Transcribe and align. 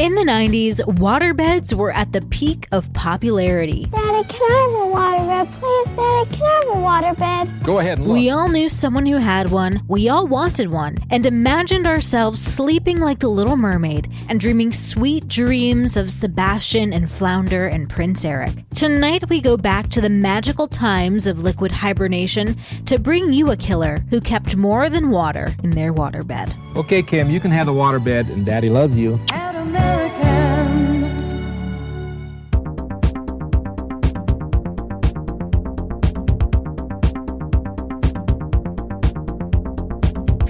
In 0.00 0.14
the 0.14 0.22
90s, 0.22 0.80
waterbeds 0.96 1.74
were 1.74 1.92
at 1.92 2.10
the 2.14 2.22
peak 2.22 2.66
of 2.72 2.90
popularity. 2.94 3.84
Daddy, 3.84 4.26
can 4.28 4.40
I 4.40 4.62
have 4.62 4.72
a 4.72 4.86
waterbed? 4.96 5.60
Please, 5.60 5.94
Daddy, 5.94 6.36
can 6.36 6.42
I 6.42 6.54
have 6.54 6.68
a 6.68 7.20
waterbed? 7.20 7.64
Go 7.66 7.80
ahead 7.80 7.98
and 7.98 8.06
look. 8.06 8.14
We 8.14 8.30
all 8.30 8.48
knew 8.48 8.70
someone 8.70 9.04
who 9.04 9.18
had 9.18 9.50
one, 9.50 9.82
we 9.88 10.08
all 10.08 10.26
wanted 10.26 10.70
one, 10.70 10.96
and 11.10 11.26
imagined 11.26 11.86
ourselves 11.86 12.40
sleeping 12.40 13.00
like 13.00 13.18
the 13.18 13.28
Little 13.28 13.58
Mermaid 13.58 14.10
and 14.30 14.40
dreaming 14.40 14.72
sweet 14.72 15.28
dreams 15.28 15.98
of 15.98 16.10
Sebastian 16.10 16.94
and 16.94 17.10
Flounder 17.10 17.66
and 17.66 17.86
Prince 17.86 18.24
Eric. 18.24 18.54
Tonight, 18.74 19.28
we 19.28 19.42
go 19.42 19.58
back 19.58 19.90
to 19.90 20.00
the 20.00 20.08
magical 20.08 20.66
times 20.66 21.26
of 21.26 21.42
liquid 21.42 21.72
hibernation 21.72 22.56
to 22.86 22.98
bring 22.98 23.34
you 23.34 23.50
a 23.50 23.56
killer 23.58 24.02
who 24.08 24.22
kept 24.22 24.56
more 24.56 24.88
than 24.88 25.10
water 25.10 25.52
in 25.62 25.72
their 25.72 25.92
waterbed. 25.92 26.56
okay, 26.74 27.02
Kim, 27.02 27.28
you 27.28 27.38
can 27.38 27.50
have 27.50 27.66
the 27.66 27.72
waterbed, 27.74 28.32
and 28.32 28.46
Daddy 28.46 28.70
loves 28.70 28.98
you. 28.98 29.20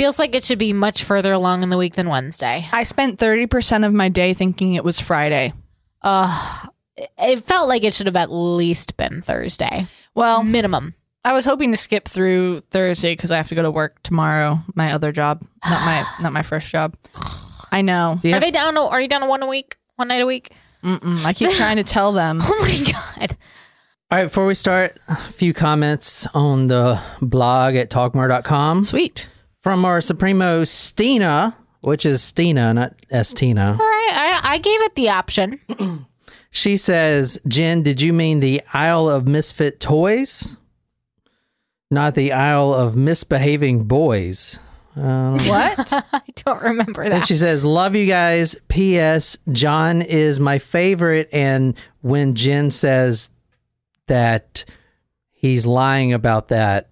Feels 0.01 0.19
like 0.19 0.35
it 0.35 0.45
should 0.45 0.59
be 0.59 0.73
much 0.73 1.05
further 1.05 1.31
along 1.31 1.63
in 1.63 1.69
the 1.69 1.77
week 1.77 1.95
than 1.95 2.09
Wednesday. 2.09 2.67
I 2.73 2.85
spent 2.85 3.21
30% 3.21 3.87
of 3.87 3.93
my 3.93 4.09
day 4.09 4.33
thinking 4.33 4.73
it 4.73 4.83
was 4.83 4.99
Friday. 4.99 5.53
Uh, 6.01 6.69
it 7.19 7.45
felt 7.45 7.69
like 7.69 7.85
it 7.85 7.93
should 7.93 8.07
have 8.07 8.17
at 8.17 8.33
least 8.33 8.97
been 8.97 9.21
Thursday. 9.21 9.87
Well, 10.15 10.43
Minimum. 10.43 10.95
I 11.23 11.35
was 11.35 11.45
hoping 11.45 11.71
to 11.73 11.77
skip 11.77 12.09
through 12.09 12.61
Thursday 12.71 13.13
because 13.13 13.31
I 13.31 13.37
have 13.37 13.49
to 13.51 13.55
go 13.55 13.61
to 13.61 13.71
work 13.71 14.03
tomorrow. 14.03 14.61
My 14.75 14.93
other 14.93 15.13
job, 15.13 15.45
not 15.69 15.85
my 15.85 16.05
not 16.23 16.33
my 16.33 16.43
first 16.43 16.71
job. 16.71 16.97
I 17.71 17.83
know. 17.83 18.19
Yeah. 18.23 18.37
Are 18.37 18.41
they 18.41 18.51
down? 18.51 18.75
To, 18.75 18.81
are 18.81 19.01
you 19.01 19.09
down 19.09 19.21
to 19.23 19.27
one 19.27 19.43
a 19.43 19.47
week? 19.47 19.77
One 19.97 20.09
night 20.09 20.23
a 20.23 20.27
week? 20.27 20.53
Mm-mm. 20.83 21.25
I 21.25 21.33
keep 21.33 21.51
trying 21.51 21.77
to 21.77 21.85
tell 21.85 22.13
them. 22.13 22.41
Oh 22.43 22.59
my 22.61 22.93
god! 22.93 23.37
All 24.11 24.19
right, 24.19 24.25
before 24.25 24.47
we 24.47 24.55
start, 24.55 24.99
a 25.09 25.17
few 25.17 25.55
comments 25.55 26.27
on 26.35 26.67
the 26.67 27.01
blog 27.23 27.77
at 27.77 27.91
talkmurder.com 27.91 28.83
Sweet. 28.83 29.29
from 29.61 29.85
our 29.85 30.01
Supremo 30.01 30.65
Stina, 30.65 31.57
which 31.83 32.05
is 32.05 32.23
Stina, 32.23 32.75
not 32.75 32.95
Estina. 33.13 33.79
All 33.79 33.87
right, 33.87 34.11
I, 34.13 34.55
I 34.55 34.59
gave 34.59 34.81
it 34.83 34.95
the 34.97 35.11
option. 35.11 35.61
She 36.53 36.77
says, 36.77 37.39
Jen, 37.47 37.83
did 37.85 38.01
you 38.01 38.13
mean 38.13 38.41
the 38.41 38.61
Isle 38.75 39.09
of 39.09 39.29
Misfit 39.29 39.79
Toys? 39.79 40.57
Not 41.93 42.17
the 42.17 42.33
Isle 42.33 42.75
of 42.75 42.97
Misbehaving 42.97 43.85
Boys. 43.85 44.59
Uh, 44.97 45.39
what? 45.47 45.93
I 46.13 46.21
don't 46.45 46.63
remember 46.63 47.05
that. 47.05 47.13
And 47.13 47.23
that. 47.23 47.27
she 47.29 47.35
says, 47.37 47.65
Love 47.65 47.95
you 47.95 48.07
guys. 48.07 48.57
P.S. 48.69 49.39
John 49.53 50.03
is 50.03 50.41
my 50.41 50.59
favorite. 50.59 51.29
And 51.33 51.77
when 52.03 52.35
Jen 52.35 52.71
says 52.71 53.31
that 54.07 54.65
he's 55.31 55.67
lying 55.67 56.13
about 56.13 56.49
that, 56.49 56.89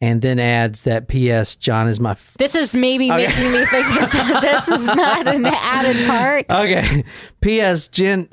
and 0.00 0.20
then 0.20 0.38
adds 0.38 0.82
that 0.82 1.08
P.S. 1.08 1.56
John 1.56 1.88
is 1.88 1.98
my. 1.98 2.10
F- 2.12 2.34
This 2.38 2.54
is 2.54 2.74
maybe 2.74 3.08
making 3.10 3.52
me 3.52 3.64
think 3.64 3.86
that 3.86 4.40
this 4.66 4.68
is 4.68 4.86
not 4.86 5.26
an 5.26 5.46
added 5.46 6.06
part. 6.06 6.50
okay. 6.50 7.04
P.S. 7.40 7.88
Jen. 7.88 8.28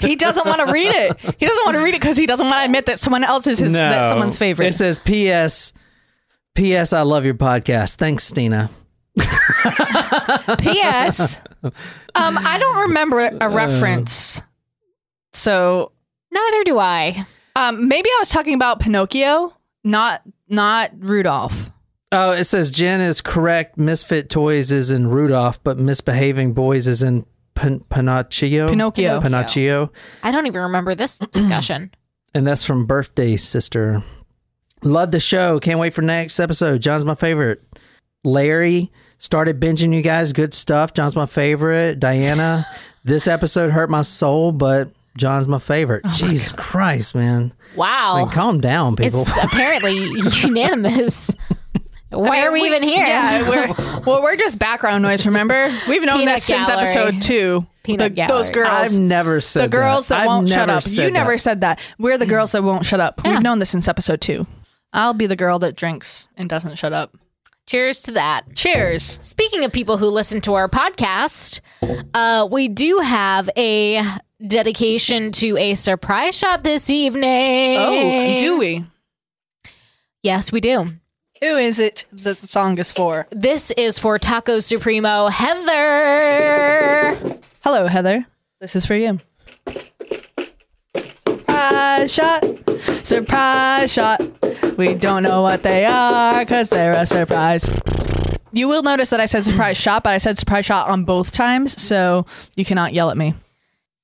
he 0.00 0.16
doesn't 0.16 0.46
want 0.46 0.66
to 0.66 0.72
read 0.72 0.90
it. 0.90 1.16
He 1.38 1.46
doesn't 1.46 1.64
want 1.64 1.76
to 1.76 1.82
read 1.84 1.94
it 1.94 2.00
because 2.00 2.16
he 2.16 2.26
doesn't 2.26 2.46
want 2.46 2.58
to 2.60 2.64
admit 2.64 2.86
that 2.86 2.98
someone 2.98 3.22
else 3.22 3.46
is 3.46 3.60
his 3.60 3.72
that 3.74 4.04
someone's 4.06 4.36
favorite. 4.36 4.66
It 4.68 4.74
says 4.74 4.98
P.S. 4.98 5.72
P.S. 6.54 6.92
I 6.92 7.02
love 7.02 7.24
your 7.24 7.34
podcast. 7.34 7.96
Thanks, 7.96 8.24
Stina. 8.24 8.70
P.S. 10.58 11.40
Um, 11.62 11.72
I 12.38 12.56
don't 12.58 12.78
remember 12.88 13.20
a 13.40 13.48
reference. 13.48 14.40
So 15.32 15.92
Neither 16.32 16.64
do 16.64 16.78
I. 16.78 17.26
um, 17.56 17.88
maybe 17.88 18.08
I 18.08 18.16
was 18.20 18.30
talking 18.30 18.54
about 18.54 18.80
Pinocchio, 18.80 19.56
not 19.84 20.22
not 20.48 20.90
Rudolph. 20.98 21.70
Oh, 22.12 22.32
it 22.32 22.44
says 22.44 22.70
Jen 22.70 23.00
is 23.00 23.20
correct. 23.20 23.78
Misfit 23.78 24.30
Toys 24.30 24.72
is 24.72 24.90
in 24.90 25.08
Rudolph, 25.08 25.62
but 25.62 25.78
Misbehaving 25.78 26.54
Boys 26.54 26.88
is 26.88 27.02
in 27.02 27.24
Pin- 27.54 27.84
Pinocchio. 27.88 28.68
Pinocchio. 28.68 29.20
Pinocchio. 29.20 29.92
I 30.22 30.32
don't 30.32 30.46
even 30.46 30.62
remember 30.62 30.94
this 30.94 31.18
discussion. 31.18 31.90
And 32.32 32.46
that's 32.46 32.62
from 32.62 32.86
Birthday 32.86 33.36
Sister. 33.36 34.04
Love 34.82 35.10
the 35.10 35.20
show. 35.20 35.60
Can't 35.60 35.78
wait 35.78 35.92
for 35.94 36.02
next 36.02 36.40
episode. 36.40 36.80
John's 36.80 37.04
my 37.04 37.14
favorite. 37.14 37.62
Larry 38.24 38.90
started 39.18 39.60
binging 39.60 39.94
you 39.94 40.02
guys. 40.02 40.32
Good 40.32 40.54
stuff. 40.54 40.94
John's 40.94 41.16
my 41.16 41.26
favorite. 41.26 42.00
Diana, 42.00 42.66
this 43.04 43.26
episode 43.26 43.70
hurt 43.70 43.90
my 43.90 44.02
soul, 44.02 44.52
but 44.52 44.90
John's 45.16 45.48
my 45.48 45.58
favorite. 45.58 46.02
Oh 46.04 46.12
Jesus 46.14 46.52
Christ, 46.52 47.14
man. 47.14 47.52
Wow. 47.76 48.24
Like, 48.24 48.34
calm 48.34 48.60
down, 48.60 48.96
people. 48.96 49.20
it's 49.20 49.36
apparently 49.42 49.94
unanimous. 50.42 51.30
Why 52.10 52.44
are 52.44 52.50
we, 52.50 52.62
even 52.62 52.82
here? 52.82 53.06
Yeah, 53.06 53.48
we're 53.48 54.00
well, 54.04 54.20
we're 54.20 54.34
just 54.34 54.58
background 54.58 55.02
noise. 55.02 55.24
Remember, 55.26 55.70
we've 55.88 56.02
known 56.02 56.18
Peanut 56.18 56.36
that 56.36 56.42
since 56.42 56.68
episode 56.68 57.22
two. 57.22 57.64
Peanut 57.84 58.16
The- 58.16 58.26
those 58.26 58.50
girls, 58.50 58.68
I've 58.68 58.98
never 58.98 59.40
said 59.40 59.60
that. 59.62 59.70
the 59.70 59.76
girls 59.76 60.08
that, 60.08 60.20
I've 60.22 60.26
won't 60.26 60.48
shut 60.48 60.68
up. 60.68 60.82
said 60.82 61.04
You 61.04 61.10
never 61.12 61.32
that. 61.32 61.38
said 61.38 61.60
that. 61.60 61.80
We're 61.98 62.18
the 62.18 62.26
girls 62.26 62.50
that 62.52 62.64
won't 62.64 62.84
shut 62.84 62.98
up. 62.98 63.22
We've 63.24 63.40
known 63.40 63.60
this 63.60 63.70
since 63.70 63.86
episode 63.86 64.20
two. 64.20 64.46
I'll 64.92 65.14
be 65.14 65.26
the 65.26 65.36
girl 65.36 65.58
that 65.60 65.76
drinks 65.76 66.28
and 66.36 66.48
doesn't 66.48 66.76
shut 66.76 66.92
up. 66.92 67.16
Cheers 67.66 68.00
to 68.02 68.12
that. 68.12 68.54
Cheers. 68.56 69.18
Speaking 69.20 69.64
of 69.64 69.72
people 69.72 69.96
who 69.96 70.08
listen 70.08 70.40
to 70.42 70.54
our 70.54 70.68
podcast, 70.68 71.60
uh, 72.14 72.48
we 72.50 72.66
do 72.68 72.98
have 72.98 73.48
a 73.56 74.02
dedication 74.44 75.30
to 75.32 75.56
a 75.56 75.74
surprise 75.76 76.36
shot 76.36 76.64
this 76.64 76.90
evening. 76.90 77.76
Oh, 77.78 78.36
do 78.38 78.58
we? 78.58 78.84
Yes, 80.22 80.50
we 80.50 80.60
do. 80.60 80.94
Who 81.40 81.56
is 81.56 81.78
it 81.78 82.06
that 82.12 82.40
the 82.40 82.48
song 82.48 82.76
is 82.78 82.90
for? 82.90 83.26
This 83.30 83.70
is 83.70 83.98
for 83.98 84.18
Taco 84.18 84.58
Supremo 84.60 85.28
Heather. 85.28 87.14
Hello, 87.62 87.86
Heather. 87.86 88.26
This 88.60 88.74
is 88.76 88.84
for 88.84 88.94
you. 88.94 89.20
Surprise 91.60 92.14
shot. 92.14 92.44
Surprise 93.04 93.92
shot. 93.92 94.22
We 94.78 94.94
don't 94.94 95.22
know 95.22 95.42
what 95.42 95.62
they 95.62 95.84
are 95.84 96.40
because 96.40 96.70
they're 96.70 96.92
a 96.92 97.04
surprise. 97.04 97.68
You 98.52 98.66
will 98.66 98.82
notice 98.82 99.10
that 99.10 99.20
I 99.20 99.26
said 99.26 99.44
surprise 99.44 99.76
shot, 99.76 100.02
but 100.02 100.14
I 100.14 100.18
said 100.18 100.38
surprise 100.38 100.64
shot 100.64 100.88
on 100.88 101.04
both 101.04 101.32
times, 101.32 101.80
so 101.80 102.24
you 102.56 102.64
cannot 102.64 102.94
yell 102.94 103.10
at 103.10 103.18
me. 103.18 103.34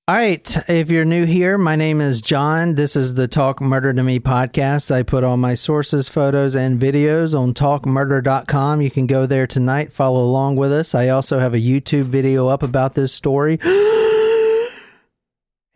All 0.06 0.14
right. 0.14 0.56
If 0.68 0.90
you're 0.90 1.06
new 1.06 1.24
here, 1.24 1.56
my 1.56 1.76
name 1.76 2.02
is 2.02 2.20
John. 2.20 2.74
This 2.74 2.94
is 2.94 3.14
the 3.14 3.26
Talk 3.26 3.62
Murder 3.62 3.94
to 3.94 4.02
Me 4.02 4.20
podcast. 4.20 4.94
I 4.94 5.02
put 5.02 5.24
all 5.24 5.38
my 5.38 5.54
sources, 5.54 6.10
photos, 6.10 6.54
and 6.54 6.78
videos 6.78 7.36
on 7.36 7.54
talkmurder.com. 7.54 8.82
You 8.82 8.90
can 8.90 9.06
go 9.06 9.24
there 9.24 9.46
tonight, 9.46 9.94
follow 9.94 10.22
along 10.22 10.56
with 10.56 10.72
us. 10.72 10.94
I 10.94 11.08
also 11.08 11.38
have 11.38 11.54
a 11.54 11.58
YouTube 11.58 12.04
video 12.04 12.48
up 12.48 12.62
about 12.62 12.94
this 12.94 13.14
story. 13.14 13.58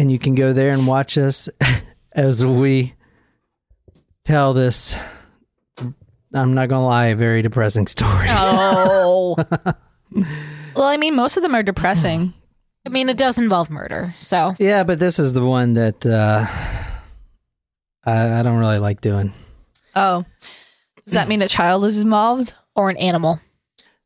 and 0.00 0.10
you 0.10 0.18
can 0.18 0.34
go 0.34 0.54
there 0.54 0.70
and 0.70 0.86
watch 0.86 1.18
us 1.18 1.50
as 2.12 2.42
we 2.42 2.94
tell 4.24 4.54
this, 4.54 4.96
I'm 6.34 6.54
not 6.54 6.70
going 6.70 6.80
to 6.80 6.86
lie, 6.86 7.12
very 7.12 7.42
depressing 7.42 7.86
story. 7.86 8.26
Oh. 8.30 9.36
Well, 10.74 10.86
I 10.86 10.96
mean, 10.96 11.14
most 11.16 11.36
of 11.36 11.42
them 11.42 11.54
are 11.54 11.64
depressing. 11.64 12.32
I 12.86 12.90
mean, 12.90 13.08
it 13.08 13.16
does 13.18 13.38
involve 13.38 13.70
murder, 13.70 14.14
so 14.18 14.54
Yeah, 14.58 14.84
but 14.84 14.98
this 15.00 15.18
is 15.18 15.32
the 15.32 15.44
one 15.44 15.74
that 15.74 16.06
uh, 16.06 16.46
I, 18.04 18.38
I 18.38 18.42
don't 18.42 18.58
really 18.58 18.78
like 18.78 19.00
doing. 19.00 19.32
Oh. 19.94 20.24
Does 21.04 21.14
that 21.14 21.28
mean 21.28 21.42
a 21.42 21.48
child 21.48 21.84
is 21.84 21.98
involved? 21.98 22.54
or 22.74 22.88
an 22.88 22.96
animal. 22.96 23.40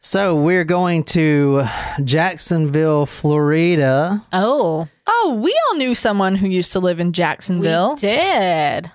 So 0.00 0.34
we're 0.34 0.64
going 0.64 1.04
to 1.04 1.64
Jacksonville, 2.02 3.06
Florida. 3.06 4.24
Oh, 4.32 4.88
Oh, 5.06 5.38
we 5.42 5.58
all 5.68 5.76
knew 5.76 5.94
someone 5.94 6.34
who 6.36 6.48
used 6.48 6.72
to 6.72 6.80
live 6.80 7.00
in 7.00 7.12
Jacksonville. 7.12 7.94
we 7.94 8.00
did. 8.00 8.90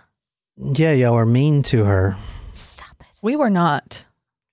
Yeah, 0.57 0.91
y'all 0.94 1.13
were 1.13 1.25
mean 1.25 1.63
to 1.63 1.83
her. 1.85 2.17
Stop 2.51 2.95
it. 3.01 3.07
We 3.21 3.35
were 3.35 3.50
not. 3.50 4.06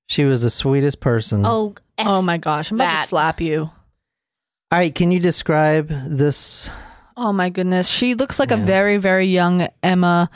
She 0.09 0.25
was 0.25 0.43
the 0.43 0.51
sweetest 0.51 1.01
person. 1.01 1.45
Oh, 1.45 1.75
F 1.99 2.07
Oh 2.07 2.23
my 2.23 2.37
gosh, 2.37 2.71
I'm 2.71 2.77
about 2.77 2.91
that. 2.91 3.03
to 3.03 3.09
slap 3.09 3.41
you. 3.41 3.63
All 3.63 4.79
right, 4.79 4.95
can 4.95 5.11
you 5.11 5.19
describe 5.21 5.89
this 5.89 6.69
Oh 7.17 7.33
my 7.33 7.49
goodness. 7.49 7.89
She 7.89 8.15
looks 8.15 8.39
like 8.39 8.51
a 8.51 8.57
very, 8.59 8.99
very 8.99 9.27
young 9.27 9.67
Emma. 9.83 10.29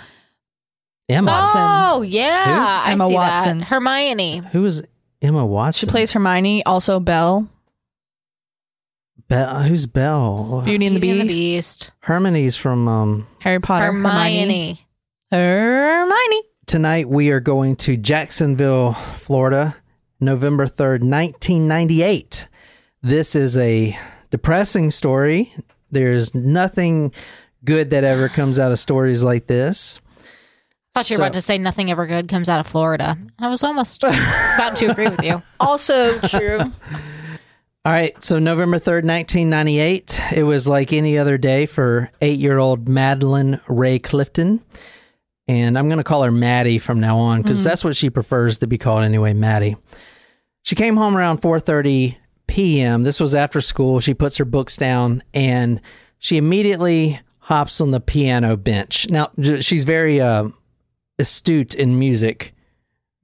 Emma? 1.11 1.31
Watson. 1.31 1.61
Oh 1.63 2.03
yeah, 2.03 2.83
I 2.87 2.93
Emma 2.93 3.07
see 3.09 3.15
Watson. 3.15 3.59
That. 3.59 3.69
Hermione. 3.69 4.39
Who 4.53 4.65
is 4.65 4.83
Emma 5.21 5.45
Watson? 5.45 5.87
She 5.87 5.91
plays 5.91 6.13
Hermione, 6.13 6.65
also 6.65 6.99
Belle. 6.99 7.49
Belle. 9.29 9.63
Who's 9.63 9.87
Belle? 9.87 10.63
Beauty 10.65 10.87
and 10.87 10.97
the 10.97 11.01
Beauty 11.01 11.23
Beast. 11.23 11.35
Beast. 11.35 11.91
Hermione's 12.01 12.57
from 12.57 12.89
um. 12.89 13.27
Harry 13.41 13.61
Potter. 13.61 13.87
Hermione. 13.87 14.87
Hermione. 15.31 16.43
Tonight 16.67 17.09
we 17.09 17.31
are 17.31 17.41
going 17.41 17.77
to 17.77 17.97
Jacksonville, 17.97 18.93
Florida, 18.95 19.77
November 20.21 20.67
third, 20.67 21.03
nineteen 21.03 21.67
ninety 21.69 22.03
eight. 22.03 22.49
This 23.03 23.35
is 23.35 23.57
a 23.59 23.99
depressing 24.31 24.91
story. 24.91 25.53
There's 25.91 26.35
nothing 26.35 27.13
good 27.65 27.91
that 27.91 28.05
ever 28.05 28.29
comes 28.29 28.59
out 28.59 28.71
of 28.73 28.79
stories 28.79 29.23
like 29.23 29.47
this. 29.47 30.01
thought 30.95 31.11
you 31.11 31.15
were 31.15 31.19
So- 31.19 31.23
about 31.25 31.33
to 31.35 31.41
say 31.41 31.59
nothing 31.59 31.91
ever 31.91 32.07
good 32.07 32.29
comes 32.29 32.49
out 32.49 32.61
of 32.61 32.67
Florida. 32.67 33.19
I 33.39 33.49
was 33.49 33.65
almost 33.65 34.03
about 34.05 34.77
to 34.77 34.87
agree 34.91 35.09
with 35.09 35.23
you. 35.25 35.43
Also 35.59 36.19
true. 36.21 36.61
All 37.83 37.93
right, 37.93 38.23
so 38.23 38.39
November 38.39 38.77
3rd, 38.77 39.07
1998, 39.07 40.21
it 40.35 40.43
was 40.43 40.69
like 40.69 40.93
any 40.93 41.17
other 41.17 41.39
day 41.39 41.65
for 41.65 42.11
eight 42.21 42.39
year 42.39 42.59
old 42.59 42.91
Madeline 42.91 43.59
Ray 43.69 43.99
Clifton. 43.99 44.63
And 45.49 45.79
I'm 45.79 45.89
going 45.89 45.97
to 45.97 46.05
call 46.05 46.23
her 46.23 46.31
Maddie 46.31 46.79
from 46.79 47.01
now 47.01 47.17
on 47.17 47.41
because 47.41 47.65
that's 47.65 47.83
what 47.83 47.97
she 47.97 48.11
prefers 48.11 48.59
to 48.59 48.67
be 48.67 48.77
called 48.77 49.03
anyway, 49.03 49.33
Maddie. 49.33 49.79
She 50.63 50.75
came 50.75 50.99
home 50.99 51.17
around 51.17 51.41
4:30 51.41 52.17
p.m. 52.47 53.03
This 53.03 53.19
was 53.19 53.35
after 53.35 53.63
school. 53.63 53.99
She 53.99 54.13
puts 54.13 54.37
her 54.37 54.45
books 54.45 54.77
down 54.77 55.23
and 55.33 55.81
she 56.19 56.37
immediately 56.37 57.19
hops 57.39 57.81
on 57.81 57.93
the 57.93 58.01
piano 58.01 58.59
bench. 58.59 59.09
Now, 59.09 59.31
she's 59.61 59.85
very 59.85 60.21
uh, 60.21 60.51
astute 61.19 61.75
in 61.75 61.99
music, 61.99 62.55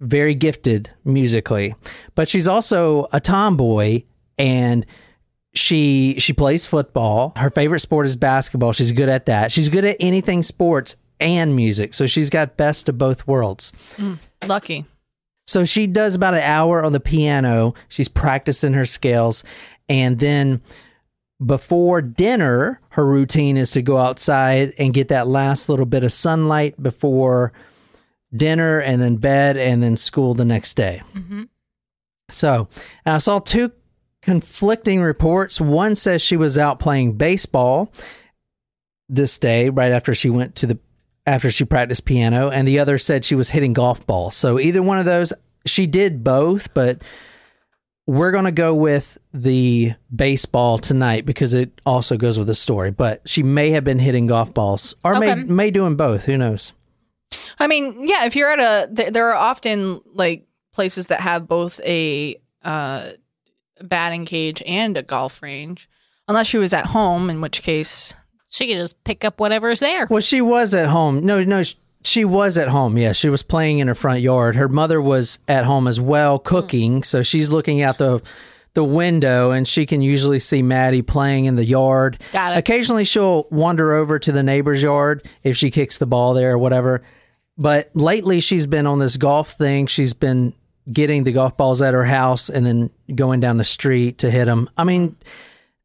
very 0.00 0.35
gifted 0.35 0.88
musically, 1.05 1.75
but 2.14 2.26
she's 2.26 2.49
also 2.49 3.06
a 3.12 3.20
tomboy 3.20 4.03
and 4.38 4.86
she 5.54 6.16
she 6.18 6.32
plays 6.32 6.66
football. 6.66 7.32
Her 7.36 7.50
favorite 7.50 7.80
sport 7.80 8.06
is 8.06 8.16
basketball. 8.16 8.72
She's 8.72 8.92
good 8.92 9.08
at 9.08 9.26
that. 9.26 9.50
She's 9.50 9.68
good 9.68 9.84
at 9.84 9.96
anything 10.00 10.42
sports 10.42 10.96
and 11.18 11.56
music. 11.56 11.94
So 11.94 12.06
she's 12.06 12.30
got 12.30 12.56
best 12.56 12.88
of 12.88 12.98
both 12.98 13.26
worlds. 13.26 13.72
Hmm, 13.96 14.14
lucky. 14.46 14.84
So 15.46 15.64
she 15.64 15.86
does 15.86 16.14
about 16.14 16.34
an 16.34 16.42
hour 16.42 16.84
on 16.84 16.92
the 16.92 17.00
piano. 17.00 17.74
She's 17.88 18.08
practicing 18.08 18.74
her 18.74 18.84
scales. 18.84 19.44
And 19.88 20.18
then 20.18 20.60
before 21.44 22.02
dinner, 22.02 22.80
her 22.90 23.06
routine 23.06 23.56
is 23.56 23.70
to 23.72 23.82
go 23.82 23.98
outside 23.98 24.74
and 24.78 24.92
get 24.92 25.08
that 25.08 25.28
last 25.28 25.68
little 25.68 25.86
bit 25.86 26.02
of 26.02 26.12
sunlight 26.12 26.82
before 26.82 27.52
dinner 28.34 28.80
and 28.80 29.00
then 29.00 29.16
bed 29.16 29.56
and 29.56 29.82
then 29.82 29.96
school 29.96 30.34
the 30.34 30.44
next 30.44 30.74
day. 30.74 31.02
Mm-hmm. 31.14 31.44
So 32.30 32.68
I 33.04 33.18
saw 33.18 33.38
two 33.38 33.70
conflicting 34.26 35.00
reports. 35.00 35.61
One 35.61 35.94
says 35.94 36.20
she 36.20 36.37
was 36.37 36.58
out 36.58 36.81
playing 36.81 37.12
baseball 37.12 37.93
this 39.08 39.38
day 39.38 39.69
right 39.69 39.93
after 39.93 40.14
she 40.14 40.28
went 40.28 40.56
to 40.56 40.67
the 40.67 40.78
after 41.26 41.49
she 41.49 41.64
practiced 41.64 42.05
piano 42.05 42.50
and 42.50 42.67
the 42.67 42.81
other 42.81 42.99
said 42.99 43.25
she 43.25 43.37
was 43.37 43.50
hitting 43.50 43.73
golf 43.73 44.05
balls. 44.05 44.34
So 44.34 44.58
either 44.58 44.82
one 44.82 44.99
of 44.99 45.05
those 45.05 45.32
she 45.64 45.87
did 45.87 46.25
both, 46.25 46.75
but 46.75 47.02
we're 48.08 48.32
going 48.32 48.44
to 48.46 48.52
go 48.52 48.75
with 48.75 49.17
the 49.32 49.94
baseball 50.14 50.79
tonight 50.79 51.25
because 51.25 51.55
it 51.55 51.81
also 51.87 52.17
goes 52.17 52.37
with 52.37 52.49
the 52.49 52.55
story, 52.56 52.90
but 52.90 53.20
she 53.29 53.44
may 53.44 53.70
have 53.70 53.84
been 53.84 54.00
hitting 54.00 54.26
golf 54.26 54.52
balls 54.52 54.93
or 55.05 55.20
may 55.20 55.32
Okay. 55.32 55.43
may 55.44 55.70
doing 55.70 55.94
both, 55.94 56.25
who 56.25 56.37
knows. 56.37 56.72
I 57.61 57.69
mean, 57.69 58.08
yeah, 58.08 58.25
if 58.25 58.34
you're 58.34 58.50
at 58.50 58.58
a, 58.58 58.88
there, 58.93 59.11
there 59.12 59.29
are 59.31 59.37
often 59.37 60.00
like 60.14 60.46
places 60.72 61.06
that 61.06 61.20
have 61.20 61.46
both 61.46 61.81
a 61.84 62.40
uh, 62.64 63.11
batting 63.82 64.25
cage 64.25 64.62
and 64.67 64.96
a 64.96 65.02
golf 65.02 65.43
range, 65.43 65.88
unless 66.28 66.46
she 66.46 66.58
was 66.58 66.73
at 66.73 66.87
home, 66.87 67.31
in 67.31 67.40
which 67.40 67.62
case, 67.62 68.14
She 68.49 68.67
could 68.69 68.76
just 68.76 69.02
pick 69.05 69.25
up 69.25 69.40
whatever's 69.40 69.81
there. 69.81 70.06
Well, 70.08 70.20
she 70.20 70.40
was 70.40 70.75
at 70.75 70.88
home. 70.88 71.26
No, 71.26 71.43
no, 71.43 71.62
she 72.05 72.25
was 72.25 72.56
at 72.56 72.69
home. 72.69 72.96
Yeah, 72.96 73.12
she 73.12 73.28
was 73.28 73.43
playing 73.43 73.81
in 73.81 73.88
her 73.88 73.94
front 73.94 74.20
yard. 74.20 74.56
Her 74.56 74.69
mother 74.69 75.02
was 75.02 75.40
at 75.49 75.64
home 75.64 75.87
as 75.88 76.00
well, 76.00 76.38
mm. 76.38 76.44
cooking. 76.44 77.02
So 77.02 77.23
she's 77.23 77.50
looking 77.50 77.82
out 77.82 77.99
the 77.99 78.23
the 78.75 78.84
window, 78.84 79.50
and 79.52 79.67
she 79.67 79.87
can 79.87 80.02
usually 80.02 80.38
see 80.38 80.62
Maddie 80.62 81.02
playing 81.02 81.46
in 81.46 81.56
the 81.56 81.64
yard. 81.64 82.19
Got 82.32 82.52
it. 82.52 82.58
Occasionally, 82.58 83.05
she'll 83.05 83.46
wander 83.50 83.94
over 83.94 84.19
to 84.19 84.32
the 84.32 84.43
neighbor's 84.43 84.82
yard 84.82 85.26
if 85.43 85.56
she 85.56 85.70
kicks 85.70 85.96
the 85.99 86.06
ball 86.06 86.34
there 86.34 86.52
or 86.52 86.58
whatever. 86.58 87.02
But 87.56 87.90
lately, 87.94 88.40
she's 88.40 88.67
been 88.67 88.87
on 88.87 88.99
this 88.99 89.17
golf 89.17 89.52
thing. 89.52 89.87
She's 89.87 90.12
been 90.12 90.52
getting 90.92 91.24
the 91.24 91.32
golf 91.32 91.56
balls 91.56 91.82
at 91.82 91.94
her 91.94 92.04
house 92.04 92.48
and 92.48 92.66
then 92.66 92.90
going 93.14 93.40
down 93.40 93.56
the 93.56 93.64
street 93.64 94.18
to 94.18 94.30
hit 94.30 94.44
them. 94.44 94.68
I 94.76 94.84
mean, 94.84 95.16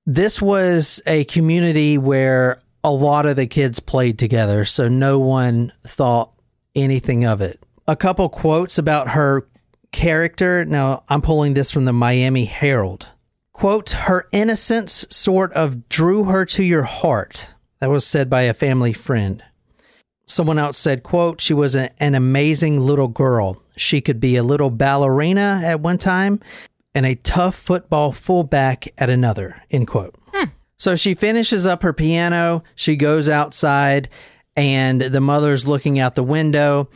this 0.05 0.41
was 0.41 1.01
a 1.05 1.23
community 1.25 1.97
where 1.97 2.59
a 2.83 2.91
lot 2.91 3.25
of 3.25 3.35
the 3.35 3.47
kids 3.47 3.79
played 3.79 4.17
together, 4.17 4.65
so 4.65 4.87
no 4.87 5.19
one 5.19 5.71
thought 5.83 6.31
anything 6.75 7.25
of 7.25 7.41
it. 7.41 7.63
A 7.87 7.95
couple 7.95 8.29
quotes 8.29 8.77
about 8.77 9.09
her 9.09 9.47
character. 9.91 10.65
Now, 10.65 11.03
I'm 11.09 11.21
pulling 11.21 11.53
this 11.53 11.71
from 11.71 11.85
the 11.85 11.93
Miami 11.93 12.45
Herald. 12.45 13.07
Quote, 13.53 13.91
her 13.91 14.27
innocence 14.31 15.05
sort 15.09 15.53
of 15.53 15.87
drew 15.89 16.23
her 16.25 16.45
to 16.45 16.63
your 16.63 16.83
heart. 16.83 17.49
That 17.79 17.89
was 17.89 18.05
said 18.05 18.29
by 18.29 18.43
a 18.43 18.53
family 18.53 18.93
friend. 18.93 19.43
Someone 20.25 20.57
else 20.57 20.77
said, 20.77 21.03
quote, 21.03 21.41
she 21.41 21.53
was 21.53 21.75
an 21.75 22.15
amazing 22.15 22.79
little 22.79 23.09
girl. 23.09 23.61
She 23.81 24.01
could 24.01 24.19
be 24.19 24.35
a 24.35 24.43
little 24.43 24.69
ballerina 24.69 25.61
at 25.63 25.81
one 25.81 25.97
time 25.97 26.39
and 26.93 27.05
a 27.05 27.15
tough 27.15 27.55
football 27.55 28.11
fullback 28.11 28.87
at 28.97 29.09
another, 29.09 29.61
end 29.69 29.87
quote. 29.87 30.15
Hmm. 30.33 30.49
So 30.77 30.95
she 30.95 31.13
finishes 31.13 31.65
up 31.65 31.83
her 31.83 31.93
piano. 31.93 32.63
She 32.75 32.95
goes 32.95 33.29
outside, 33.29 34.09
and 34.55 35.01
the 35.01 35.21
mother's 35.21 35.67
looking 35.67 35.99
out 35.99 36.15
the 36.15 36.23
window. 36.23 36.89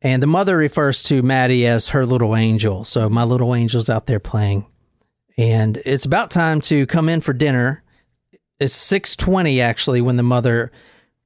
And 0.00 0.22
the 0.22 0.28
mother 0.28 0.56
refers 0.56 1.02
to 1.04 1.22
Maddie 1.22 1.66
as 1.66 1.90
her 1.90 2.04
little 2.04 2.34
angel. 2.34 2.84
So 2.84 3.08
my 3.08 3.24
little 3.24 3.54
angel's 3.54 3.88
out 3.88 4.06
there 4.06 4.18
playing. 4.18 4.66
And 5.38 5.80
it's 5.84 6.04
about 6.04 6.30
time 6.30 6.60
to 6.62 6.86
come 6.86 7.08
in 7.08 7.20
for 7.20 7.32
dinner. 7.32 7.82
It's 8.58 8.74
6:20 8.74 9.60
actually 9.60 10.00
when 10.00 10.16
the 10.16 10.22
mother 10.22 10.72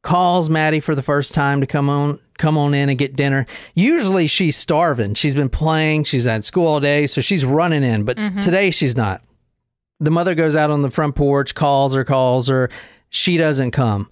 calls 0.07 0.49
Maddie 0.49 0.79
for 0.79 0.95
the 0.95 1.03
first 1.03 1.35
time 1.35 1.61
to 1.61 1.67
come 1.67 1.91
on 1.91 2.21
come 2.39 2.57
on 2.57 2.75
in 2.75 2.89
and 2.89 2.99
get 2.99 3.17
dinner. 3.17 3.45
Usually 3.75 4.27
she's 4.27 4.57
starving. 4.57 5.15
She's 5.15 5.35
been 5.35 5.49
playing, 5.49 6.05
she's 6.05 6.27
at 6.27 6.45
school 6.45 6.67
all 6.67 6.81
day, 6.81 7.07
so 7.07 7.21
she's 7.21 7.45
running 7.45 7.83
in, 7.83 8.05
but 8.05 8.17
mm-hmm. 8.17 8.41
today 8.41 8.71
she's 8.71 8.97
not. 8.97 9.23
The 9.99 10.11
mother 10.11 10.35
goes 10.35 10.55
out 10.55 10.71
on 10.71 10.83
the 10.83 10.91
front 10.91 11.17
porch, 11.17 11.55
calls 11.55 11.95
her, 11.95 12.05
calls 12.05 12.47
her. 12.49 12.71
She 13.09 13.37
doesn't 13.37 13.71
come. 13.73 14.09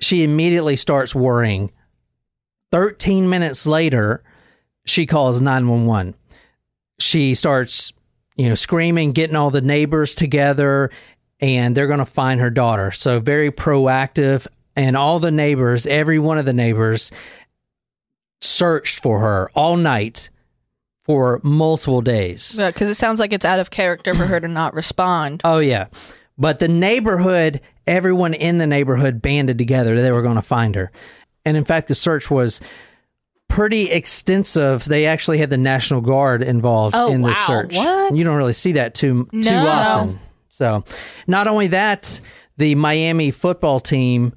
She 0.00 0.22
immediately 0.22 0.76
starts 0.76 1.14
worrying. 1.14 1.72
13 2.72 3.30
minutes 3.30 3.66
later, 3.66 4.22
she 4.84 5.06
calls 5.06 5.40
911. 5.40 6.14
She 6.98 7.34
starts, 7.34 7.92
you 8.36 8.48
know, 8.48 8.54
screaming, 8.54 9.12
getting 9.12 9.36
all 9.36 9.50
the 9.50 9.60
neighbors 9.60 10.14
together, 10.14 10.90
and 11.40 11.74
they're 11.74 11.86
going 11.86 12.00
to 12.00 12.04
find 12.04 12.40
her 12.40 12.50
daughter. 12.50 12.90
So, 12.90 13.20
very 13.20 13.52
proactive. 13.52 14.46
And 14.76 14.96
all 14.96 15.18
the 15.20 15.30
neighbors, 15.30 15.86
every 15.86 16.18
one 16.18 16.38
of 16.38 16.46
the 16.46 16.52
neighbors, 16.52 17.10
searched 18.40 19.00
for 19.00 19.20
her 19.20 19.50
all 19.54 19.76
night 19.76 20.30
for 21.04 21.40
multiple 21.42 22.00
days. 22.00 22.56
because 22.56 22.88
it 22.88 22.94
sounds 22.94 23.20
like 23.20 23.32
it's 23.32 23.44
out 23.44 23.58
of 23.60 23.70
character 23.70 24.14
for 24.14 24.26
her 24.26 24.40
to 24.40 24.48
not 24.48 24.74
respond. 24.74 25.40
Oh 25.44 25.58
yeah. 25.58 25.86
But 26.38 26.58
the 26.58 26.68
neighborhood, 26.68 27.60
everyone 27.86 28.34
in 28.34 28.58
the 28.58 28.66
neighborhood 28.66 29.20
banded 29.20 29.58
together. 29.58 30.00
They 30.00 30.12
were 30.12 30.22
going 30.22 30.36
to 30.36 30.42
find 30.42 30.74
her. 30.74 30.90
And 31.44 31.56
in 31.56 31.64
fact, 31.64 31.88
the 31.88 31.94
search 31.94 32.30
was 32.30 32.60
pretty 33.48 33.90
extensive. 33.90 34.84
They 34.84 35.06
actually 35.06 35.38
had 35.38 35.50
the 35.50 35.56
National 35.58 36.00
Guard 36.00 36.42
involved 36.42 36.94
Oh, 36.96 37.12
in 37.12 37.22
the 37.22 37.28
wow. 37.30 37.44
search. 37.46 37.76
What? 37.76 38.16
You 38.16 38.24
don't 38.24 38.36
really 38.36 38.52
see 38.54 38.72
that 38.72 38.94
too 38.94 39.24
too 39.30 39.38
No. 39.40 39.66
often. 39.66 40.18
So, 40.48 40.84
not 41.26 41.46
only 41.48 41.66
that, 41.68 42.20
the 42.56 42.74
Miami 42.76 43.30
football 43.30 43.80
team, 43.80 44.32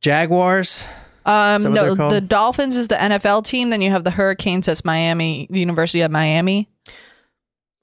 Jaguars, 0.00 0.84
Um, 1.26 1.62
that 1.62 1.68
what 1.70 1.74
no, 1.74 1.84
they're 1.84 1.96
called? 1.96 2.12
the 2.12 2.20
Dolphins 2.20 2.76
is 2.76 2.88
the 2.88 2.94
NFL 2.96 3.44
team. 3.44 3.70
Then 3.70 3.80
you 3.82 3.90
have 3.90 4.04
the 4.04 4.10
Hurricanes. 4.10 4.66
That's 4.66 4.84
Miami, 4.84 5.46
the 5.50 5.60
University 5.60 6.00
of 6.00 6.10
Miami. 6.10 6.68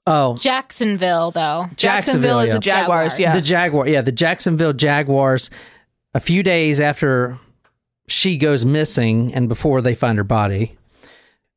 oh, 0.06 0.36
Jacksonville, 0.36 1.30
though. 1.30 1.66
Jacksonville, 1.76 2.40
is 2.40 2.48
yeah. 2.48 2.54
the 2.54 2.60
Jaguars. 2.60 3.16
Jaguars. 3.16 3.20
Yeah. 3.20 3.34
The 3.36 3.46
Jaguar, 3.46 3.88
yeah, 3.88 4.00
the 4.00 4.12
Jacksonville 4.12 4.72
Jaguars. 4.72 5.50
A 6.14 6.20
few 6.20 6.42
days 6.42 6.80
after 6.80 7.38
she 8.08 8.38
goes 8.38 8.64
missing, 8.64 9.34
and 9.34 9.48
before 9.48 9.82
they 9.82 9.94
find 9.94 10.16
her 10.16 10.24
body, 10.24 10.76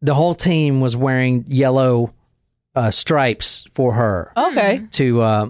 the 0.02 0.16
whole 0.16 0.36
team 0.36 0.82
was 0.82 0.98
wearing 0.98 1.46
yellow 1.48 2.14
uh, 2.76 2.92
stripes 2.92 3.66
for 3.74 3.94
her 3.94 4.32
okay. 4.36 4.86
to 4.92 5.22
uh, 5.22 5.50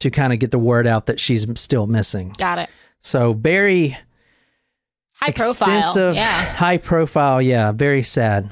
to 0.00 0.10
kind 0.10 0.32
of 0.32 0.38
get 0.38 0.50
the 0.52 0.58
word 0.58 0.86
out 0.86 1.06
that 1.06 1.18
she's 1.20 1.46
still 1.58 1.86
missing. 1.86 2.32
Got 2.38 2.58
it. 2.58 2.70
So 3.00 3.32
very 3.32 3.96
High 5.22 5.32
profile. 5.32 6.14
Yeah. 6.14 6.42
high 6.44 6.78
profile. 6.78 7.42
Yeah, 7.42 7.72
very 7.72 8.02
sad. 8.02 8.50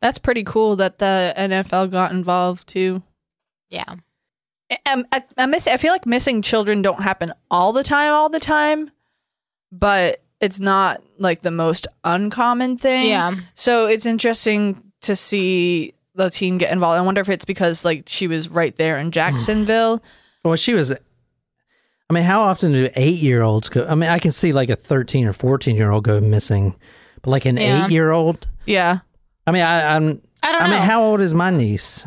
That's 0.00 0.18
pretty 0.18 0.44
cool 0.44 0.76
that 0.76 0.98
the 0.98 1.34
NFL 1.36 1.90
got 1.90 2.12
involved 2.12 2.68
too. 2.68 3.02
Yeah. 3.70 3.96
I, 4.70 4.78
um, 4.92 5.06
I, 5.10 5.24
I 5.36 5.46
miss. 5.46 5.66
I 5.66 5.76
feel 5.76 5.92
like 5.92 6.06
missing 6.06 6.42
children 6.42 6.82
don't 6.82 7.02
happen 7.02 7.32
all 7.50 7.72
the 7.72 7.82
time, 7.82 8.12
all 8.12 8.28
the 8.28 8.40
time, 8.40 8.90
but 9.72 10.22
it's 10.40 10.60
not 10.60 11.02
like 11.18 11.42
the 11.42 11.50
most 11.50 11.86
uncommon 12.04 12.78
thing. 12.78 13.08
Yeah. 13.08 13.34
So 13.54 13.86
it's 13.86 14.06
interesting 14.06 14.82
to 15.02 15.16
see 15.16 15.94
the 16.14 16.30
team 16.30 16.58
get 16.58 16.72
involved. 16.72 16.98
I 16.98 17.02
wonder 17.02 17.20
if 17.20 17.28
it's 17.28 17.44
because 17.44 17.84
like 17.84 18.04
she 18.06 18.26
was 18.26 18.48
right 18.48 18.76
there 18.76 18.98
in 18.98 19.06
hmm. 19.06 19.12
Jacksonville. 19.12 20.02
Well, 20.44 20.56
she 20.56 20.74
was 20.74 20.92
I 22.08 22.14
mean, 22.14 22.22
how 22.24 22.42
often 22.42 22.72
do 22.72 22.88
eight 22.94 23.18
year 23.18 23.42
olds 23.42 23.68
go? 23.68 23.86
I 23.86 23.94
mean, 23.94 24.08
I 24.10 24.18
can 24.18 24.32
see 24.32 24.52
like 24.52 24.70
a 24.70 24.76
13 24.76 25.26
or 25.26 25.32
14 25.32 25.74
year 25.76 25.90
old 25.90 26.04
go 26.04 26.20
missing, 26.20 26.74
but 27.22 27.30
like 27.30 27.44
an 27.46 27.56
Yeah. 27.56 27.86
eight 27.86 27.92
year 27.92 28.10
old? 28.12 28.46
Yeah. 28.64 28.98
I 29.46 29.50
mean, 29.52 29.62
I, 29.62 29.96
I'm. 29.96 30.20
I 30.42 30.52
don't 30.52 30.62
I 30.62 30.68
mean, 30.70 30.82
how 30.82 31.02
old 31.04 31.20
is 31.20 31.34
my 31.34 31.50
niece? 31.50 32.06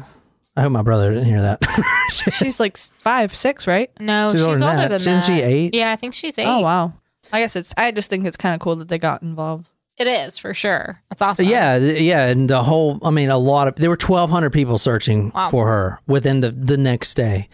I 0.56 0.62
hope 0.62 0.72
my 0.72 0.82
brother 0.82 1.10
didn't 1.14 1.26
hear 1.26 1.42
that. 1.42 1.62
She's 2.10 2.60
like 2.60 2.78
five, 2.78 3.34
six, 3.36 3.66
right? 3.68 3.90
no, 4.00 4.32
She's 4.32 4.40
she's, 4.42 4.48
older 4.48 4.60
than 4.60 4.68
older 4.68 4.82
that. 4.90 5.02
than 5.04 5.18
Isn't 5.18 5.24
she 5.24 5.42
eight? 5.42 5.74
Yeah, 5.74 5.92
I 5.92 5.96
think 5.96 6.14
she's 6.14 6.38
oh, 6.38 6.42
eight. 6.42 6.48
Oh 6.48 6.60
wow. 6.62 6.94
I 7.32 7.40
guess 7.42 7.56
it's. 7.56 7.74
I 7.78 7.92
just 7.92 8.10
think 8.10 8.26
it's 8.26 8.38
kind 8.38 8.56
of 8.56 8.62
cool 8.62 8.76
that 8.78 8.88
they 8.88 8.98
got 8.98 9.22
involved. 9.22 9.68
It 9.98 10.08
is 10.08 10.38
for 10.38 10.54
sure. 10.54 11.02
That's 11.10 11.22
awesome. 11.22 11.46
yeah, 11.46 11.78
th- 11.78 12.02
yeah, 12.02 12.28
and 12.28 12.50
the 12.50 12.64
whole. 12.64 13.00
I 13.04 13.10
mean, 13.12 13.30
a 13.30 13.38
lot 13.38 13.68
of 13.68 13.76
there 13.76 13.90
were 13.90 13.98
1,200 13.98 14.50
people 14.52 14.78
searching 14.78 15.32
Wow. 15.36 15.50
for 15.50 15.68
her 15.68 16.00
within 16.08 16.40
the 16.40 16.52
the 16.52 16.78
next 16.78 17.16
day. 17.16 17.48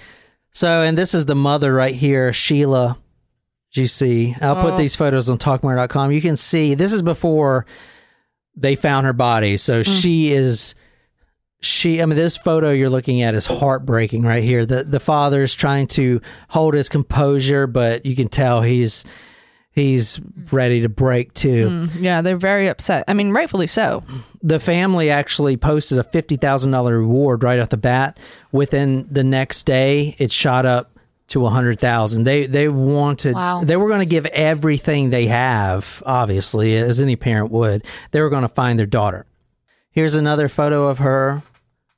So, 0.56 0.84
and 0.84 0.98
this 0.98 1.14
is 1.14 1.26
the 1.26 1.36
mother 1.36 1.74
right 1.74 1.94
here, 1.94 2.32
Sheila. 2.32 2.98
You 3.74 3.88
see, 3.88 4.34
I'll 4.42 4.56
put 4.62 4.76
Oh. 4.76 4.78
these 4.78 4.96
photos 4.96 5.30
on 5.30 5.38
talkmurder.com. 5.38 6.14
You 6.14 6.22
can 6.22 6.38
see 6.38 6.76
this 6.76 6.94
is 6.94 7.02
before 7.02 7.66
they 8.56 8.76
found 8.76 9.06
her 9.06 9.12
body. 9.12 9.58
So 9.58 9.82
mm. 9.82 10.02
she 10.02 10.32
is. 10.32 10.74
She, 11.62 12.02
I 12.02 12.06
mean, 12.06 12.16
this 12.16 12.38
photo 12.38 12.72
you're 12.72 12.90
looking 12.90 13.22
at 13.22 13.34
is 13.36 13.48
heartbreaking 13.48 14.24
right 14.24 14.44
here. 14.44 14.66
The 14.66 14.84
the 14.86 15.00
father's 15.02 15.54
trying 15.56 15.88
to 15.88 16.22
hold 16.48 16.74
his 16.74 16.88
composure, 16.88 17.68
but 17.68 18.06
you 18.06 18.16
can 18.16 18.30
tell 18.30 18.62
he's 18.62 19.04
he's 19.76 20.20
ready 20.52 20.82
to 20.82 20.90
break 20.90 21.34
too. 21.34 21.68
Mm, 21.70 22.02
yeah, 22.02 22.22
they're 22.22 22.38
very 22.38 22.68
upset. 22.70 23.04
I 23.08 23.14
mean, 23.14 23.32
rightfully 23.32 23.68
so. 23.68 24.04
the 24.42 24.60
family 24.60 25.10
actually 25.12 25.58
posted 25.58 25.98
a 26.00 26.04
fifty 26.04 26.38
thousand 26.38 26.72
dollar 26.72 26.98
reward 26.98 27.44
right 27.44 27.60
off 27.60 27.70
the 27.70 27.78
bat. 27.78 28.18
Within 28.52 29.06
the 29.12 29.24
next 29.24 29.64
day, 29.66 30.16
it 30.18 30.32
shot 30.32 30.66
up 30.66 30.92
to 31.28 31.46
a 31.46 31.50
hundred 31.50 31.80
thousand. 31.80 32.24
They 32.24 32.46
they 32.48 32.70
wanted 32.70 33.36
Wow. 33.36 33.64
they 33.64 33.76
were 33.76 33.88
going 33.90 34.00
to 34.00 34.06
give 34.06 34.26
everything 34.28 35.10
they 35.10 35.28
have, 35.28 36.02
obviously, 36.06 36.76
as 36.78 37.02
any 37.02 37.16
parent 37.16 37.52
would. 37.52 37.84
They 38.12 38.22
were 38.22 38.30
going 38.30 38.44
to 38.44 38.48
find 38.50 38.80
their 38.80 38.86
daughter. 38.86 39.26
Here's 39.92 40.16
another 40.16 40.48
photo 40.50 40.88
of 40.88 41.00
her, 41.00 41.42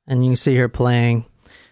and 0.07 0.23
you 0.23 0.29
can 0.31 0.35
see 0.35 0.55
her 0.55 0.69
playing. 0.69 1.25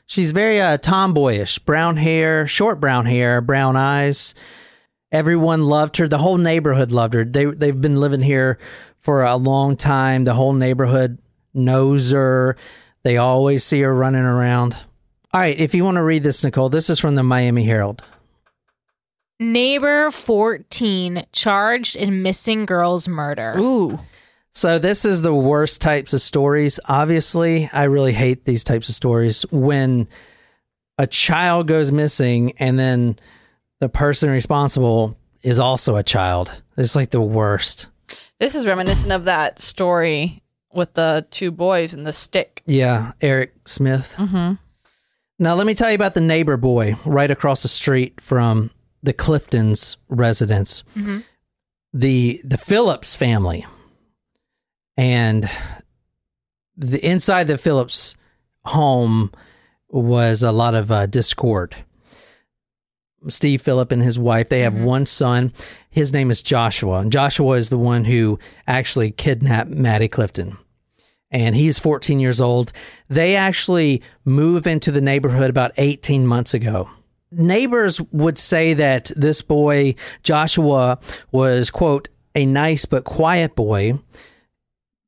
She's 0.08 0.32
very 0.34 0.60
uh, 0.62 0.78
tomboyish, 0.78 1.60
brown 1.60 1.98
hair, 1.98 2.46
short 2.46 2.80
brown 2.80 3.06
hair, 3.06 3.42
brown 3.42 3.76
eyes. 3.76 4.36
Everyone 5.16 5.64
loved 5.66 5.96
her. 5.96 6.10
The 6.10 6.18
whole 6.18 6.38
neighborhood 6.38 6.92
loved 6.92 7.14
her. 7.14 7.24
They 7.24 7.46
they've 7.46 7.80
been 7.80 8.02
living 8.02 8.22
here 8.22 8.60
for 9.00 9.24
a 9.24 9.38
long 9.38 9.78
time. 9.78 10.26
The 10.26 10.34
whole 10.34 10.52
neighborhood 10.52 11.20
knows 11.54 12.12
her. 12.12 12.58
They 13.04 13.16
always 13.16 13.64
see 13.64 13.80
her 13.80 13.96
running 13.96 14.24
around. 14.24 14.76
All 15.34 15.40
right, 15.40 15.58
if 15.58 15.74
you 15.74 15.86
want 15.86 15.96
to 15.96 16.04
read 16.04 16.24
this, 16.24 16.44
Nicole, 16.44 16.68
this 16.68 16.90
is 16.90 17.00
from 17.00 17.16
the 17.16 17.24
Miami 17.24 17.64
Herald. 17.64 18.04
Neighbor 19.40 20.12
14 20.12 21.26
charged 21.32 21.96
in 21.96 22.22
missing 22.22 22.66
girl's 22.66 23.08
murder. 23.08 23.56
Ooh. 23.58 23.98
So 24.52 24.80
this 24.80 25.06
is 25.06 25.22
the 25.22 25.34
worst 25.34 25.80
types 25.80 26.14
of 26.14 26.20
stories. 26.20 26.78
Obviously, 26.90 27.70
I 27.72 27.84
really 27.84 28.14
hate 28.14 28.44
these 28.44 28.66
types 28.66 28.90
of 28.90 28.96
stories 28.96 29.44
when 29.50 30.10
a 30.98 31.08
child 31.08 31.68
goes 31.68 31.90
missing 31.90 32.52
and 32.58 32.78
then 32.78 33.18
the 33.80 33.90
person 33.90 34.30
responsible 34.30 35.18
is 35.44 35.60
also 35.60 35.96
a 35.96 36.04
child. 36.04 36.62
It's 36.78 36.96
like 36.96 37.12
the 37.12 37.22
worst. 37.22 37.88
This 38.40 38.56
is 38.56 38.66
reminiscent 38.66 39.12
of 39.12 39.26
that 39.26 39.60
story 39.60 40.42
with 40.74 40.94
the 40.94 41.26
two 41.32 41.52
boys 41.52 41.94
and 41.94 42.06
the 42.06 42.14
stick. 42.14 42.62
Yeah, 42.66 43.14
Eric 43.22 43.54
Smith. 43.66 44.16
Mm-hmm. 44.18 44.54
Now, 45.38 45.56
let 45.56 45.68
me 45.68 45.74
tell 45.74 45.90
you 45.90 45.96
about 45.96 46.14
the 46.14 46.22
neighbor 46.22 46.58
boy 46.58 46.96
right 47.06 47.30
across 47.30 47.62
the 47.62 47.68
street 47.68 48.22
from 48.22 48.72
the 49.04 49.14
Clifton's 49.14 49.98
residence. 50.10 50.84
The 51.94 52.42
the 52.44 52.58
Phillips 52.58 53.16
family, 53.16 53.66
and 54.98 55.50
the 56.76 57.06
inside 57.06 57.48
the 57.48 57.58
Phillips 57.58 58.16
home 58.66 59.32
was 59.88 60.44
a 60.44 60.52
lot 60.52 60.76
of 60.76 60.92
uh, 60.92 61.06
discord. 61.06 61.76
Steve 63.28 63.62
Phillip 63.62 63.92
and 63.92 64.02
his 64.02 64.20
wife, 64.20 64.50
they 64.50 64.62
have 64.62 64.74
mm-hmm. 64.74 64.86
one 64.86 65.06
son. 65.06 65.54
His 65.90 66.14
name 66.14 66.32
is 66.32 66.42
Joshua. 66.42 67.00
And 67.00 67.12
Joshua 67.12 67.56
is 67.58 67.70
the 67.70 67.78
one 67.78 68.06
who 68.06 68.40
actually 68.68 69.12
kidnapped 69.12 69.70
Maddie 69.70 70.08
Clifton 70.08 70.58
and 71.36 71.54
he's 71.54 71.80
14 71.80 72.20
years 72.20 72.40
old. 72.40 72.72
They 73.10 73.36
actually 73.36 74.02
move 74.24 74.66
into 74.66 74.90
the 74.90 75.02
neighborhood 75.02 75.50
about 75.50 75.74
18 75.76 76.26
months 76.26 76.54
ago. 76.54 76.90
Neighbors 77.30 78.00
would 78.14 78.38
say 78.38 78.74
that 78.76 79.12
this 79.18 79.42
boy, 79.42 79.96
Joshua, 80.24 80.98
was, 81.32 81.70
quote, 81.70 82.08
a 82.36 82.46
nice 82.46 82.86
but 82.86 83.04
quiet 83.04 83.54
boy, 83.54 84.00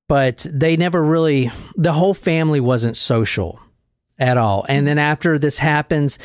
but 0.10 0.46
they 0.52 0.76
never 0.76 1.02
really, 1.02 1.50
the 1.76 1.94
whole 1.94 2.14
family 2.14 2.60
wasn't 2.60 2.98
social 2.98 3.62
at 4.20 4.38
all. 4.38 4.66
And 4.68 4.86
then 4.86 4.98
after 4.98 5.40
this 5.40 5.60
happens, 5.60 6.20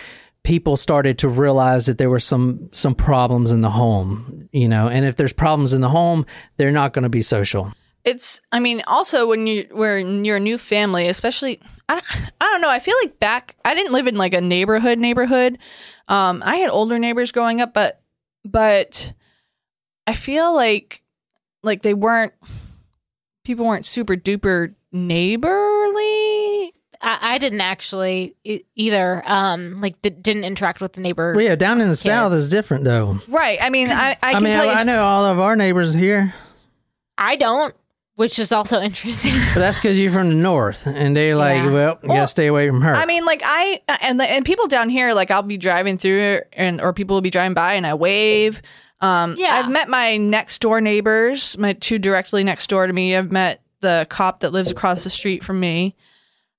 people 0.44 0.76
started 0.76 1.18
to 1.18 1.28
realize 1.28 1.86
that 1.86 1.98
there 1.98 2.10
were 2.10 2.20
some 2.20 2.68
some 2.72 2.94
problems 2.94 3.52
in 3.52 3.60
the 3.60 3.70
home, 3.70 4.48
you 4.52 4.68
know, 4.68 4.88
and 4.88 5.04
if 5.04 5.16
there's 5.16 5.32
problems 5.32 5.72
in 5.72 5.80
the 5.80 5.88
home, 5.88 6.26
they're 6.56 6.72
not 6.72 6.92
going 6.92 7.04
to 7.04 7.08
be 7.08 7.22
social. 7.22 7.72
It's. 8.04 8.40
I 8.50 8.58
mean, 8.58 8.82
also 8.86 9.28
when 9.28 9.46
you 9.46 9.68
when 9.70 10.24
you're 10.24 10.38
a 10.38 10.40
new 10.40 10.58
family, 10.58 11.08
especially. 11.08 11.60
I 11.88 11.94
don't, 11.94 12.30
I 12.40 12.44
don't 12.46 12.60
know. 12.60 12.70
I 12.70 12.78
feel 12.78 12.96
like 13.02 13.18
back. 13.20 13.56
I 13.64 13.74
didn't 13.74 13.92
live 13.92 14.06
in 14.06 14.16
like 14.16 14.34
a 14.34 14.40
neighborhood 14.40 14.98
neighborhood. 14.98 15.58
Um, 16.08 16.42
I 16.44 16.56
had 16.56 16.70
older 16.70 16.98
neighbors 16.98 17.32
growing 17.32 17.60
up, 17.60 17.74
but 17.74 18.00
but 18.44 19.12
I 20.06 20.14
feel 20.14 20.54
like 20.54 21.02
like 21.62 21.82
they 21.82 21.94
weren't. 21.94 22.32
People 23.44 23.66
weren't 23.66 23.86
super 23.86 24.16
duper 24.16 24.74
neighborly. 24.92 25.71
I, 27.02 27.34
I 27.34 27.38
didn't 27.38 27.60
actually 27.60 28.36
e- 28.44 28.60
either. 28.74 29.22
Um, 29.26 29.80
like 29.80 30.00
di- 30.02 30.10
didn't 30.10 30.44
interact 30.44 30.80
with 30.80 30.92
the 30.94 31.00
neighbor. 31.00 31.32
Well, 31.34 31.44
yeah, 31.44 31.56
down 31.56 31.80
in 31.80 31.88
the 31.88 31.96
south 31.96 32.32
is 32.32 32.48
different 32.48 32.84
though. 32.84 33.18
Right. 33.28 33.58
I 33.60 33.70
mean, 33.70 33.90
I, 33.90 34.10
I 34.10 34.16
I, 34.22 34.32
can 34.34 34.42
mean, 34.44 34.52
tell 34.52 34.68
I, 34.68 34.72
you. 34.72 34.78
I 34.78 34.82
know 34.84 35.02
all 35.04 35.24
of 35.24 35.38
our 35.40 35.56
neighbors 35.56 35.92
here, 35.92 36.32
I 37.18 37.36
don't, 37.36 37.74
which 38.16 38.38
is 38.38 38.52
also 38.52 38.80
interesting. 38.82 39.34
but 39.54 39.60
that's 39.60 39.78
because 39.78 39.98
you're 39.98 40.12
from 40.12 40.28
the 40.28 40.34
north, 40.34 40.86
and 40.86 41.16
they're 41.16 41.36
like, 41.36 41.56
Yeah. 41.56 41.70
well, 41.70 41.98
you 42.02 42.08
gotta 42.08 42.28
stay 42.28 42.46
away 42.46 42.68
from 42.68 42.80
her. 42.82 42.94
I 42.94 43.06
mean, 43.06 43.24
like 43.24 43.42
I 43.44 43.80
and 44.00 44.20
the, 44.20 44.24
and 44.24 44.44
people 44.44 44.68
down 44.68 44.88
here, 44.88 45.12
like 45.14 45.30
I'll 45.30 45.42
be 45.42 45.56
driving 45.58 45.98
through 45.98 46.40
and 46.52 46.80
or 46.80 46.92
people 46.92 47.14
will 47.14 47.20
be 47.22 47.30
driving 47.30 47.54
by 47.54 47.74
and 47.74 47.86
I 47.86 47.94
wave. 47.94 48.62
Um, 49.00 49.34
Yeah. 49.36 49.56
I've 49.64 49.70
met 49.70 49.88
my 49.88 50.16
next 50.16 50.60
door 50.60 50.80
neighbors, 50.80 51.58
my 51.58 51.72
two 51.72 51.98
directly 51.98 52.44
next 52.44 52.68
door 52.70 52.86
to 52.86 52.92
me. 52.92 53.16
I've 53.16 53.32
met 53.32 53.60
the 53.80 54.06
cop 54.08 54.40
that 54.40 54.52
lives 54.52 54.70
across 54.70 55.02
the 55.02 55.10
street 55.10 55.42
from 55.42 55.58
me. 55.58 55.96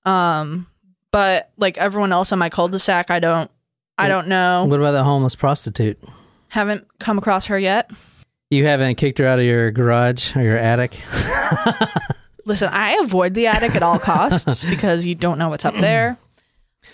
Um, 0.05 0.67
but 1.11 1.51
like 1.57 1.77
everyone 1.77 2.11
else 2.11 2.31
on 2.31 2.39
my 2.39 2.49
cul-de-sac, 2.49 3.11
I 3.11 3.19
don't, 3.19 3.49
I 3.97 4.07
don't 4.07 4.27
know. 4.27 4.65
what 4.65 4.79
about 4.79 4.91
the 4.93 5.03
homeless 5.03 5.35
prostitute? 5.35 5.99
Haven't 6.49 6.87
come 6.99 7.17
across 7.17 7.45
her 7.47 7.57
yet. 7.59 7.89
You 8.49 8.65
haven't 8.65 8.95
kicked 8.95 9.19
her 9.19 9.25
out 9.27 9.39
of 9.39 9.45
your 9.45 9.71
garage 9.71 10.35
or 10.35 10.41
your 10.41 10.57
attic? 10.57 10.99
Listen, 12.45 12.69
I 12.71 12.99
avoid 13.01 13.33
the 13.33 13.47
attic 13.47 13.75
at 13.75 13.83
all 13.83 13.99
costs 13.99 14.65
because 14.69 15.05
you 15.05 15.15
don't 15.15 15.37
know 15.37 15.49
what's 15.49 15.65
up 15.65 15.75
there. 15.75 16.17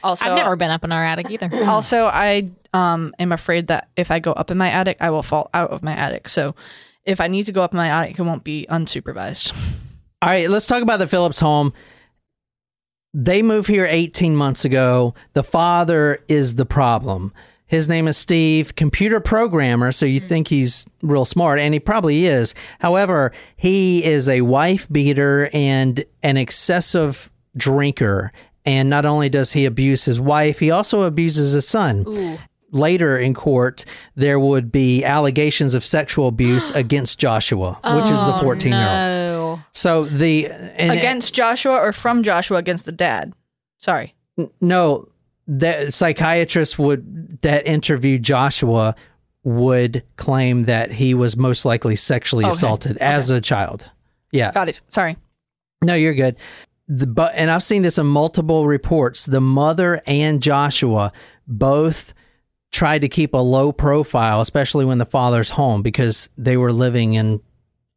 Also, 0.04 0.30
I've 0.30 0.36
never 0.38 0.56
been 0.56 0.70
up 0.70 0.84
in 0.84 0.92
our 0.92 1.04
attic 1.04 1.32
either. 1.32 1.50
also 1.68 2.06
i 2.06 2.50
um 2.74 3.14
am 3.20 3.32
afraid 3.32 3.68
that 3.68 3.90
if 3.98 4.12
i 4.12 4.20
go 4.20 4.32
up 4.32 4.52
in 4.52 4.58
my 4.58 4.70
attic 4.70 4.96
i 5.02 5.10
will 5.10 5.24
fall 5.24 5.50
out 5.54 5.72
of 5.72 5.82
my 5.84 5.92
attic 5.92 6.30
so 6.30 6.56
if 7.04 7.20
i 7.20 7.28
need 7.28 7.44
to 7.48 7.52
go 7.52 7.64
up 7.64 7.74
in 7.74 7.78
my 7.78 7.88
attic 7.90 8.18
it 8.18 8.22
won't 8.22 8.44
be 8.44 8.66
unsupervised 8.70 9.52
All 10.22 10.30
right, 10.30 10.50
let's 10.50 10.68
talk 10.68 10.84
about 10.84 10.98
the 11.00 11.08
Phillips 11.08 11.40
home. 11.40 11.74
They 13.14 13.42
moved 13.42 13.68
here 13.68 13.86
18 13.86 14.36
months 14.36 14.66
ago. 14.66 15.16
The 15.34 15.44
father 15.44 16.20
is 16.28 16.56
the 16.56 16.66
problem. 16.66 17.34
His 17.66 17.88
name 17.88 18.08
is 18.08 18.18
Steve, 18.18 18.76
computer 18.76 19.20
programmer, 19.20 19.92
so 19.92 20.06
you 20.08 20.22
mm. 20.22 20.28
think 20.28 20.48
he's 20.48 20.88
real 21.04 21.24
smart, 21.24 21.60
and 21.60 21.72
he 21.72 21.80
probably 21.80 22.26
is. 22.26 22.56
However, 22.80 23.32
he 23.58 24.04
is 24.04 24.28
a 24.28 24.42
wife 24.42 24.88
beater 24.92 25.52
and 25.54 26.04
an 26.24 26.38
excessive 26.38 27.30
drinker. 27.56 28.32
And 28.66 28.90
not 28.90 29.06
only 29.06 29.30
does 29.30 29.54
he 29.54 29.66
abuse 29.66 30.06
his 30.06 30.20
wife, 30.20 30.60
he 30.60 30.72
also 30.72 31.04
abuses 31.04 31.54
his 31.54 31.68
son. 31.68 32.40
Later 32.72 33.18
in 33.18 33.36
court, 33.36 33.86
there 34.16 34.40
would 34.40 34.72
be 34.72 35.04
allegations 35.04 35.74
of 35.76 35.86
sexual 35.86 36.28
abuse 36.28 36.72
against 36.76 37.20
Joshua, 37.20 37.80
which 37.96 38.10
is 38.10 38.24
the 38.26 38.38
14 38.42 38.72
year 38.72 38.80
old. 38.80 38.88
Oh, 38.90 39.29
So 39.80 40.06
the 40.06 40.48
and, 40.48 40.92
against 40.92 41.34
joshua 41.34 41.76
or 41.76 41.94
from 41.94 42.24
joshua 42.24 42.58
against 42.58 42.86
the 42.86 42.92
dad 42.92 43.34
sorry 43.78 44.14
no, 44.62 45.10
the 45.48 45.92
psychiatrist 45.92 46.80
would 46.80 47.42
that 47.42 47.68
interviewed 47.68 48.24
Joshua 48.24 48.96
would 49.44 50.04
claim 50.16 50.64
that 50.66 50.92
he 50.92 51.14
was 51.14 51.36
most 51.36 51.66
likely 51.66 51.96
sexually 51.98 52.46
Okay. 52.46 52.52
assaulted 52.52 52.98
as 52.98 53.30
a 53.30 53.42
child. 53.42 53.90
Yeah, 54.32 54.52
got 54.52 54.70
it 54.70 54.80
sorry 54.88 55.18
no, 55.82 55.94
you're 55.96 56.14
good. 56.14 56.36
The 56.88 57.08
but 57.08 57.34
and 57.36 57.50
I've 57.52 57.64
seen 57.64 57.84
this 57.84 57.98
in 57.98 58.06
multiple 58.06 58.68
reports. 58.68 59.26
The 59.26 59.42
mother 59.42 60.02
and 60.06 60.42
Joshua 60.42 61.12
both 61.48 62.14
tried 62.72 63.00
to 63.00 63.10
keep 63.10 63.34
a 63.34 63.38
low 63.38 63.72
profile, 63.72 64.42
especially 64.42 64.86
when 64.86 64.98
the 64.98 65.06
father's 65.06 65.52
home, 65.52 65.82
because 65.82 66.30
they 66.38 66.58
were 66.58 66.74
living 66.74 67.14
in 67.14 67.42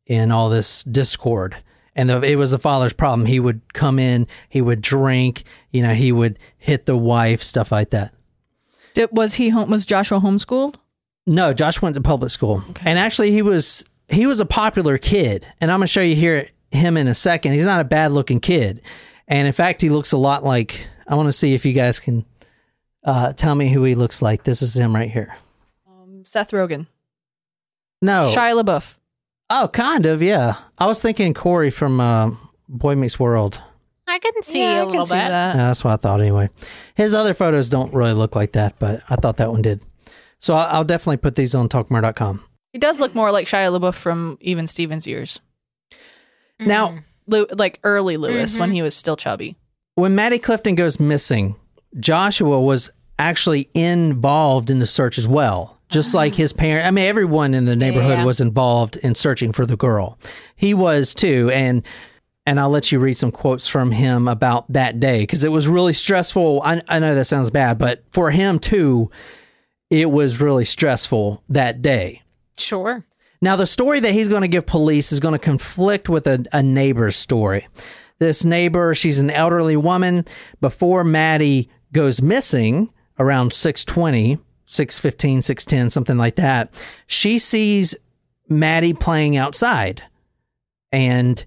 in 0.06 0.30
all 0.30 0.48
this 0.50 0.84
discord. 0.84 1.56
And 1.94 2.08
the, 2.08 2.22
it 2.22 2.36
was 2.36 2.52
the 2.52 2.58
father's 2.58 2.92
problem. 2.94 3.26
He 3.26 3.38
would 3.38 3.60
come 3.74 3.98
in, 3.98 4.26
he 4.48 4.62
would 4.62 4.80
drink, 4.80 5.44
you 5.70 5.82
know, 5.82 5.92
he 5.92 6.10
would 6.10 6.38
hit 6.56 6.86
the 6.86 6.96
wife, 6.96 7.42
stuff 7.42 7.70
like 7.70 7.90
that. 7.90 8.14
Did, 8.94 9.10
was 9.12 9.34
he 9.34 9.50
home? 9.50 9.70
Was 9.70 9.84
Joshua 9.84 10.20
homeschooled? 10.20 10.76
No, 11.26 11.52
Josh 11.52 11.80
went 11.80 11.94
to 11.94 12.00
public 12.00 12.30
school, 12.30 12.62
and 12.84 12.98
actually 12.98 13.30
he 13.30 13.42
was 13.42 13.84
he 14.08 14.26
was 14.26 14.40
a 14.40 14.46
popular 14.46 14.98
kid. 14.98 15.46
And 15.60 15.70
I'm 15.70 15.78
gonna 15.78 15.86
show 15.86 16.00
you 16.00 16.16
here 16.16 16.48
him 16.70 16.96
in 16.96 17.08
a 17.08 17.14
second. 17.14 17.52
He's 17.52 17.64
not 17.64 17.80
a 17.80 17.84
bad 17.84 18.12
looking 18.12 18.40
kid, 18.40 18.82
and 19.28 19.46
in 19.46 19.52
fact, 19.52 19.82
he 19.82 19.88
looks 19.90 20.12
a 20.12 20.16
lot 20.18 20.44
like. 20.44 20.86
I 21.06 21.14
want 21.14 21.28
to 21.28 21.32
see 21.32 21.52
if 21.54 21.66
you 21.66 21.72
guys 21.74 22.00
can 22.00 22.24
uh, 23.04 23.32
tell 23.34 23.54
me 23.54 23.68
who 23.68 23.84
he 23.84 23.94
looks 23.94 24.22
like. 24.22 24.44
This 24.44 24.62
is 24.62 24.76
him 24.76 24.94
right 24.94 25.10
here. 25.10 25.36
Seth 26.24 26.52
Rogen, 26.52 26.86
No, 28.00 28.32
Shia 28.34 28.60
LaBeouf. 28.62 28.96
Oh, 29.50 29.68
kind 29.68 30.06
of, 30.06 30.22
yeah. 30.22 30.56
I 30.78 30.86
was 30.86 31.02
thinking 31.02 31.34
Corey 31.34 31.70
from 31.70 32.00
uh, 32.00 32.30
Boy 32.68 32.94
Meets 32.94 33.18
World. 33.20 33.60
I 34.06 34.18
can 34.18 34.42
see 34.42 34.60
Yeah, 34.60 34.78
a 34.78 34.82
I 34.82 34.84
little 34.84 35.04
bit. 35.04 35.08
that. 35.10 35.56
Yeah, 35.56 35.66
that's 35.68 35.84
what 35.84 35.92
I 35.92 35.96
thought 35.96 36.20
anyway. 36.20 36.48
His 36.94 37.14
other 37.14 37.34
photos 37.34 37.68
don't 37.68 37.92
really 37.94 38.12
look 38.14 38.34
like 38.34 38.52
that, 38.52 38.78
but 38.78 39.02
I 39.10 39.16
thought 39.16 39.36
that 39.38 39.50
one 39.52 39.62
did. 39.62 39.80
So 40.38 40.54
I'll, 40.54 40.76
I'll 40.78 40.84
definitely 40.84 41.18
put 41.18 41.34
these 41.36 41.54
on 41.54 41.68
talkmurder.com. 41.68 42.42
He 42.72 42.78
does 42.78 42.98
look 43.00 43.14
more 43.14 43.30
like 43.30 43.46
Shia 43.46 43.78
LaBeouf 43.78 43.94
from 43.94 44.38
even 44.40 44.66
Stevens 44.66 45.06
years, 45.06 45.40
Now, 46.58 46.98
Lew- 47.26 47.46
like 47.52 47.78
early 47.84 48.16
Louis 48.16 48.52
Mm-hmm. 48.52 48.60
when 48.60 48.72
he 48.72 48.82
was 48.82 48.94
still 48.96 49.16
chubby. 49.16 49.56
when 49.94 50.14
Maddie 50.14 50.38
Clifton 50.38 50.74
goes 50.74 50.98
missing, 50.98 51.54
Joshua 52.00 52.60
was 52.60 52.90
actually 53.18 53.68
involved 53.74 54.70
in 54.70 54.78
the 54.78 54.86
search 54.86 55.18
as 55.18 55.28
well. 55.28 55.78
Just 55.92 56.14
like 56.14 56.34
his 56.34 56.52
parent, 56.52 56.86
I 56.86 56.90
mean, 56.90 57.04
everyone 57.06 57.54
in 57.54 57.64
the 57.66 57.76
neighborhood 57.76 58.18
Yeah. 58.18 58.24
was 58.24 58.40
involved 58.40 58.96
in 58.96 59.14
searching 59.14 59.52
for 59.52 59.66
the 59.66 59.76
girl. 59.76 60.18
He 60.56 60.74
was 60.74 61.14
too, 61.14 61.50
and 61.52 61.82
and 62.44 62.58
I'll 62.58 62.70
let 62.70 62.90
you 62.90 62.98
read 62.98 63.14
some 63.16 63.30
quotes 63.30 63.68
from 63.68 63.92
him 63.92 64.26
about 64.26 64.72
that 64.72 64.98
day 64.98 65.20
because 65.20 65.44
it 65.44 65.52
was 65.52 65.68
really 65.68 65.92
stressful. 65.92 66.60
I, 66.64 66.82
I 66.88 66.98
know 66.98 67.14
that 67.14 67.26
sounds 67.26 67.50
bad, 67.50 67.78
but 67.78 68.02
for 68.10 68.32
him 68.32 68.58
too, 68.58 69.10
it 69.90 70.10
was 70.10 70.40
really 70.40 70.64
stressful 70.64 71.44
that 71.50 71.82
day. 71.82 72.22
Sure. 72.58 73.04
Now, 73.40 73.54
the 73.56 73.66
story 73.66 74.00
that 74.00 74.12
he's 74.12 74.28
going 74.28 74.42
to 74.42 74.48
give 74.48 74.66
police 74.66 75.12
is 75.12 75.20
going 75.20 75.32
to 75.32 75.38
conflict 75.38 76.08
with 76.08 76.26
a, 76.26 76.44
a 76.52 76.62
neighbor's 76.62 77.16
story. 77.16 77.68
This 78.18 78.44
neighbor, 78.44 78.94
she's 78.94 79.18
an 79.20 79.30
elderly 79.30 79.76
woman. 79.76 80.24
Before 80.60 81.02
Maddie 81.04 81.68
goes 81.92 82.22
missing 82.22 82.90
around 83.18 83.52
620, 83.52 84.38
615, 84.66 85.42
610, 85.42 85.90
something 85.90 86.18
like 86.18 86.36
that, 86.36 86.72
she 87.06 87.38
sees 87.38 87.94
Maddie 88.48 88.94
playing 88.94 89.36
outside. 89.36 90.02
And 90.90 91.44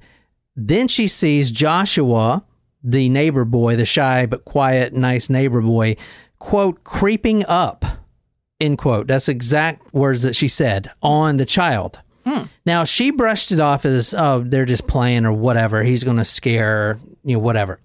then 0.56 0.88
she 0.88 1.08
sees 1.08 1.52
Joshua, 1.52 2.44
the 2.84 3.10
neighbor 3.10 3.46
boy, 3.46 3.76
the 3.76 3.86
shy 3.86 4.26
but 4.26 4.46
quiet, 4.46 4.94
nice 4.94 5.30
neighbor 5.30 5.62
boy, 5.62 5.98
quote, 6.40 6.84
creeping 6.84 7.46
up 7.46 7.86
end 8.60 8.78
quote. 8.78 9.08
That's 9.08 9.30
exact 9.30 9.94
words 9.94 10.24
that 10.24 10.36
she 10.36 10.48
said 10.48 10.92
on 11.02 11.38
the 11.38 11.46
child. 11.46 12.00
Hmm. 12.26 12.44
Now 12.66 12.84
she 12.84 13.12
brushed 13.12 13.52
it 13.52 13.60
off 13.60 13.86
as 13.86 14.14
oh 14.18 14.44
they're 14.46 14.66
just 14.66 14.88
playing 14.88 15.26
or 15.26 15.34
whatever. 15.34 15.84
He's 15.84 16.04
going 16.04 16.18
to 16.18 16.26
scare 16.26 16.66
her, 16.66 17.00
you 17.24 17.36
know 17.36 17.40
whatever. 17.40 17.80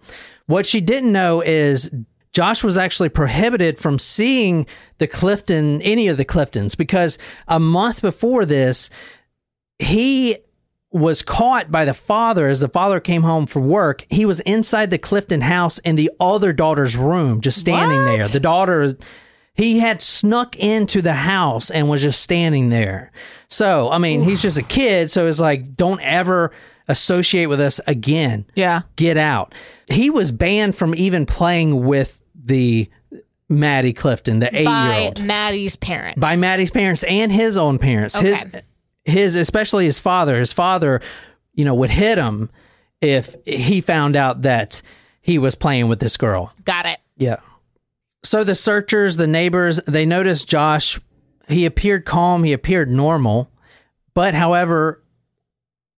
What 0.46 0.66
she 0.66 0.80
didn't 0.80 1.12
know 1.12 1.42
is 1.42 1.90
Josh 2.32 2.62
was 2.62 2.78
actually 2.78 3.08
prohibited 3.08 3.78
from 3.78 3.98
seeing 3.98 4.66
the 4.98 5.06
Clifton 5.06 5.82
any 5.82 6.08
of 6.08 6.16
the 6.16 6.24
Cliftons 6.24 6.76
because 6.76 7.18
a 7.48 7.58
month 7.58 8.02
before 8.02 8.46
this 8.46 8.90
he 9.80 10.36
was 10.92 11.22
caught 11.22 11.70
by 11.70 11.84
the 11.84 11.94
father 11.94 12.48
as 12.48 12.60
the 12.60 12.68
father 12.68 13.00
came 13.00 13.22
home 13.22 13.46
from 13.46 13.68
work. 13.68 14.04
He 14.10 14.26
was 14.26 14.40
inside 14.40 14.90
the 14.90 14.98
Clifton 14.98 15.40
house 15.40 15.78
in 15.78 15.96
the 15.96 16.10
other 16.18 16.52
daughter's 16.52 16.96
room, 16.96 17.40
just 17.40 17.58
standing 17.58 18.04
there. 18.04 18.26
The 18.26 18.40
daughter, 18.40 18.96
he 19.54 19.78
had 19.78 20.02
snuck 20.02 20.56
into 20.56 21.00
the 21.00 21.14
house 21.14 21.70
and 21.70 21.88
was 21.88 22.02
just 22.02 22.20
standing 22.20 22.70
there. 22.70 23.12
So, 23.48 23.88
I 23.90 23.98
mean, 23.98 24.22
he's 24.22 24.42
just 24.42 24.58
a 24.58 24.64
kid. 24.64 25.10
So 25.12 25.28
it's 25.28 25.40
like, 25.40 25.76
don't 25.76 26.00
ever 26.00 26.50
associate 26.88 27.46
with 27.46 27.60
us 27.60 27.80
again. 27.86 28.46
Yeah. 28.56 28.82
Get 28.96 29.16
out. 29.16 29.54
He 29.88 30.10
was 30.10 30.32
banned 30.32 30.74
from 30.74 30.94
even 30.96 31.24
playing 31.24 31.84
with 31.84 32.19
the 32.42 32.88
Maddie 33.48 33.92
Clifton, 33.92 34.38
the 34.40 34.48
eight 34.54 34.60
year 34.60 34.64
By 34.64 35.04
old 35.06 35.22
Maddie's 35.24 35.76
parents. 35.76 36.20
by 36.20 36.36
Maddie's 36.36 36.70
parents 36.70 37.02
and 37.04 37.32
his 37.32 37.56
own 37.56 37.78
parents. 37.78 38.16
His 38.16 38.44
his 39.04 39.36
especially 39.36 39.84
his 39.86 39.98
father. 39.98 40.38
His 40.38 40.52
father, 40.52 41.00
you 41.54 41.64
know, 41.64 41.74
would 41.74 41.90
hit 41.90 42.18
him 42.18 42.50
if 43.00 43.34
he 43.44 43.80
found 43.80 44.14
out 44.14 44.42
that 44.42 44.82
he 45.20 45.38
was 45.38 45.54
playing 45.54 45.88
with 45.88 46.00
this 46.00 46.16
girl. 46.16 46.52
Got 46.64 46.86
it. 46.86 47.00
Yeah. 47.16 47.36
So 48.22 48.44
the 48.44 48.54
searchers, 48.54 49.16
the 49.16 49.26
neighbors, 49.26 49.80
they 49.86 50.06
noticed 50.06 50.48
Josh. 50.48 51.00
He 51.48 51.66
appeared 51.66 52.04
calm. 52.04 52.44
He 52.44 52.52
appeared 52.52 52.90
normal, 52.90 53.50
but 54.14 54.34
however, 54.34 55.02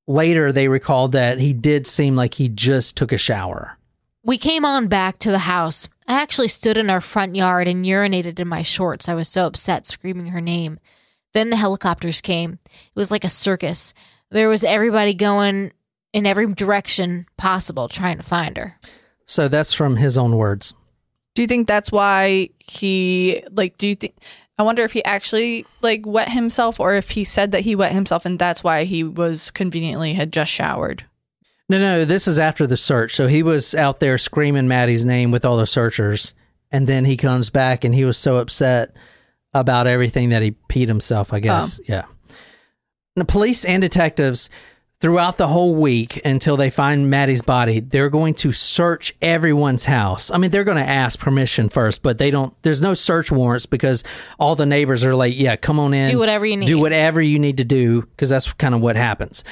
later 0.07 0.53
they 0.53 0.69
recalled 0.69 1.13
that 1.13 1.39
he 1.39 1.53
did 1.53 1.87
seem 1.87 2.17
like 2.17 2.35
he 2.35 2.49
just 2.49 2.97
took 2.97 3.13
a 3.13 3.19
shower. 3.19 3.77
We 4.25 4.39
came 4.39 4.65
on 4.65 4.87
back 4.87 5.19
to 5.21 5.33
the 5.33 5.39
house. 5.39 5.89
I 6.07 6.21
actually 6.21 6.49
stood 6.49 6.77
in 6.77 6.91
our 6.91 7.01
front 7.01 7.35
yard 7.35 7.67
and 7.67 7.85
urinated 7.85 8.39
in 8.39 8.47
my 8.47 8.63
shorts. 8.63 9.09
I 9.09 9.15
was 9.15 9.29
so 9.29 9.47
upset, 9.47 9.85
screaming 9.85 10.29
her 10.29 10.41
name. 10.41 10.79
Then 11.33 11.51
the 11.51 11.57
helicopters 11.57 12.21
came. 12.21 12.59
It 12.65 12.95
was 12.95 13.11
like 13.11 13.25
a 13.25 13.29
circus. 13.29 13.95
There 14.31 14.49
was 14.49 14.63
everybody 14.63 15.15
going 15.15 15.73
in 16.13 16.27
every 16.27 16.53
direction 16.55 17.27
possible 17.37 17.89
trying 17.89 18.19
to 18.19 18.23
find 18.23 18.57
her. 18.57 18.79
So 19.25 19.49
that's 19.49 19.73
from 19.73 19.97
his 19.97 20.17
own 20.17 20.37
words. 20.37 20.73
Do 21.35 21.43
you 21.43 21.49
think 21.49 21.67
that's 21.67 21.91
why 21.91 22.51
he 22.59 23.43
like? 23.51 23.79
Do 23.79 23.89
you 23.89 23.95
think? 23.95 24.15
I 24.59 24.63
wonder 24.63 24.83
if 24.85 24.93
he 24.93 25.03
actually 25.05 25.65
like 25.81 26.07
wet 26.07 26.31
himself, 26.31 26.79
or 26.79 26.95
if 26.95 27.11
he 27.11 27.25
said 27.25 27.53
that 27.53 27.61
he 27.63 27.75
wet 27.75 27.93
himself, 27.93 28.27
and 28.27 28.39
that's 28.39 28.63
why 28.63 28.85
he 28.85 29.03
was 29.03 29.51
conveniently 29.51 30.13
had 30.13 30.33
just 30.33 30.53
showered. 30.53 31.07
No, 31.73 31.79
no, 31.79 32.05
this 32.05 32.29
is 32.29 32.39
after 32.39 32.67
the 32.67 32.77
search. 32.77 33.15
So 33.15 33.29
he 33.29 33.43
was 33.43 33.75
out 33.75 33.99
there 33.99 34.19
screaming 34.19 34.69
Maddie's 34.69 35.07
name 35.07 35.31
with 35.31 35.47
all 35.47 35.57
the 35.57 35.67
searchers, 35.67 36.35
and 36.71 36.87
then 36.87 37.07
he 37.07 37.17
comes 37.17 37.49
back 37.49 37.83
and 37.83 37.95
he 37.95 38.05
was 38.05 38.19
so 38.19 38.37
upset 38.37 38.95
about 39.55 39.87
everything 39.87 40.29
that 40.29 40.43
he 40.43 40.51
peed 40.69 40.89
himself. 40.89 41.33
I 41.33 41.41
guess, 41.41 41.81
oh. 41.81 41.85
yeah. 41.89 42.05
The 43.17 43.25
police 43.25 43.65
and 43.65 43.81
detectives 43.81 44.51
throughout 45.01 45.39
the 45.39 45.49
whole 45.49 45.75
week 45.75 46.21
until 46.27 46.59
they 46.59 46.69
find 46.69 47.11
Maddie's 47.11 47.41
body, 47.41 47.81
they're 47.81 48.11
going 48.11 48.35
to 48.35 48.53
search 48.53 49.15
everyone's 49.23 49.87
house. 49.87 50.31
I 50.31 50.37
mean, 50.37 50.51
they're 50.51 50.65
going 50.65 50.77
to 50.77 50.89
ask 50.89 51.19
permission 51.19 51.71
first, 51.71 52.03
but 52.03 52.19
they 52.19 52.31
don't. 52.31 52.55
There's 52.63 52.83
no 52.83 52.93
search 52.93 53.33
warrants 53.33 53.65
because 53.65 54.05
all 54.39 54.57
the 54.57 54.67
neighbors 54.67 55.07
are 55.07 55.15
like, 55.15 55.39
"Yeah, 55.39 55.57
come 55.57 55.81
on 55.81 55.95
in, 55.95 56.11
Do 56.11 56.19
whatever 56.19 56.45
you 56.45 56.59
need." 56.59 56.67
do 56.67 56.79
whatever 56.79 57.23
you 57.23 57.39
need 57.39 57.57
to 57.57 57.65
do," 57.65 58.03
because 58.03 58.29
that's 58.29 58.53
kind 58.53 58.75
of 58.75 58.83
what 58.83 58.97
happens. 58.97 59.43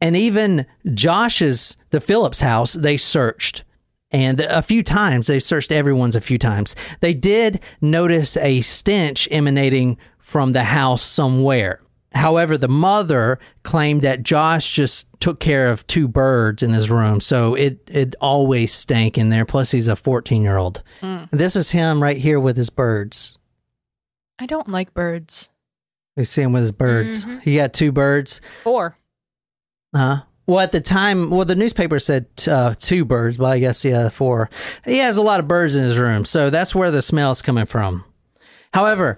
And 0.00 0.16
even 0.16 0.66
Josh's, 0.92 1.76
the 1.90 2.00
Phillips 2.00 2.40
house, 2.40 2.74
they 2.74 2.96
searched. 2.96 3.64
And 4.10 4.40
a 4.40 4.62
few 4.62 4.82
times, 4.82 5.26
they've 5.26 5.42
searched 5.42 5.72
everyone's 5.72 6.16
a 6.16 6.20
few 6.20 6.38
times. 6.38 6.76
They 7.00 7.14
did 7.14 7.60
notice 7.80 8.36
a 8.36 8.60
stench 8.60 9.26
emanating 9.30 9.98
from 10.18 10.52
the 10.52 10.64
house 10.64 11.02
somewhere. 11.02 11.80
However, 12.12 12.56
the 12.56 12.68
mother 12.68 13.38
claimed 13.62 14.02
that 14.02 14.22
Josh 14.22 14.72
just 14.72 15.08
took 15.20 15.38
care 15.40 15.68
of 15.68 15.86
two 15.86 16.08
birds 16.08 16.62
in 16.62 16.72
his 16.72 16.90
room, 16.90 17.20
so 17.20 17.54
it 17.54 17.78
it 17.88 18.14
always 18.20 18.72
stank 18.72 19.18
in 19.18 19.28
there. 19.28 19.44
Plus, 19.44 19.70
he's 19.70 19.88
a 19.88 19.96
fourteen 19.96 20.42
year 20.42 20.56
old. 20.56 20.82
Hmm. 21.00 21.24
This 21.30 21.56
is 21.56 21.72
him 21.72 22.02
right 22.02 22.16
here 22.16 22.40
with 22.40 22.56
his 22.56 22.70
birds. 22.70 23.38
I 24.38 24.46
don't 24.46 24.68
like 24.68 24.94
birds. 24.94 25.50
We 26.16 26.24
see 26.24 26.42
him 26.42 26.52
with 26.52 26.62
his 26.62 26.72
birds. 26.72 27.26
Mm-hmm. 27.26 27.38
He 27.40 27.56
got 27.56 27.74
two 27.74 27.92
birds. 27.92 28.40
Four. 28.62 28.96
Huh? 29.94 30.22
Well, 30.46 30.60
at 30.60 30.72
the 30.72 30.80
time, 30.80 31.30
well, 31.30 31.44
the 31.44 31.56
newspaper 31.56 31.98
said 31.98 32.26
uh, 32.48 32.74
two 32.78 33.04
birds, 33.04 33.36
but 33.36 33.46
I 33.46 33.58
guess 33.58 33.84
yeah, 33.84 34.08
four. 34.10 34.48
He 34.84 34.98
has 34.98 35.16
a 35.16 35.22
lot 35.22 35.40
of 35.40 35.48
birds 35.48 35.74
in 35.74 35.82
his 35.82 35.98
room, 35.98 36.24
so 36.24 36.50
that's 36.50 36.74
where 36.74 36.92
the 36.92 37.02
smell 37.02 37.32
is 37.32 37.42
coming 37.42 37.66
from. 37.66 38.04
However, 38.72 39.16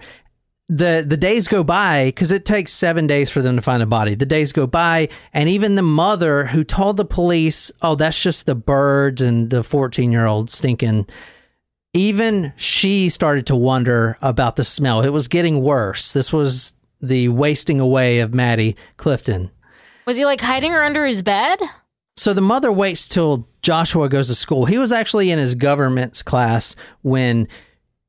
the 0.69 1.03
the 1.05 1.17
days 1.17 1.47
go 1.47 1.63
by 1.63 2.05
because 2.05 2.31
it 2.31 2.45
takes 2.45 2.71
seven 2.71 3.07
days 3.07 3.29
for 3.29 3.41
them 3.41 3.55
to 3.55 3.61
find 3.61 3.83
a 3.83 3.87
body. 3.87 4.15
The 4.15 4.25
days 4.25 4.51
go 4.53 4.65
by, 4.65 5.09
and 5.33 5.49
even 5.49 5.75
the 5.75 5.81
mother 5.81 6.45
who 6.45 6.63
told 6.63 6.97
the 6.97 7.05
police, 7.05 7.71
"Oh, 7.81 7.95
that's 7.95 8.21
just 8.21 8.45
the 8.45 8.55
birds 8.55 9.21
and 9.21 9.49
the 9.49 9.63
fourteen 9.63 10.11
year 10.11 10.25
old 10.25 10.49
stinking." 10.49 11.07
Even 11.93 12.53
she 12.55 13.09
started 13.09 13.47
to 13.47 13.55
wonder 13.55 14.17
about 14.21 14.55
the 14.55 14.63
smell. 14.63 15.01
It 15.01 15.09
was 15.09 15.27
getting 15.27 15.61
worse. 15.61 16.13
This 16.13 16.31
was 16.31 16.75
the 17.01 17.29
wasting 17.29 17.79
away 17.79 18.19
of 18.19 18.33
Maddie 18.33 18.75
Clifton. 18.97 19.49
Was 20.09 20.17
he 20.17 20.25
like 20.25 20.41
hiding 20.41 20.71
her 20.71 20.83
under 20.83 21.05
his 21.05 21.21
bed? 21.21 21.59
So 22.17 22.33
the 22.33 22.41
mother 22.41 22.71
waits 22.71 23.07
till 23.07 23.47
Joshua 23.61 24.09
goes 24.09 24.27
to 24.27 24.33
school. 24.33 24.65
He 24.65 24.79
was 24.79 24.91
actually 24.91 25.29
in 25.29 25.37
his 25.37 25.53
government's 25.53 26.23
class 26.23 26.75
when 27.03 27.47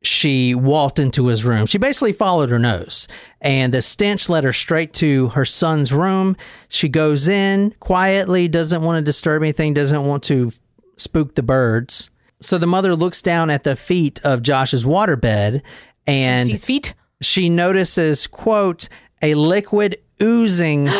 she 0.03 0.55
walked 0.55 0.99
into 0.99 1.27
his 1.27 1.45
room. 1.45 1.67
She 1.67 1.77
basically 1.77 2.15
followed 2.15 2.49
her 2.49 2.59
nose, 2.59 3.07
and 3.43 3.75
the 3.75 3.83
stench 3.83 4.31
led 4.31 4.45
her 4.45 4.53
straight 4.55 4.95
to 4.95 5.29
her 5.29 5.45
son's 5.45 5.93
room. 5.93 6.39
She 6.71 6.89
goes 6.89 7.29
in 7.29 7.75
quietly, 7.81 8.49
doesn't 8.49 8.81
want 8.81 8.97
to 8.97 9.03
disturb 9.03 9.43
anything, 9.43 9.75
doesn't 9.75 10.07
want 10.07 10.23
to 10.23 10.53
spook 10.97 11.35
the 11.35 11.43
birds. 11.43 12.09
So 12.41 12.57
the 12.57 12.67
mother 12.67 12.97
looks 12.97 13.21
down 13.21 13.51
at 13.51 13.65
the 13.65 13.77
feet 13.77 14.23
of 14.25 14.43
Josh's 14.43 14.87
waterbed 14.87 15.61
and 16.07 16.47
Sees 16.47 16.65
feet. 16.65 16.95
she 17.21 17.51
notices, 17.51 18.27
quote, 18.27 18.89
a 19.21 19.35
liquid 19.35 19.99
oozing 20.23 20.89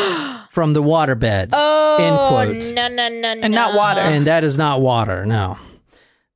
from 0.51 0.73
the 0.75 0.83
waterbed. 0.83 1.51
Oh, 1.53 1.97
end 1.99 2.61
quote. 2.61 2.75
No, 2.75 2.89
no, 2.89 3.09
no, 3.09 3.35
no. 3.35 3.41
And 3.41 3.55
not 3.55 3.75
water. 3.75 4.01
And 4.01 4.27
that 4.27 4.45
is 4.45 4.59
not 4.59 4.81
water, 4.83 5.25
no. 5.25 5.57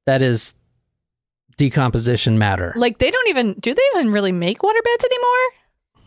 That 0.06 0.22
is 0.22 0.54
decomposition 1.56 2.38
matter. 2.38 2.72
Like 2.76 2.98
they 2.98 3.10
don't 3.10 3.28
even 3.28 3.54
do 3.54 3.74
they 3.74 3.82
even 3.94 4.10
really 4.12 4.32
make 4.32 4.58
waterbeds 4.60 5.04
anymore? 5.04 5.38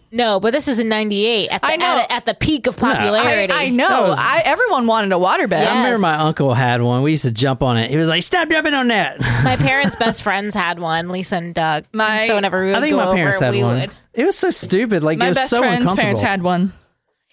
No, 0.10 0.40
but 0.40 0.54
this 0.54 0.70
is 0.70 0.80
in 0.80 0.88
'98 0.88 1.50
at 1.50 1.62
the 1.62 1.68
I 1.68 1.76
know. 1.76 1.86
At, 2.00 2.12
at 2.12 2.26
the 2.26 2.34
peak 2.34 2.66
of 2.68 2.82
I- 2.82 2.92
I, 2.92 2.94
popularity. 2.96 3.54
I 3.54 3.68
know. 3.70 4.08
was- 4.08 4.18
I, 4.20 4.42
everyone 4.46 4.88
wanted 4.88 5.12
a 5.12 5.16
waterbed. 5.18 5.52
Yeah. 5.62 5.74
I 5.74 5.78
remember 5.80 6.00
my 6.00 6.16
uncle 6.16 6.54
had 6.54 6.82
one. 6.82 7.04
We 7.04 7.12
used 7.12 7.26
to 7.26 7.32
jump 7.32 7.62
on 7.62 7.76
it. 7.76 7.92
He 7.92 7.98
was 7.98 8.08
like, 8.08 8.24
"Stop 8.24 8.48
jumping 8.50 8.74
on 8.74 8.88
that." 8.88 9.20
My 9.44 9.58
parents' 9.58 9.96
best 10.00 10.24
friends 10.24 10.56
had 10.56 10.80
one, 10.80 11.10
Lisa 11.10 11.36
and 11.36 11.54
Doug. 11.54 11.84
My- 11.92 12.20
And 12.20 12.28
so 12.28 12.36
whenever 12.36 12.62
we 12.62 12.68
would 12.68 12.76
I 12.78 12.82
think 12.82 12.92
go 12.96 13.06
my 13.06 13.16
parents 13.16 13.38
over, 13.38 13.46
had 13.46 13.54
we 13.54 13.64
one. 13.64 13.80
would. 13.82 13.92
It 14.14 14.26
was 14.26 14.38
so 14.38 14.50
stupid. 14.50 15.04
Like 15.04 15.18
it 15.18 15.20
My 15.20 15.30
was 15.30 15.38
best 15.40 15.50
so 15.50 15.60
friend's 15.60 15.82
uncomfortable. 15.82 16.02
parents 16.02 16.22
had 16.22 16.42
one. 16.42 16.72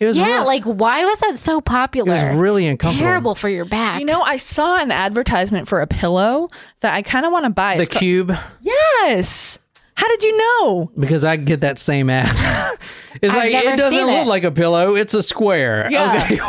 It 0.01 0.07
was 0.07 0.19
Yeah, 0.19 0.27
real- 0.39 0.47
like 0.47 0.65
why 0.65 1.05
was 1.05 1.21
that 1.21 1.39
so 1.39 1.61
popular? 1.61 2.11
it 2.15 2.29
was 2.29 2.37
really 2.37 2.67
uncomfortable. 2.67 3.07
terrible 3.07 3.35
for 3.35 3.49
your 3.49 3.65
back. 3.65 4.01
You 4.01 4.07
know, 4.07 4.23
I 4.23 4.39
saw 4.39 4.79
an 4.81 4.91
advertisement 4.91 5.69
for 5.69 5.81
a 5.81 5.87
pillow 5.87 6.51
that 6.81 6.95
I 6.95 7.03
kind 7.03 7.25
of 7.25 7.31
want 7.33 7.45
to 7.45 7.51
buy. 7.51 7.77
The 7.77 7.83
It's 7.83 7.93
ca- 7.93 7.99
cube 8.01 8.33
yes. 8.61 9.59
How 9.97 10.09
did 10.09 10.25
you 10.25 10.37
know? 10.37 10.91
because 10.99 11.25
I 11.25 11.37
get 11.37 11.61
that 11.61 11.79
same 11.79 12.11
ad. 12.11 12.27
it's 13.23 13.33
I've 13.33 13.39
like 13.45 13.53
never 13.53 13.75
it 13.75 13.77
doesn't 13.77 14.05
look 14.07 14.27
it. 14.27 14.27
like 14.27 14.43
a 14.43 14.51
pillow; 14.51 14.97
it's 14.97 15.15
a 15.15 15.23
square. 15.23 15.87
Yeah. 15.89 16.25
Okay. 16.25 16.41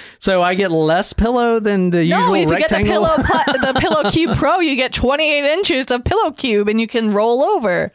so 0.18 0.42
I 0.42 0.54
get 0.54 0.70
less 0.70 1.14
pillow 1.14 1.58
than 1.60 1.88
the 1.88 2.06
No, 2.06 2.18
usual 2.18 2.34
if 2.34 2.50
you 2.50 2.58
get 2.58 2.68
the 2.68 2.84
pillow 2.84 3.16
pla- 3.24 3.44
the 3.72 3.80
pillow 3.80 4.10
cube 4.10 4.36
pro, 4.36 4.60
you 4.60 4.76
get 4.76 4.92
28 4.92 5.44
inches 5.50 5.90
of 5.90 6.04
pillow 6.04 6.30
cube, 6.32 6.68
and 6.68 6.78
you 6.78 6.86
can 6.86 7.12
roll 7.14 7.42
over. 7.42 7.90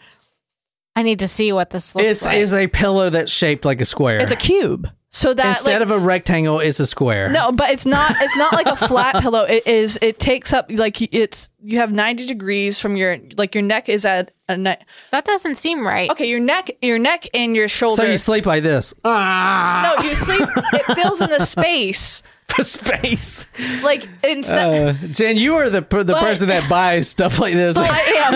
I 0.96 1.04
need 1.04 1.20
to 1.20 1.28
see 1.28 1.52
what 1.52 1.70
this 1.72 1.94
looks 1.94 2.08
it's 2.08 2.26
like. 2.26 2.38
is 2.38 2.54
a 2.54 2.68
pillow 2.68 3.10
that's 3.10 3.32
shaped 3.32 3.66
like 3.66 3.82
a 3.82 3.86
square. 3.86 4.20
It's 4.20 4.32
a 4.32 4.38
cube, 4.38 4.90
so 5.10 5.34
that 5.34 5.48
Instead 5.50 5.82
like, 5.82 5.82
of 5.82 5.92
a 5.92 6.00
rectangle, 6.00 6.60
it's 6.60 6.80
a 6.80 6.88
square. 6.88 7.30
No, 7.30 7.52
but 7.52 7.70
it's 7.70 7.86
not. 7.86 8.16
It's 8.20 8.38
not 8.38 8.54
like 8.54 8.68
a 8.68 8.76
flat 8.76 9.16
pillow. 9.22 9.44
It 9.44 9.66
is. 9.68 10.00
It 10.02 10.20
takes 10.20 10.54
up 10.54 10.68
like 10.70 11.02
it's. 11.14 11.50
You 11.62 11.80
have 11.80 11.92
ninety 11.92 12.26
degrees 12.26 12.80
from 12.80 12.96
your 12.96 13.18
like 13.38 13.56
your 13.56 13.62
neck 13.62 13.90
is 13.90 14.06
at 14.06 14.32
a 14.48 14.58
ne- 14.58 14.84
that 15.12 15.26
doesn't 15.26 15.56
seem 15.56 15.86
right. 15.86 16.10
okay. 16.12 16.30
Your 16.30 16.40
neck, 16.40 16.70
your 16.82 17.00
neck, 17.00 17.26
and 17.34 17.56
your 17.56 17.68
shoulder. 17.68 18.04
So 18.04 18.12
you 18.12 18.18
sleep 18.18 18.46
like 18.46 18.64
this. 18.64 18.94
Ah, 19.04 19.96
no, 19.98 20.08
you 20.08 20.16
sleep. 20.16 20.48
It 20.74 20.96
fills 20.96 21.22
in 21.22 21.30
the 21.30 21.46
space. 21.46 22.22
The 22.58 22.64
space. 22.64 23.48
Like 23.84 24.08
instead. 24.24 24.96
Uh, 25.04 25.08
Jen, 25.08 25.36
you 25.36 25.56
are 25.56 25.68
the 25.68 25.82
the 25.82 26.04
But- 26.14 26.22
person 26.22 26.48
that 26.50 26.70
buys 26.70 27.10
stuff 27.10 27.40
like 27.40 27.56
this. 27.56 27.76
I 27.76 27.88
am. 27.88 28.34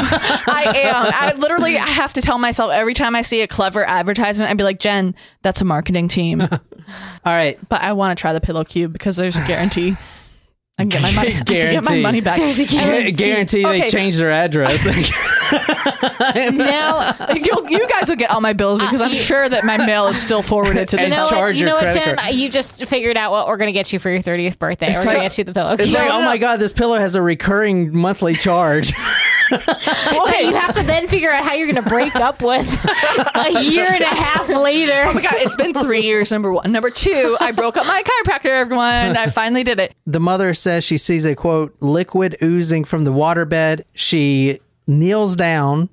I 0.48 0.64
am. 0.80 1.12
I 1.14 1.34
literally 1.38 1.78
I 1.78 1.86
have 1.88 2.14
to 2.14 2.22
tell 2.22 2.40
myself 2.40 2.72
every 2.72 2.96
time 2.96 3.16
I 3.16 3.22
see 3.22 3.42
a 3.44 3.48
clever 3.48 3.86
advertisement, 3.88 4.50
I'd 4.50 4.58
be 4.58 4.64
like, 4.64 4.80
Jen, 4.80 5.14
that's 5.44 5.62
a 5.62 5.64
marketing 5.66 6.08
team. 6.08 6.42
All 6.42 6.50
right, 7.26 7.60
but 7.70 7.82
I 7.82 7.94
want 7.94 8.18
to 8.18 8.20
try 8.22 8.34
the 8.34 8.42
pillow 8.42 8.64
cube 8.64 8.92
because 8.92 9.16
there's 9.16 9.38
a 9.38 9.46
guarantee. 9.46 9.96
I 10.80 10.84
can 10.84 10.90
get 10.90 11.02
my 11.02 11.12
money. 11.14 11.30
I 11.36 11.44
can 11.44 11.72
get 11.74 11.86
my 11.86 12.00
money 12.00 12.22
back. 12.22 12.38
There's 12.38 12.58
a 12.60 12.66
guarantee, 12.66 13.12
guarantee 13.12 13.64
they 13.64 13.82
Okay. 13.82 13.90
changed 13.90 14.18
their 14.20 14.32
address. 14.32 14.86
Now, 16.52 17.16
You'll, 17.34 17.70
you 17.72 17.88
guys 17.88 18.08
will 18.10 18.16
get 18.16 18.30
all 18.30 18.42
my 18.42 18.54
bills 18.54 18.80
because 18.80 19.02
I'm 19.02 19.10
you- 19.10 19.16
sure 19.16 19.50
that 19.50 19.64
my 19.64 19.78
mail 19.78 20.08
is 20.08 20.22
still 20.22 20.42
forwarded 20.44 20.88
to 20.90 21.00
And 21.00 21.12
this. 21.12 21.18
you 21.18 21.24
know 21.24 21.30
charge 21.30 21.42
what, 21.42 21.54
you 21.56 21.60
your 21.62 21.68
know 21.70 21.76
what, 21.76 21.82
credit 21.84 22.04
Jen? 22.06 22.16
card. 22.18 22.34
You 22.36 22.50
just 22.50 22.86
figured 22.88 23.18
out 23.18 23.32
what 23.32 23.48
we're 23.48 23.58
going 23.58 23.68
to 23.68 23.74
get 23.74 23.92
you 23.92 24.00
for 24.00 24.10
your 24.10 24.22
30th 24.22 24.60
birthday. 24.60 24.88
We're 24.88 24.94
going 24.94 25.06
like- 25.08 25.16
to 25.18 25.22
get 25.24 25.38
you 25.40 25.44
the 25.46 25.54
pillow. 25.54 25.76
it's 25.80 25.94
like, 25.94 26.10
oh 26.12 26.22
my 26.22 26.38
god, 26.38 26.58
this 26.58 26.74
pillow 26.74 27.00
has 27.00 27.16
a 27.16 27.22
recurring 27.22 27.96
monthly 27.96 28.36
charge. 28.36 28.94
Okay, 30.22 30.48
you 30.48 30.56
have 30.56 30.74
to 30.76 30.84
then 30.84 31.08
figure 31.08 31.32
out 31.32 31.44
how 31.44 31.54
you're 31.54 31.72
going 31.72 31.84
to 31.84 31.90
break 31.90 32.16
up 32.16 32.42
with 32.42 32.68
a 33.36 33.62
year 33.64 33.88
and 33.88 34.02
a 34.04 34.08
half 34.08 34.48
later. 34.50 35.04
Oh 35.06 35.14
my 35.14 35.22
god, 35.22 35.36
it's 35.38 35.56
been 35.56 35.74
three 35.74 36.02
years. 36.02 36.32
Number 36.32 36.52
one. 36.54 36.72
Number 36.72 36.90
two, 36.90 37.38
I 37.40 37.52
broke 37.52 37.78
up 37.78 37.86
my 37.86 38.04
chiropractor. 38.04 38.46
Everyone, 38.52 38.86
I 39.18 39.28
finally 39.28 39.64
did 39.64 39.80
it. 39.80 39.94
the 40.06 40.20
mother 40.20 40.54
says 40.54 40.84
she 40.84 40.98
sees 40.98 41.26
a 41.26 41.36
quote 41.36 41.76
liquid 41.80 42.38
oozing 42.44 42.84
from 42.86 43.04
the 43.04 43.12
waterbed. 43.12 43.84
She 43.94 44.60
kneels 44.88 45.36
down 45.36 45.90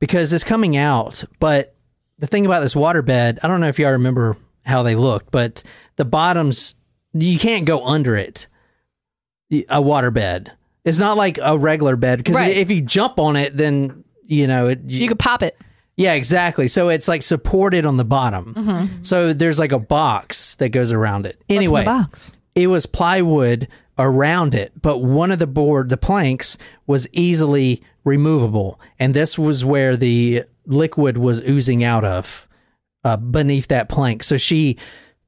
because 0.00 0.32
it's 0.32 0.44
coming 0.44 0.76
out. 0.76 1.24
But 1.40 1.74
the 2.18 2.26
thing 2.26 2.46
about 2.46 2.60
this 2.60 2.74
waterbed, 2.74 3.38
I 3.42 3.48
don't 3.48 3.60
know 3.60 3.68
if 3.68 3.78
y'all 3.78 3.92
remember 3.92 4.36
how 4.64 4.82
they 4.82 4.94
looked, 4.94 5.30
but 5.30 5.62
the 5.96 6.04
bottoms 6.04 6.74
you 7.12 7.38
can't 7.38 7.64
go 7.64 7.86
under 7.86 8.16
it. 8.16 8.46
A 9.50 9.80
waterbed. 9.80 10.50
It's 10.86 10.98
not 10.98 11.18
like 11.18 11.38
a 11.42 11.58
regular 11.58 11.96
bed 11.96 12.18
because 12.18 12.36
Right. 12.36 12.56
if 12.56 12.70
you 12.70 12.80
jump 12.80 13.18
on 13.18 13.36
it, 13.36 13.54
then 13.56 14.04
you 14.24 14.46
know 14.46 14.68
it. 14.68 14.80
You 14.86 15.06
could 15.08 15.18
pop 15.18 15.42
it. 15.42 15.58
Yeah, 15.96 16.12
exactly. 16.14 16.68
So 16.68 16.88
it's 16.88 17.08
like 17.08 17.22
supported 17.22 17.84
on 17.84 17.96
the 17.98 18.04
bottom. 18.04 18.98
So 19.02 19.32
there's 19.32 19.58
like 19.58 19.72
a 19.72 19.78
box 19.78 20.54
that 20.56 20.68
goes 20.70 20.92
around 20.92 21.26
it. 21.26 21.40
Anyway, 21.48 21.84
box. 21.84 22.34
it 22.54 22.66
was 22.68 22.86
plywood 22.86 23.66
around 23.98 24.54
it, 24.54 24.72
but 24.80 24.98
one 24.98 25.32
of 25.32 25.38
the 25.38 25.46
board, 25.46 25.88
the 25.88 25.96
planks, 25.96 26.58
was 26.86 27.08
easily 27.12 27.82
removable, 28.04 28.78
and 28.98 29.14
this 29.14 29.38
was 29.38 29.64
where 29.64 29.96
the 29.96 30.44
liquid 30.66 31.16
was 31.16 31.40
oozing 31.42 31.82
out 31.82 32.04
of 32.04 32.46
uh, 33.04 33.16
beneath 33.16 33.68
that 33.68 33.88
plank. 33.88 34.22
So 34.22 34.36
she 34.36 34.76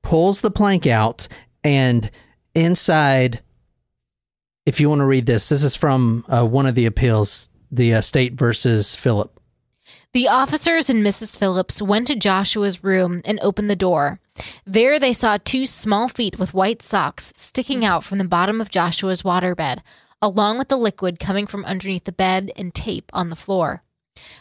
pulls 0.03 0.42
the 0.42 0.51
plank 0.51 0.87
out, 0.87 1.29
and 1.64 2.11
inside, 2.55 3.40
if 4.68 4.78
you 4.78 4.90
want 4.90 4.98
to 4.98 5.07
read 5.07 5.24
this, 5.24 5.48
this 5.48 5.64
is 5.64 5.74
from 5.74 6.26
uh, 6.28 6.44
one 6.44 6.66
of 6.66 6.74
the 6.74 6.85
appeals, 6.85 7.48
the 7.72 7.94
uh, 7.94 8.02
state 8.02 8.35
versus 8.35 8.94
Philip. 8.94 9.40
The 10.12 10.28
officers 10.28 10.90
and 10.90 11.02
Mrs. 11.02 11.38
Phillips 11.38 11.81
went 11.81 12.07
to 12.09 12.14
Joshua's 12.14 12.85
room 12.85 13.22
and 13.24 13.40
opened 13.40 13.70
the 13.70 13.76
door. 13.76 14.20
There 14.66 14.98
they 14.98 15.14
saw 15.14 15.38
two 15.38 15.64
small 15.64 16.07
feet 16.09 16.38
with 16.38 16.52
white 16.52 16.83
socks 16.83 17.33
sticking 17.35 17.83
out 17.83 18.04
from 18.04 18.18
the 18.18 18.28
bottom 18.28 18.61
of 18.61 18.68
Joshua's 18.68 19.22
waterbed, 19.22 19.78
along 20.20 20.59
with 20.59 20.68
the 20.68 20.76
liquid 20.76 21.18
coming 21.18 21.46
from 21.46 21.64
underneath 21.64 22.04
the 22.04 22.12
bed 22.12 22.52
and 22.54 22.74
tape 22.74 23.11
on 23.14 23.31
the 23.31 23.37
floor. 23.37 23.83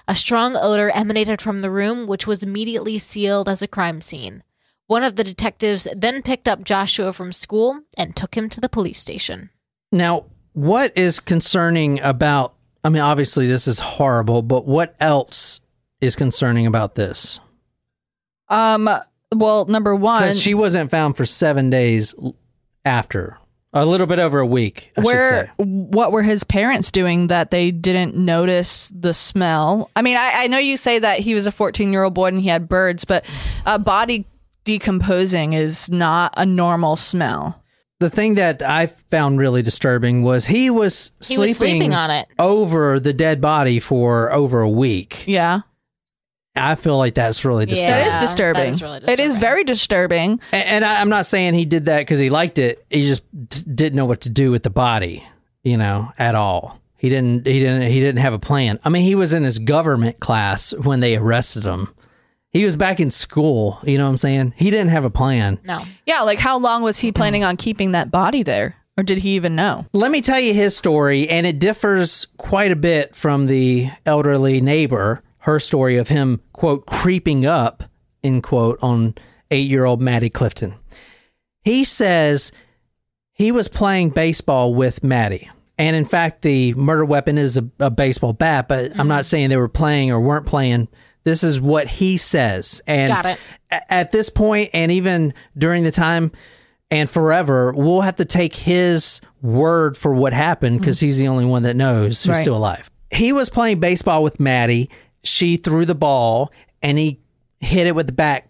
A 0.10 0.16
strong 0.16 0.58
odor 0.58 0.90
emanated 0.90 1.42
from 1.42 1.62
the 1.62 1.72
room, 1.72 2.06
which 2.06 2.28
was 2.28 2.44
immediately 2.44 2.98
sealed 2.98 3.48
as 3.48 3.62
a 3.62 3.68
crime 3.68 4.02
scene. 4.02 4.44
One 4.88 5.04
of 5.04 5.16
the 5.16 5.24
detectives 5.24 5.88
then 5.96 6.22
picked 6.22 6.50
up 6.50 6.66
Joshua 6.66 7.14
from 7.14 7.32
school 7.32 7.84
and 7.98 8.14
took 8.14 8.36
him 8.36 8.50
to 8.50 8.60
the 8.60 8.68
police 8.68 9.00
station. 9.00 9.52
Now, 9.92 10.26
what 10.54 10.98
is 10.98 11.20
concerning 11.20 12.00
about? 12.02 12.54
I 12.84 12.90
mean, 12.90 13.02
obviously 13.02 13.48
this 13.48 13.68
is 13.68 13.80
horrible, 13.80 14.42
but 14.42 14.66
what 14.66 14.96
else 15.00 15.62
is 16.02 16.16
concerning 16.16 16.66
about 16.66 16.96
this? 16.96 17.40
Um. 18.50 18.90
Well, 19.36 19.66
number 19.66 19.94
one, 19.94 20.24
Because 20.24 20.42
she 20.42 20.54
wasn't 20.54 20.90
found 20.90 21.18
for 21.18 21.26
seven 21.26 21.70
days 21.70 22.16
after, 22.86 23.38
a 23.74 23.86
little 23.86 24.08
bit 24.08 24.20
over 24.20 24.40
a 24.40 24.46
week. 24.46 24.94
I 24.96 25.02
should 25.02 25.06
where 25.06 25.46
say. 25.58 25.64
what 25.66 26.14
were 26.14 26.24
his 26.24 26.46
parents 26.46 26.92
doing 26.92 27.28
that 27.28 27.52
they 27.52 27.72
didn't 27.72 28.16
notice 28.16 28.90
the 28.96 29.14
smell? 29.14 29.92
I 29.98 30.02
mean, 30.02 30.16
I, 30.16 30.32
I 30.36 30.48
know 30.48 30.60
you 30.60 30.78
say 30.78 31.00
that 31.00 31.20
he 31.20 31.34
was 31.34 31.46
a 31.46 31.52
14 31.52 31.92
year 31.92 32.04
old 32.04 32.14
boy 32.14 32.28
and 32.28 32.40
he 32.40 32.48
had 32.48 32.70
birds, 32.70 33.04
but 33.04 33.26
a 33.66 33.78
body 33.78 34.26
decomposing 34.64 35.54
is 35.54 35.90
not 35.90 36.34
a 36.38 36.46
normal 36.46 36.96
smell. 36.96 37.62
The 38.00 38.10
thing 38.12 38.36
that 38.36 38.62
I 38.62 38.86
found 38.88 39.40
really 39.40 39.64
disturbing 39.64 40.22
was 40.24 40.46
he 40.46 40.70
was 40.70 41.14
He 41.20 41.34
sleeping, 41.36 41.48
was 41.50 41.58
sleeping 41.58 41.94
on 41.96 42.12
it. 42.12 42.28
over 42.38 43.00
the 43.00 43.14
dead 43.14 43.42
body 43.42 43.80
for 43.80 44.32
over 44.32 44.62
a 44.62 44.70
week. 44.70 45.24
Yeah, 45.28 45.62
I 46.56 46.76
feel 46.76 46.98
like 46.98 47.16
that's 47.16 47.44
really 47.44 47.66
disturbing. 47.66 47.96
that 47.96 48.08
is 48.16 48.22
disturbing. 48.22 48.62
that 48.64 48.70
is 48.70 48.82
really 48.84 49.00
It 49.08 49.20
is 49.20 49.38
very 49.38 49.64
disturbing. 49.64 50.40
A- 50.54 50.56
And 50.56 50.86
I, 50.86 51.02
I'm 51.02 51.10
not 51.10 51.26
saying 51.26 51.56
he 51.56 51.66
did 51.66 51.86
that 51.86 52.00
because 52.02 52.20
he 52.20 52.30
liked 52.30 52.60
it. 52.60 52.86
He 52.90 53.02
just 53.02 53.24
d- 53.50 53.62
didn't 53.74 53.96
know 53.96 54.06
what 54.06 54.22
to 54.22 54.30
do 54.30 54.52
with 54.52 54.62
the 54.64 54.70
body, 54.70 55.28
you 55.64 55.78
know, 55.78 56.12
at 56.20 56.36
all. 56.36 56.80
He 56.98 57.10
didn't. 57.10 57.46
He 57.48 57.60
didn't. 57.60 57.92
He 57.92 58.00
didn't 58.00 58.22
have 58.22 58.34
a 58.34 58.40
plan. 58.40 58.80
I 58.84 58.90
mean, 58.90 59.04
he 59.04 59.14
was 59.16 59.34
in 59.34 59.44
his 59.44 59.60
government 59.60 60.20
class 60.20 60.72
when 60.74 61.00
they 61.00 61.16
arrested 61.16 61.64
him. 61.64 61.94
He 62.58 62.66
was 62.66 62.76
back 62.76 63.00
in 63.00 63.12
school. 63.12 63.78
You 63.84 64.00
know 64.00 64.06
what 64.06 64.10
I'm 64.10 64.18
saying? 64.18 64.56
He 64.56 64.72
didn't 64.72 64.90
have 64.90 65.06
a 65.06 65.12
plan. 65.12 65.60
No. 65.64 65.78
Yeah, 66.08 66.22
like 66.22 66.40
how 66.40 66.58
long 66.58 66.82
was 66.82 66.98
he 66.98 67.12
planning 67.12 67.44
on 67.44 67.56
keeping 67.56 67.92
that 67.92 68.10
body 68.10 68.42
there, 68.42 68.76
or 68.98 69.04
did 69.04 69.20
he 69.20 69.36
even 69.36 69.56
know? 69.56 69.86
Let 69.94 70.10
me 70.10 70.22
tell 70.22 70.40
you 70.40 70.56
his 70.56 70.76
story, 70.76 71.30
and 71.30 71.46
it 71.46 71.60
differs 71.60 72.26
quite 72.38 72.72
a 72.72 72.76
bit 72.76 73.16
from 73.16 73.46
the 73.46 73.92
elderly 74.08 74.60
neighbor. 74.60 75.22
Her 75.42 75.60
story 75.60 75.98
of 75.98 76.08
him 76.08 76.42
quote 76.52 76.88
creeping 76.88 77.46
up 77.46 77.84
end 78.24 78.42
quote 78.42 78.80
on 78.82 79.14
eight 79.52 79.70
year 79.70 79.86
old 79.86 80.02
Maddie 80.02 80.32
Clifton. 80.32 80.74
He 81.64 81.84
says 81.84 82.52
he 83.34 83.52
was 83.52 83.68
playing 83.68 84.10
baseball 84.10 84.74
with 84.74 85.04
Maddie. 85.04 85.52
And 85.78 85.96
in 85.96 86.06
fact, 86.06 86.42
the 86.42 86.74
murder 86.74 87.06
weapon 87.06 87.38
is 87.38 87.56
a, 87.56 87.70
a 87.78 87.92
baseball 87.92 88.34
bat, 88.34 88.68
but 88.68 89.00
I'm 89.00 89.08
not 89.08 89.20
mm-hmm. 89.20 89.26
saying 89.26 89.50
they 89.50 89.58
were 89.58 89.70
playing 89.70 90.10
or 90.10 90.20
weren't 90.20 90.48
playing. 90.48 90.88
This 91.28 91.44
is 91.44 91.60
what 91.60 91.88
he 91.88 92.16
says. 92.16 92.82
And 92.88 93.38
at 93.70 94.14
this 94.14 94.30
point, 94.30 94.70
and 94.74 94.94
even 94.94 95.34
during 95.58 95.84
the 95.84 95.92
time 95.92 96.32
and 96.90 97.10
forever, 97.10 97.74
we'll 97.74 98.00
have 98.00 98.16
to 98.16 98.24
take 98.24 98.56
his 98.56 99.20
word 99.42 99.98
for 99.98 100.16
what 100.16 100.32
happened 100.32 100.80
because 100.80 101.00
mm. 101.00 101.02
he's 101.02 101.18
the 101.18 101.28
only 101.28 101.44
one 101.44 101.64
that 101.64 101.76
knows 101.76 102.24
who's 102.24 102.30
Right. 102.30 102.42
still 102.42 102.56
alive. 102.56 102.90
He 103.12 103.34
was 103.34 103.50
playing 103.50 103.82
baseball 103.82 104.24
with 104.24 104.40
Maddie. 104.40 104.90
She 105.22 105.58
threw 105.58 105.84
the 105.84 105.96
ball 105.96 106.50
and 106.82 106.98
he 106.98 107.20
hit 107.60 107.88
it 107.88 107.94
with 107.94 108.06
the 108.06 108.14
bat 108.14 108.48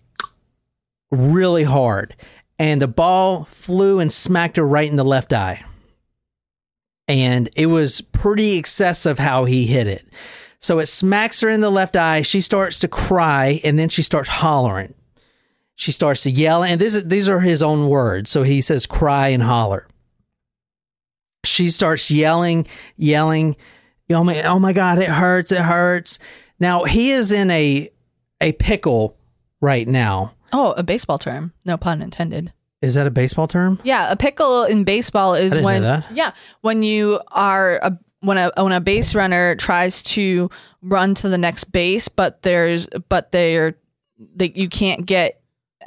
really 1.10 1.64
hard. 1.64 2.16
And 2.60 2.80
the 2.80 2.88
ball 2.88 3.46
flew 3.46 4.00
and 4.00 4.14
smacked 4.14 4.58
her 4.58 4.68
right 4.68 4.88
in 4.88 4.98
the 4.98 5.04
left 5.04 5.34
eye. 5.34 5.64
And 7.08 7.50
it 7.56 7.66
was 7.66 8.02
pretty 8.02 8.56
excessive 8.56 9.18
how 9.18 9.46
he 9.46 9.66
hit 9.66 9.88
it. 9.88 10.08
So 10.60 10.80
it 10.80 10.88
smacks 10.88 11.42
her 11.42 11.50
in 11.50 11.62
the 11.62 11.70
left 11.70 11.96
eye. 11.96 12.22
She 12.22 12.42
starts 12.42 12.80
to 12.80 12.88
cry 12.88 13.62
and 13.64 13.78
then 13.78 13.90
she 13.90 14.02
starts 14.02 14.30
hollering. 14.30 14.94
She 15.76 15.92
starts 15.92 16.24
to 16.24 16.32
yell, 16.32 16.64
and 16.64 16.82
this 16.82 16.96
is, 16.96 17.04
these 17.04 17.30
are 17.30 17.40
his 17.40 17.62
own 17.62 17.88
words. 17.88 18.32
So 18.32 18.42
he 18.42 18.62
says, 18.62 18.88
cry 18.88 19.28
and 19.28 19.44
holler. 19.44 19.88
She 21.46 21.68
starts 21.68 22.10
yelling, 22.10 22.66
yelling, 22.96 23.56
oh 24.10 24.24
my, 24.24 24.42
oh 24.42 24.58
my 24.58 24.74
God, 24.74 24.98
it 24.98 25.10
hurts, 25.10 25.52
it 25.52 25.62
hurts. 25.62 26.18
Now 26.60 26.86
he 26.86 27.12
is 27.12 27.32
in 27.32 27.52
a 27.52 27.90
a 28.42 28.54
pickle 28.54 29.18
right 29.62 29.88
now. 29.88 30.34
Oh, 30.52 30.72
a 30.72 30.84
baseball 30.84 31.20
term. 31.20 31.54
No 31.64 31.78
pun 31.78 32.02
intended. 32.02 32.54
Is 32.82 32.96
that 32.96 33.08
a 33.08 33.12
baseball 33.12 33.48
term? 33.48 33.80
Yeah, 33.84 34.12
a 34.12 34.16
pickle 34.16 34.64
in 34.64 34.84
baseball 34.84 35.36
is 35.36 35.60
when 35.60 35.84
yeah, 36.12 36.32
when 36.62 36.84
you 36.84 37.20
are 37.32 37.80
a 37.84 38.00
when 38.22 38.38
a 38.38 38.52
when 38.58 38.72
a 38.72 38.82
base 38.82 39.14
runner 39.16 39.56
tries 39.56 40.04
to 40.04 40.50
run 40.82 41.14
to 41.16 41.30
the 41.30 41.38
next 41.38 41.66
base, 41.66 42.08
but 42.10 42.42
there's 42.42 42.88
but 43.10 43.32
they're 43.32 43.76
they 44.36 44.52
you 44.56 44.70
can't 44.70 45.06
get 45.06 45.42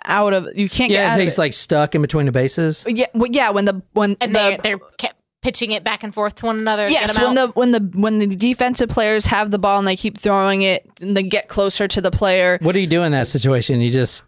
out 0.05 0.33
of 0.33 0.47
you 0.55 0.69
can't 0.69 0.91
get 0.91 1.01
Yeah, 1.03 1.13
out 1.15 1.21
he's 1.21 1.37
like 1.39 1.53
stuck 1.53 1.95
in 1.95 2.03
between 2.03 2.27
the 2.27 2.33
bases. 2.33 2.85
yeah 2.89 3.07
well, 3.15 3.29
yeah 3.31 3.51
when 3.51 3.65
the 3.65 3.83
when 3.93 4.17
And 4.21 4.35
the, 4.35 4.39
they 4.39 4.59
they're 4.63 4.79
kept 4.99 5.17
pitching 5.43 5.73
it 5.73 5.83
back 5.83 6.03
and 6.05 6.15
forth 6.15 6.37
to 6.37 6.47
one 6.47 6.59
another. 6.59 6.87
to 6.87 6.93
Yes, 6.93 7.19
when 7.19 7.37
out. 7.39 7.55
the 7.55 7.61
when 7.61 7.71
the 7.73 7.81
when 7.99 8.19
the 8.19 8.27
defensive 8.27 8.89
players 8.89 9.27
have 9.27 9.51
the 9.51 9.59
ball 9.59 9.79
and 9.79 9.89
they 9.89 9.97
keep 9.97 10.17
throwing 10.17 10.63
it 10.63 10.87
and 11.01 11.17
they 11.17 11.23
get 11.23 11.49
closer 11.49 11.89
to 11.89 12.01
the 12.01 12.11
player. 12.11 12.59
What 12.63 12.73
do 12.73 12.79
you 12.81 12.87
do 12.87 13.03
in 13.03 13.13
that 13.13 13.27
situation? 13.27 13.81
You 13.81 13.91
just 13.91 14.25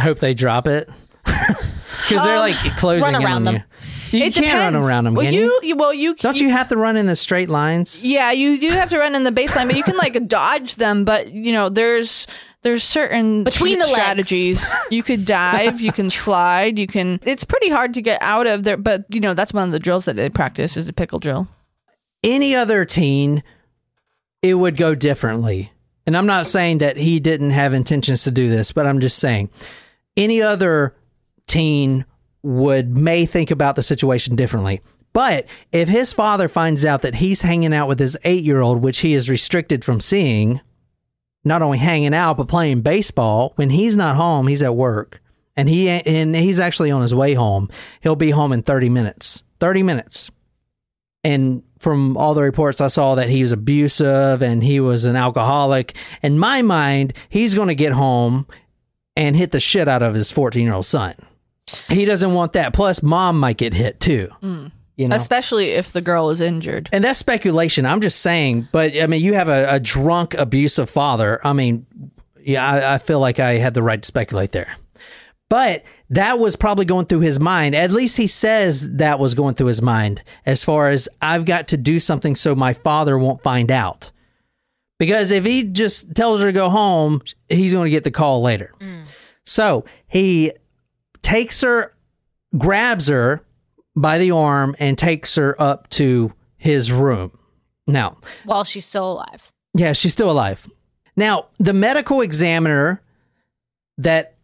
hope 0.00 0.18
they 0.18 0.34
drop 0.34 0.66
it 0.66 0.88
because 1.24 2.22
they're 2.24 2.34
um, 2.36 2.40
like 2.40 2.56
closing 2.76 3.12
Run 3.12 3.14
in 3.22 3.24
around 3.26 3.36
on 3.36 3.44
them. 3.44 3.54
you. 3.56 3.62
You 4.12 4.24
It 4.24 4.34
can't 4.34 4.74
run 4.74 4.74
around 4.82 5.04
them, 5.04 5.14
well, 5.14 5.24
can 5.24 5.34
you? 5.34 5.60
you? 5.62 5.76
Well, 5.76 5.92
you 5.92 6.14
Don't 6.14 6.40
you 6.40 6.50
have 6.50 6.68
to 6.68 6.76
run 6.76 6.96
in 6.96 7.06
the 7.06 7.16
straight 7.16 7.48
lines? 7.48 8.02
Yeah, 8.02 8.32
you 8.32 8.58
do 8.60 8.68
have 8.70 8.90
to 8.90 8.98
run 8.98 9.14
in 9.14 9.22
the 9.24 9.30
baseline, 9.32 9.66
but 9.66 9.76
you 9.76 9.82
can 9.82 9.96
like 9.96 10.26
dodge 10.28 10.76
them. 10.76 11.04
But 11.04 11.32
you 11.32 11.52
know, 11.52 11.68
there's 11.68 12.26
there's 12.62 12.82
certain 12.84 13.44
Between 13.44 13.74
cheap 13.76 13.80
the 13.80 13.86
strategies. 13.86 14.74
You 14.90 15.02
could 15.02 15.24
dive, 15.24 15.80
you 15.80 15.92
can 15.92 16.10
slide, 16.24 16.78
you 16.78 16.86
can. 16.86 17.20
It's 17.24 17.44
pretty 17.44 17.68
hard 17.70 17.94
to 17.94 18.02
get 18.02 18.20
out 18.22 18.46
of 18.46 18.64
there, 18.64 18.76
but 18.76 19.04
you 19.10 19.20
know 19.20 19.34
that's 19.34 19.52
one 19.52 19.64
of 19.68 19.72
the 19.72 19.78
drills 19.78 20.04
that 20.06 20.16
they 20.16 20.28
practice 20.30 20.76
is 20.76 20.88
a 20.88 20.92
pickle 20.92 21.18
drill. 21.18 21.48
any 22.24 22.54
other 22.54 22.84
teen, 22.84 23.42
it 24.42 24.54
would 24.54 24.76
go 24.76 24.94
differently. 24.94 25.72
And 26.06 26.16
I'm 26.16 26.26
not 26.26 26.46
saying 26.46 26.78
that 26.78 26.96
he 26.96 27.20
didn't 27.20 27.50
have 27.50 27.74
intentions 27.74 28.24
to 28.24 28.30
do 28.30 28.48
this, 28.48 28.72
but 28.72 28.86
I'm 28.86 28.98
just 29.00 29.18
saying 29.18 29.50
any 30.16 30.40
other 30.40 30.94
teen 31.46 32.06
would 32.42 32.96
may 32.96 33.26
think 33.26 33.50
about 33.50 33.76
the 33.76 33.82
situation 33.82 34.36
differently. 34.36 34.80
But 35.12 35.46
if 35.72 35.88
his 35.88 36.12
father 36.12 36.48
finds 36.48 36.84
out 36.84 37.02
that 37.02 37.16
he's 37.16 37.42
hanging 37.42 37.74
out 37.74 37.88
with 37.88 37.98
his 37.98 38.16
eight 38.24 38.44
year 38.44 38.60
old, 38.60 38.82
which 38.82 39.00
he 39.00 39.14
is 39.14 39.30
restricted 39.30 39.84
from 39.84 40.00
seeing, 40.00 40.60
not 41.44 41.62
only 41.62 41.78
hanging 41.78 42.14
out 42.14 42.36
but 42.36 42.48
playing 42.48 42.82
baseball 42.82 43.52
when 43.56 43.70
he's 43.70 43.96
not 43.96 44.16
home, 44.16 44.46
he's 44.46 44.62
at 44.62 44.76
work, 44.76 45.20
and 45.56 45.68
he 45.68 45.88
and 45.88 46.36
he's 46.36 46.60
actually 46.60 46.90
on 46.90 47.02
his 47.02 47.14
way 47.14 47.34
home. 47.34 47.68
He'll 48.00 48.16
be 48.16 48.30
home 48.30 48.52
in 48.52 48.62
30 48.62 48.88
minutes. 48.88 49.42
30 49.60 49.82
minutes 49.82 50.30
and 51.24 51.62
from 51.78 52.16
all 52.16 52.34
the 52.34 52.42
reports 52.42 52.80
I 52.80 52.88
saw 52.88 53.14
that 53.16 53.28
he 53.28 53.42
was 53.42 53.52
abusive 53.52 54.42
and 54.42 54.62
he 54.62 54.80
was 54.80 55.04
an 55.04 55.16
alcoholic. 55.16 55.94
In 56.22 56.38
my 56.38 56.62
mind, 56.62 57.12
he's 57.28 57.54
going 57.54 57.68
to 57.68 57.74
get 57.74 57.92
home 57.92 58.46
and 59.16 59.36
hit 59.36 59.50
the 59.50 59.60
shit 59.60 59.88
out 59.88 60.02
of 60.02 60.14
his 60.14 60.30
14 60.30 60.64
year 60.64 60.74
old 60.74 60.86
son. 60.86 61.14
He 61.88 62.04
doesn't 62.04 62.32
want 62.34 62.52
that. 62.54 62.72
Plus, 62.72 63.02
mom 63.02 63.38
might 63.40 63.56
get 63.56 63.74
hit 63.74 64.00
too. 64.00 64.30
You 64.96 65.06
know, 65.06 65.14
Especially 65.14 65.70
if 65.70 65.92
the 65.92 66.00
girl 66.00 66.30
is 66.30 66.40
injured. 66.40 66.88
and 66.92 67.04
that's 67.04 67.20
speculation. 67.20 67.86
I'm 67.86 68.00
just 68.00 68.20
saying. 68.20 68.68
But 68.72 68.96
I 69.00 69.06
mean, 69.06 69.22
you 69.22 69.34
have 69.34 69.48
a, 69.48 69.74
a 69.74 69.80
drunk, 69.80 70.34
abusive 70.34 70.90
father. 70.90 71.40
I 71.46 71.52
mean, 71.52 71.86
yeah, 72.42 72.68
I, 72.68 72.94
I 72.94 72.98
feel 72.98 73.20
like 73.20 73.38
I 73.38 73.58
had 73.58 73.74
the 73.74 73.82
right 73.82 74.02
to 74.02 74.06
speculate 74.06 74.50
there. 74.52 74.76
But 75.48 75.84
that 76.10 76.38
was 76.38 76.56
probably 76.56 76.84
going 76.84 77.06
through 77.06 77.20
his 77.20 77.38
mind. 77.40 77.74
At 77.74 77.90
least 77.92 78.16
he 78.16 78.26
says 78.26 78.96
that 78.96 79.18
was 79.18 79.34
going 79.34 79.54
through 79.54 79.68
his 79.68 79.80
mind 79.80 80.22
as 80.44 80.64
far 80.64 80.90
as 80.90 81.08
I've 81.22 81.44
got 81.44 81.68
to 81.68 81.76
do 81.76 82.00
something 82.00 82.36
so 82.36 82.54
my 82.54 82.74
father 82.74 83.16
won't 83.16 83.42
find 83.42 83.70
out. 83.70 84.10
Because 84.98 85.30
if 85.30 85.44
he 85.44 85.62
just 85.62 86.14
tells 86.16 86.40
her 86.40 86.46
to 86.46 86.52
go 86.52 86.68
home, 86.70 87.22
he's 87.48 87.72
going 87.72 87.86
to 87.86 87.90
get 87.90 88.04
the 88.04 88.10
call 88.10 88.42
later. 88.42 88.74
Mm. 88.80 89.06
So 89.44 89.84
he 90.08 90.52
takes 91.22 91.62
her, 91.62 91.94
grabs 92.56 93.08
her 93.08 93.44
by 93.96 94.18
the 94.18 94.30
arm, 94.30 94.76
and 94.78 94.96
takes 94.96 95.34
her 95.36 95.60
up 95.60 95.88
to 95.90 96.32
his 96.56 96.92
room. 96.92 97.36
Now, 97.86 98.18
while 98.44 98.64
she's 98.64 98.84
still 98.86 99.12
alive. 99.12 99.52
yeah, 99.74 99.92
she's 99.92 100.12
still 100.12 100.30
alive. 100.30 100.68
Now, 101.16 101.46
the 101.58 101.72
medical 101.72 102.20
examiner 102.20 103.02
that 103.96 104.36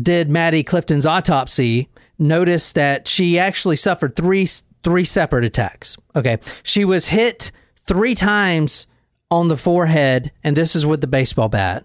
did 0.00 0.30
Maddie 0.30 0.64
Clifton's 0.64 1.06
autopsy 1.06 1.88
noticed 2.18 2.74
that 2.74 3.06
she 3.06 3.38
actually 3.38 3.76
suffered 3.76 4.16
three 4.16 4.46
three 4.82 5.04
separate 5.04 5.44
attacks. 5.44 5.96
Okay. 6.16 6.38
She 6.62 6.84
was 6.84 7.08
hit 7.08 7.52
3 7.86 8.14
times 8.14 8.86
on 9.30 9.48
the 9.48 9.56
forehead 9.56 10.32
and 10.42 10.56
this 10.56 10.74
is 10.74 10.86
with 10.86 11.00
the 11.00 11.06
baseball 11.06 11.48
bat 11.48 11.84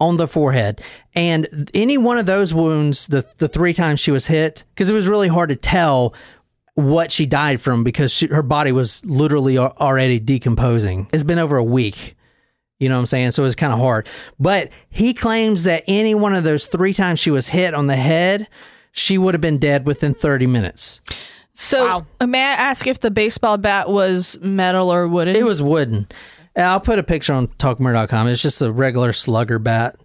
on 0.00 0.16
the 0.16 0.28
forehead. 0.28 0.80
And 1.14 1.70
any 1.74 1.98
one 1.98 2.18
of 2.18 2.26
those 2.26 2.54
wounds 2.54 3.06
the 3.08 3.26
the 3.38 3.48
3 3.48 3.72
times 3.72 4.00
she 4.00 4.10
was 4.10 4.26
hit 4.26 4.64
because 4.74 4.88
it 4.88 4.94
was 4.94 5.08
really 5.08 5.28
hard 5.28 5.48
to 5.50 5.56
tell 5.56 6.14
what 6.74 7.10
she 7.10 7.26
died 7.26 7.60
from 7.60 7.82
because 7.82 8.12
she, 8.12 8.28
her 8.28 8.42
body 8.42 8.70
was 8.70 9.04
literally 9.04 9.58
already 9.58 10.20
decomposing. 10.20 11.08
It's 11.12 11.24
been 11.24 11.40
over 11.40 11.56
a 11.56 11.64
week. 11.64 12.14
You 12.78 12.88
know 12.88 12.94
what 12.94 13.00
I'm 13.00 13.06
saying? 13.06 13.32
So 13.32 13.42
it 13.42 13.46
was 13.46 13.56
kind 13.56 13.72
of 13.72 13.80
hard. 13.80 14.06
But 14.38 14.70
he 14.88 15.12
claims 15.12 15.64
that 15.64 15.82
any 15.88 16.14
one 16.14 16.34
of 16.36 16.44
those 16.44 16.66
three 16.66 16.94
times 16.94 17.18
she 17.18 17.32
was 17.32 17.48
hit 17.48 17.74
on 17.74 17.88
the 17.88 17.96
head, 17.96 18.46
she 18.92 19.18
would 19.18 19.34
have 19.34 19.40
been 19.40 19.58
dead 19.58 19.84
within 19.84 20.14
30 20.14 20.46
minutes. 20.46 21.00
So, 21.52 21.84
Wow. 21.84 22.06
uh, 22.20 22.26
may 22.28 22.38
I 22.38 22.52
ask 22.52 22.86
if 22.86 23.00
the 23.00 23.10
baseball 23.10 23.58
bat 23.58 23.88
was 23.90 24.38
metal 24.40 24.92
or 24.92 25.08
wooden? 25.08 25.34
It 25.34 25.44
was 25.44 25.60
wooden. 25.60 26.06
I'll 26.58 26.80
put 26.80 26.98
a 26.98 27.02
picture 27.02 27.34
on 27.34 27.48
talkmurder.com. 27.48 28.28
It's 28.28 28.42
just 28.42 28.60
a 28.62 28.72
regular 28.72 29.12
slugger 29.12 29.58
bat. 29.58 29.96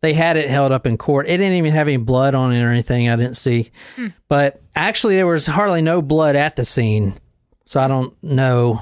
They 0.00 0.14
had 0.14 0.36
it 0.36 0.48
held 0.48 0.72
up 0.72 0.86
in 0.86 0.96
court. 0.96 1.26
It 1.26 1.38
didn't 1.38 1.54
even 1.54 1.72
have 1.72 1.88
any 1.88 1.96
blood 1.96 2.34
on 2.34 2.52
it 2.52 2.62
or 2.62 2.70
anything. 2.70 3.08
I 3.08 3.16
didn't 3.16 3.34
see. 3.34 3.70
But 4.28 4.62
actually, 4.74 5.16
there 5.16 5.26
was 5.26 5.46
hardly 5.46 5.82
no 5.82 6.00
blood 6.02 6.36
at 6.36 6.56
the 6.56 6.64
scene. 6.64 7.18
So 7.66 7.80
I 7.80 7.88
don't 7.88 8.20
know. 8.22 8.80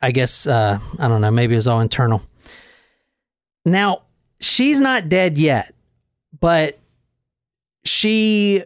I 0.00 0.10
guess, 0.10 0.46
uh, 0.46 0.78
I 0.98 1.08
don't 1.08 1.20
know. 1.20 1.30
Maybe 1.30 1.54
it 1.54 1.58
was 1.58 1.68
all 1.68 1.80
internal. 1.80 2.22
Now, 3.64 4.02
she's 4.40 4.80
not 4.80 5.08
dead 5.08 5.38
yet, 5.38 5.74
but 6.38 6.78
she 7.84 8.64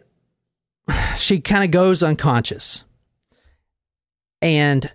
she 1.17 1.39
kind 1.39 1.63
of 1.63 1.71
goes 1.71 2.03
unconscious. 2.03 2.83
And 4.41 4.91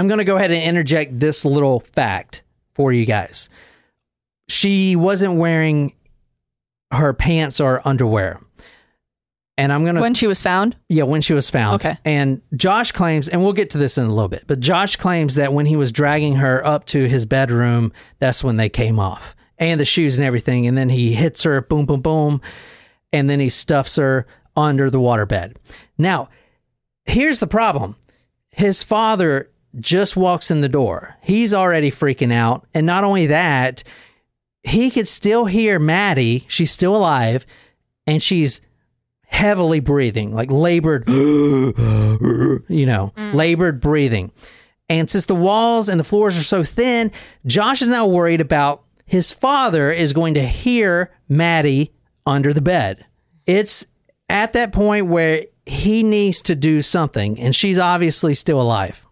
I'm 0.00 0.08
going 0.08 0.16
to 0.16 0.24
go 0.24 0.36
ahead 0.36 0.50
and 0.50 0.62
interject 0.62 1.20
this 1.20 1.44
little 1.44 1.80
fact 1.80 2.42
for 2.72 2.90
you 2.90 3.04
guys. 3.04 3.50
She 4.48 4.96
wasn't 4.96 5.34
wearing 5.34 5.92
her 6.90 7.12
pants 7.12 7.60
or 7.60 7.86
underwear. 7.86 8.40
And 9.58 9.70
I'm 9.70 9.82
going 9.82 9.96
to 9.96 10.00
when 10.00 10.14
she 10.14 10.26
was 10.26 10.40
found. 10.40 10.74
yeah, 10.88 11.02
when 11.02 11.20
she 11.20 11.34
was 11.34 11.50
found. 11.50 11.74
Okay. 11.74 11.98
And 12.06 12.40
Josh 12.56 12.92
claims, 12.92 13.28
and 13.28 13.42
we'll 13.42 13.52
get 13.52 13.68
to 13.70 13.78
this 13.78 13.98
in 13.98 14.06
a 14.06 14.08
little 14.08 14.30
bit, 14.30 14.44
but 14.46 14.58
Josh 14.58 14.96
claims 14.96 15.34
that 15.34 15.52
when 15.52 15.66
he 15.66 15.76
was 15.76 15.92
dragging 15.92 16.36
her 16.36 16.66
up 16.66 16.86
to 16.86 17.04
his 17.06 17.26
bedroom, 17.26 17.92
that's 18.20 18.42
when 18.42 18.56
they 18.56 18.70
came 18.70 18.98
off 18.98 19.36
and 19.58 19.78
the 19.78 19.84
shoes 19.84 20.16
and 20.16 20.26
everything. 20.26 20.66
And 20.66 20.78
then 20.78 20.88
he 20.88 21.12
hits 21.12 21.42
her, 21.42 21.60
boom, 21.60 21.84
boom, 21.84 22.00
boom. 22.00 22.40
And 23.12 23.28
then 23.28 23.38
he 23.38 23.50
stuffs 23.50 23.96
her 23.96 24.26
under 24.56 24.88
the 24.88 24.98
waterbed. 24.98 25.56
Now, 25.98 26.30
here's 27.04 27.38
the 27.38 27.46
problem 27.46 27.96
his 28.50 28.82
father 28.82 29.50
just 29.78 30.16
walks 30.16 30.50
in 30.50 30.60
the 30.60 30.68
door. 30.68 31.16
He's 31.22 31.54
already 31.54 31.90
freaking 31.90 32.32
out. 32.32 32.66
And 32.74 32.86
not 32.86 33.04
only 33.04 33.26
that, 33.26 33.84
he 34.62 34.90
could 34.90 35.08
still 35.08 35.46
hear 35.46 35.78
Maddie. 35.78 36.44
She's 36.48 36.72
still 36.72 36.96
alive 36.96 37.46
and 38.06 38.22
she's 38.22 38.60
heavily 39.26 39.80
breathing, 39.80 40.34
like 40.34 40.50
labored, 40.50 41.08
you 41.08 41.74
know, 42.68 43.12
mm. 43.16 43.34
labored 43.34 43.80
breathing. 43.80 44.32
And 44.88 45.08
since 45.08 45.26
the 45.26 45.36
walls 45.36 45.88
and 45.88 46.00
the 46.00 46.04
floors 46.04 46.36
are 46.36 46.42
so 46.42 46.64
thin, 46.64 47.12
Josh 47.46 47.80
is 47.80 47.88
now 47.88 48.06
worried 48.06 48.40
about 48.40 48.82
his 49.06 49.32
father 49.32 49.92
is 49.92 50.12
going 50.12 50.34
to 50.34 50.46
hear 50.46 51.12
Maddie 51.28 51.92
under 52.26 52.52
the 52.52 52.60
bed. 52.60 53.06
It's 53.46 53.86
at 54.28 54.52
that 54.52 54.72
point 54.72 55.06
where 55.06 55.46
he 55.66 56.02
needs 56.02 56.42
to 56.42 56.56
do 56.56 56.82
something, 56.82 57.38
and 57.38 57.54
she's 57.54 57.78
obviously 57.78 58.34
still 58.34 58.60
alive. 58.60 59.06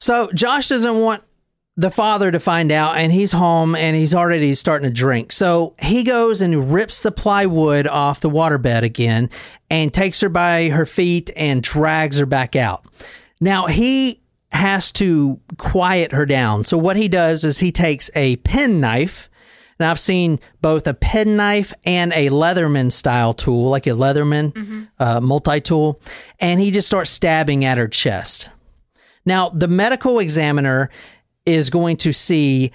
So 0.00 0.30
Josh 0.32 0.68
doesn't 0.68 0.98
want 0.98 1.22
the 1.76 1.90
father 1.90 2.30
to 2.30 2.40
find 2.40 2.72
out, 2.72 2.96
and 2.96 3.12
he's 3.12 3.32
home 3.32 3.74
and 3.74 3.96
he's 3.96 4.14
already 4.14 4.54
starting 4.54 4.88
to 4.88 4.94
drink. 4.94 5.32
So 5.32 5.74
he 5.78 6.04
goes 6.04 6.42
and 6.42 6.72
rips 6.72 7.02
the 7.02 7.12
plywood 7.12 7.86
off 7.86 8.20
the 8.20 8.30
waterbed 8.30 8.82
again 8.82 9.30
and 9.70 9.92
takes 9.92 10.20
her 10.20 10.28
by 10.28 10.68
her 10.68 10.84
feet 10.84 11.30
and 11.36 11.62
drags 11.62 12.18
her 12.18 12.26
back 12.26 12.56
out. 12.56 12.84
Now 13.40 13.66
he 13.66 14.20
has 14.52 14.90
to 14.92 15.40
quiet 15.58 16.12
her 16.12 16.26
down. 16.26 16.64
So 16.64 16.76
what 16.76 16.96
he 16.96 17.08
does 17.08 17.44
is 17.44 17.60
he 17.60 17.72
takes 17.72 18.10
a 18.14 18.36
penknife. 18.36 19.28
And 19.78 19.86
I've 19.86 20.00
seen 20.00 20.40
both 20.60 20.86
a 20.86 20.92
penknife 20.92 21.72
and 21.84 22.12
a 22.12 22.28
Leatherman 22.28 22.92
style 22.92 23.32
tool, 23.32 23.70
like 23.70 23.86
a 23.86 23.90
Leatherman 23.90 24.88
uh, 24.98 25.20
multi 25.22 25.60
tool, 25.62 25.98
and 26.38 26.60
he 26.60 26.70
just 26.70 26.86
starts 26.86 27.08
stabbing 27.08 27.64
at 27.64 27.78
her 27.78 27.88
chest. 27.88 28.50
Now, 29.24 29.50
the 29.50 29.68
medical 29.68 30.18
examiner 30.18 30.90
is 31.46 31.70
going 31.70 31.96
to 31.98 32.12
see 32.12 32.72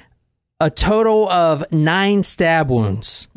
a 0.59 0.69
total 0.69 1.29
of 1.29 1.69
nine 1.71 2.23
stab 2.23 2.69
wounds. 2.69 3.27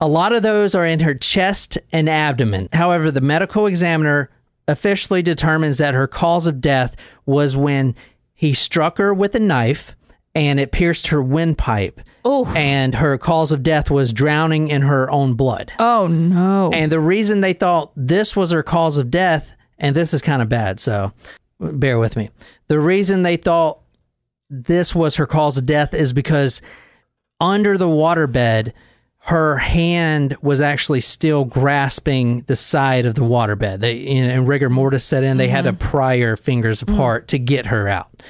A 0.00 0.08
lot 0.08 0.32
of 0.32 0.42
those 0.42 0.74
are 0.74 0.84
in 0.84 1.00
her 1.00 1.14
chest 1.14 1.78
and 1.92 2.08
abdomen. 2.08 2.68
However, 2.72 3.10
the 3.10 3.20
medical 3.20 3.66
examiner 3.66 4.30
officially 4.68 5.22
determines 5.22 5.78
that 5.78 5.94
her 5.94 6.06
cause 6.06 6.46
of 6.46 6.60
death 6.60 6.96
was 7.24 7.56
when 7.56 7.94
he 8.34 8.52
struck 8.52 8.98
her 8.98 9.14
with 9.14 9.34
a 9.34 9.40
knife 9.40 9.96
and 10.34 10.60
it 10.60 10.70
pierced 10.70 11.06
her 11.06 11.22
windpipe. 11.22 12.00
Oh. 12.24 12.52
And 12.54 12.94
her 12.96 13.16
cause 13.16 13.52
of 13.52 13.62
death 13.62 13.90
was 13.90 14.12
drowning 14.12 14.68
in 14.68 14.82
her 14.82 15.10
own 15.10 15.32
blood. 15.32 15.72
Oh 15.78 16.06
no. 16.08 16.70
And 16.74 16.92
the 16.92 17.00
reason 17.00 17.40
they 17.40 17.54
thought 17.54 17.92
this 17.96 18.36
was 18.36 18.50
her 18.50 18.62
cause 18.62 18.98
of 18.98 19.10
death, 19.10 19.54
and 19.78 19.96
this 19.96 20.12
is 20.12 20.20
kind 20.20 20.42
of 20.42 20.50
bad, 20.50 20.78
so 20.78 21.12
bear 21.60 21.98
with 21.98 22.16
me. 22.16 22.30
The 22.68 22.78
reason 22.80 23.22
they 23.22 23.36
thought 23.36 23.80
this 24.50 24.94
was 24.94 25.16
her 25.16 25.26
cause 25.26 25.58
of 25.58 25.66
death 25.66 25.94
is 25.94 26.12
because 26.12 26.62
under 27.40 27.76
the 27.76 27.88
waterbed, 27.88 28.72
her 29.18 29.56
hand 29.56 30.36
was 30.40 30.60
actually 30.60 31.00
still 31.00 31.44
grasping 31.44 32.42
the 32.42 32.54
side 32.54 33.06
of 33.06 33.16
the 33.16 33.22
waterbed. 33.22 33.80
They, 33.80 34.06
and 34.06 34.46
rigor 34.46 34.70
mortis 34.70 35.04
set 35.04 35.24
in. 35.24 35.36
They 35.36 35.48
had 35.48 35.64
to 35.64 35.72
mm-hmm. 35.72 35.88
pry 35.88 36.18
her 36.20 36.36
fingers 36.36 36.82
mm. 36.82 36.94
apart 36.94 37.28
to 37.28 37.38
get 37.38 37.66
her 37.66 37.88
out. 37.88 38.22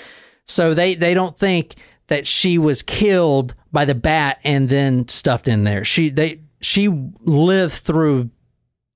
So 0.47 0.73
they, 0.73 0.95
they 0.95 1.13
don't 1.13 1.37
think 1.37 1.75
that 2.07 2.27
she 2.27 2.57
was 2.57 2.83
killed 2.83 3.55
by 3.73 3.85
the 3.85 3.95
bat 3.95 4.39
and 4.43 4.69
then 4.69 5.09
stuffed 5.09 5.49
in 5.49 5.65
there. 5.65 5.85
She 5.85 6.09
they 6.09 6.41
she 6.61 6.89
lived 6.89 7.75
through 7.75 8.31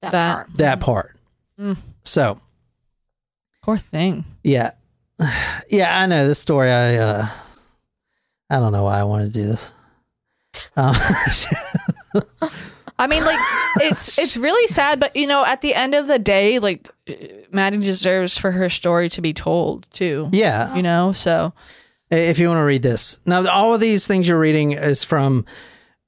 That, 0.00 0.12
That- 0.12 0.34
part. 0.34 0.56
that 0.56 0.80
part. 0.80 1.16
Mm. 1.58 1.76
So 2.04 2.40
Poor 3.62 3.76
thing. 3.76 4.24
yeah, 4.42 4.72
yeah, 5.70 6.00
I 6.00 6.06
know 6.06 6.26
this 6.26 6.38
story. 6.38 6.70
I 6.70 6.96
uh, 6.96 7.28
I 8.48 8.58
don't 8.58 8.72
know 8.72 8.84
why 8.84 8.98
I 9.00 9.04
want 9.04 9.32
to 9.32 9.38
do 9.40 9.46
this. 9.46 9.72
Um, 10.76 10.94
I 12.98 13.06
mean, 13.06 13.24
like 13.24 13.38
it's 13.80 14.18
it's 14.18 14.36
really 14.36 14.66
sad, 14.66 15.00
but 15.00 15.14
you 15.16 15.26
know, 15.26 15.44
at 15.44 15.60
the 15.62 15.74
end 15.74 15.94
of 15.94 16.06
the 16.06 16.18
day, 16.18 16.58
like 16.58 16.88
uh, 17.08 17.14
Maddie 17.50 17.78
deserves 17.78 18.36
for 18.36 18.50
her 18.50 18.68
story 18.68 19.08
to 19.10 19.20
be 19.20 19.32
told 19.32 19.88
too. 19.92 20.28
yeah, 20.32 20.74
You 20.76 20.82
know, 20.82 21.12
so 21.12 21.52
if 22.10 22.38
you 22.38 22.48
want 22.48 22.58
to 22.58 22.64
read 22.64 22.82
this 22.82 23.20
now, 23.24 23.46
all 23.48 23.74
of 23.74 23.80
these 23.80 24.06
things 24.06 24.28
you're 24.28 24.38
reading 24.38 24.72
is 24.72 25.04
from 25.04 25.46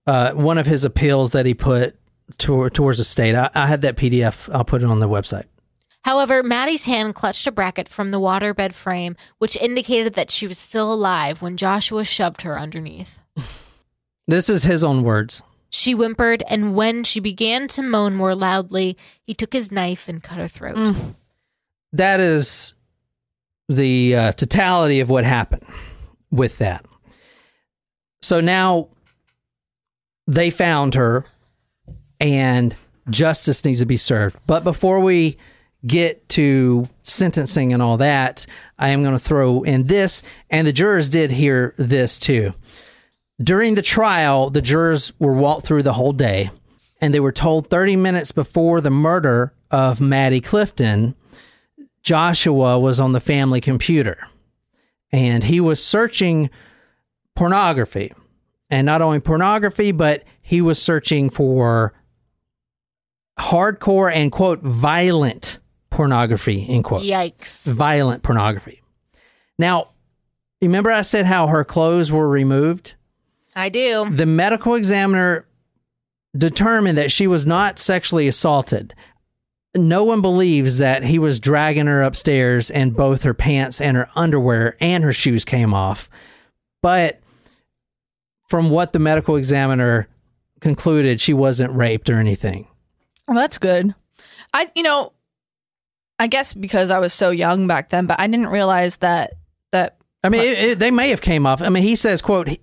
uh, 0.07 0.33
one 0.33 0.59
of 0.59 0.67
his 0.67 0.85
appeals 0.85 1.33
that 1.33 1.47
he 1.47 1.55
put 1.55 1.97
to, 2.39 2.69
towards 2.71 2.99
the 2.99 3.05
state. 3.05 3.35
I, 3.35 3.51
I 3.55 3.67
had 3.67 3.83
that 3.83 3.97
PDF. 3.97 4.53
I'll 4.53 4.65
put 4.65 4.83
it 4.83 4.87
on 4.87 4.99
the 4.99 5.09
website. 5.09 5.45
However, 6.05 6.43
Maddie's 6.43 6.87
hand 6.87 7.15
clutched 7.15 7.47
a 7.47 7.53
bracket 7.53 7.89
from 7.89 8.11
the 8.11 8.21
waterbed 8.21 8.73
frame, 8.73 9.17
which 9.39 9.57
indicated 9.57 10.15
that 10.15 10.31
she 10.31 10.47
was 10.47 10.59
still 10.59 10.93
alive 10.93 11.41
when 11.41 11.57
Joshua 11.57 12.05
shoved 12.05 12.43
her 12.43 12.59
underneath. 12.59 13.21
This 14.27 14.49
is 14.49 14.65
his 14.65 14.83
own 14.83 15.03
words. 15.03 15.43
She 15.71 15.93
whimpered, 15.93 16.43
and 16.49 16.75
when 16.75 17.03
she 17.05 17.21
began 17.21 17.67
to 17.69 17.83
moan 17.83 18.15
more 18.15 18.35
loudly, 18.35 18.97
he 19.23 19.33
took 19.33 19.53
his 19.53 19.73
knife 19.73 20.09
and 20.09 20.23
cut 20.23 20.39
her 20.39 20.49
throat. 20.49 20.97
that 21.93 22.21
is 22.21 22.75
the 23.69 24.15
uh, 24.17 24.33
totality 24.33 25.01
of 25.01 25.09
what 25.09 25.25
happened 25.25 25.65
with 26.31 26.59
that. 26.59 26.85
So 28.21 28.41
now 28.41 28.89
they 30.27 30.51
found 30.51 30.95
her 30.95 31.25
and 32.21 32.75
justice 33.11 33.65
needs 33.65 33.81
to 33.81 33.87
be 33.87 33.97
served. 33.97 34.37
But 34.47 34.65
before 34.65 35.01
we 35.01 35.39
get 35.87 36.29
to 36.31 36.89
sentencing 37.03 37.73
and 37.73 37.83
all 37.83 37.97
that, 37.97 38.47
I 38.79 38.89
am 38.89 39.03
going 39.03 39.15
to 39.17 39.23
throw 39.23 39.63
in 39.63 39.87
this, 39.87 40.23
and 40.51 40.67
the 40.67 40.73
jurors 40.73 41.09
did 41.09 41.31
hear 41.31 41.75
this 41.77 42.19
too. 42.19 42.53
During 43.43 43.75
the 43.75 43.83
trial, 43.83 44.51
the 44.51 44.63
jurors 44.63 45.13
were 45.19 45.35
walked 45.35 45.67
through 45.67 45.83
the 45.83 45.95
whole 45.95 46.13
day, 46.13 46.51
and 47.01 47.13
they 47.13 47.21
were 47.21 47.33
told 47.33 47.69
30 47.69 47.97
minutes 47.97 48.33
before 48.33 48.81
the 48.81 48.91
murder 48.91 49.53
of 49.71 50.01
Maddie 50.01 50.41
Clifton 50.41 51.15
Joshua 52.03 52.79
was 52.79 52.99
on 52.99 53.13
the 53.13 53.21
family 53.21 53.61
computer 53.61 54.19
and 55.13 55.45
he 55.45 55.61
was 55.61 55.85
searching 55.85 56.51
pornography. 57.37 58.13
And 58.71 58.87
not 58.87 59.03
only 59.03 59.21
pornography, 59.21 59.93
but 59.93 60.25
he 60.41 60.63
was 60.63 60.81
searching 60.81 61.29
for 61.29 61.93
hardcore 63.39 64.13
and 64.13 64.33
quote 64.33 64.61
violent 64.63 65.59
pornography, 65.93 66.67
end 66.69 66.85
quote. 66.85 67.03
Yikes. 67.03 67.71
Violent 67.71 68.23
pornography. 68.23 68.83
Now, 69.59 69.91
remember 70.61 70.91
I 70.91 71.03
said 71.03 71.27
how 71.27 71.47
her 71.47 71.65
clothes 71.65 72.11
were 72.11 72.29
removed? 72.29 72.95
I 73.55 73.69
do. 73.69 74.09
the 74.11 74.25
medical 74.27 74.75
examiner 74.75 75.47
determined 76.37 76.97
that 76.97 77.13
she 77.13 77.27
was 77.27 77.45
not 77.45 77.79
sexually 77.79 78.27
assaulted. 78.27 78.95
No 79.75 80.05
one 80.05 80.23
believes 80.23 80.79
that 80.79 81.03
he 81.05 81.19
was 81.19 81.39
dragging 81.39 81.87
her 81.87 82.03
upstairs 82.03 82.71
and 82.71 82.97
both 82.97 83.23
her 83.23 83.35
pants 83.35 83.81
and 83.81 83.97
her 83.97 84.09
underwear 84.15 84.77
and 84.81 85.05
her 85.05 85.13
shoes 85.13 85.45
came 85.45 85.75
off. 85.75 86.09
But 86.81 87.21
from 88.49 88.71
what 88.71 88.93
the 88.95 88.99
medical 88.99 89.37
examiner 89.37 90.09
concluded, 90.61 91.21
she 91.21 91.35
wasn't 91.35 91.73
raped 91.75 92.09
or 92.09 92.19
anything. 92.19 92.67
well, 93.29 93.37
that's 93.37 93.59
good. 93.59 93.95
I, 94.55 94.71
you 94.75 94.83
know, 94.83 95.13
I 96.23 96.27
guess 96.29 96.55
because 96.55 96.91
I 96.91 96.99
was 97.01 97.13
so 97.13 97.31
young 97.31 97.67
back 97.67 97.89
then, 97.91 98.07
but 98.07 98.21
I 98.21 98.27
didn't 98.29 98.49
realize 98.49 98.99
that 98.99 99.33
that 99.73 99.97
I 100.23 100.29
mean, 100.29 100.43
it, 100.43 100.59
it, 100.59 100.79
they 100.79 100.91
may 100.93 101.11
have 101.11 101.21
came 101.21 101.47
off. 101.47 101.61
I 101.61 101.69
mean, 101.69 101.83
he 101.83 101.97
says, 101.97 102.23
"quote." 102.23 102.49
he- 102.49 102.61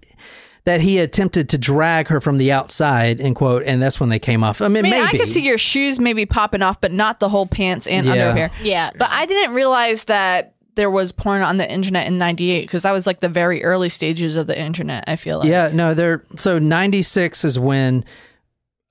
that 0.66 0.82
he 0.82 1.00
attempted 1.00 1.50
to 1.50 1.58
drag 1.58 2.10
her 2.10 2.20
from 2.22 2.38
the 2.38 2.52
outside, 2.52 3.20
end 3.22 3.36
quote, 3.36 3.64
and 3.66 3.82
that's 3.82 4.00
when 4.00 4.10
they 4.10 4.20
came 4.20 4.44
off. 4.44 4.62
I 4.62 4.68
mean, 4.68 4.80
I 4.80 4.82
mean, 4.82 4.92
maybe. 4.92 5.08
I 5.08 5.12
could 5.18 5.28
see 5.30 5.42
your 5.42 5.58
shoes 5.58 6.00
maybe 6.00 6.26
popping 6.28 6.62
off, 6.62 6.80
but 6.82 6.92
not 6.92 7.20
the 7.20 7.30
whole 7.30 7.48
pants 7.48 7.88
and 7.88 8.06
Yeah. 8.06 8.12
underwear. 8.12 8.52
Yeah. 8.62 8.92
But 8.96 9.08
I 9.10 9.26
didn't 9.26 9.56
realize 9.56 10.04
that 10.06 10.54
there 10.76 10.92
was 10.92 11.12
porn 11.12 11.42
on 11.42 11.58
the 11.58 11.68
internet 11.72 12.08
in 12.08 12.18
98 12.20 12.62
because 12.62 12.84
that 12.84 12.92
was 12.92 13.08
like 13.08 13.22
the 13.22 13.30
very 13.30 13.64
early 13.64 13.90
stages 13.90 14.36
of 14.36 14.48
the 14.48 14.60
internet, 14.60 15.06
I 15.08 15.16
feel 15.16 15.40
like. 15.40 15.48
Yeah, 15.50 15.72
no, 15.74 15.94
they're 15.94 16.24
so 16.36 16.60
96 16.60 17.46
is 17.46 17.58
when 17.58 18.06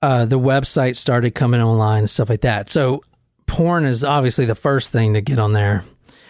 uh, 0.01 0.25
the 0.25 0.39
website 0.39 0.95
started 0.97 1.33
coming 1.35 1.61
online 1.61 1.99
and 1.99 2.09
stuff 2.09 2.29
like 2.29 2.41
that. 2.41 2.67
So 2.67 3.03
porn 3.49 3.85
is 3.85 4.03
obviously 4.03 4.45
the 4.45 4.55
first 4.55 4.91
thing 4.91 5.15
to 5.15 5.21
get 5.21 5.39
on 5.39 5.51
there. 5.53 5.83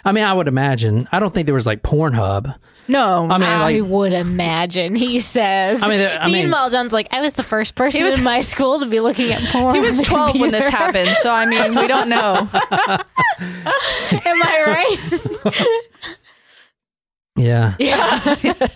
I 0.04 0.12
mean, 0.14 0.24
I 0.24 0.34
would 0.34 0.48
imagine. 0.48 1.08
I 1.12 1.20
don't 1.20 1.34
think 1.34 1.46
there 1.46 1.54
was 1.54 1.68
like 1.68 1.84
Pornhub. 1.84 2.56
No. 2.88 3.28
I 3.30 3.38
mean, 3.38 3.48
I 3.48 3.62
like, 3.80 3.84
would 3.92 4.14
imagine, 4.14 4.96
he 4.96 5.20
says. 5.20 5.84
I 5.84 5.90
mean, 5.90 6.00
I 6.20 6.26
mean- 6.26 6.34
Meanwhile, 6.34 6.72
John's 6.72 6.94
like, 6.94 7.14
I 7.14 7.22
was 7.22 7.36
the 7.36 7.44
first 7.44 7.76
person 7.76 8.00
He 8.00 8.06
was- 8.06 8.18
in 8.18 8.24
my 8.24 8.42
school 8.42 8.80
to 8.80 8.86
be 8.88 9.00
looking 9.02 9.32
at 9.32 9.44
porn. 9.52 9.76
he 9.76 9.82
was 9.82 9.98
the 10.00 10.06
12 10.06 10.40
when 10.40 10.52
this 10.52 10.68
happened. 10.70 11.10
So, 11.18 11.30
I 11.30 11.46
mean, 11.46 11.76
we 11.76 11.86
don't 11.88 12.10
know. 12.10 12.48
Am 12.52 14.42
I 14.44 14.98
right? 15.46 15.58
yeah. 17.36 17.76
yeah. 17.80 18.68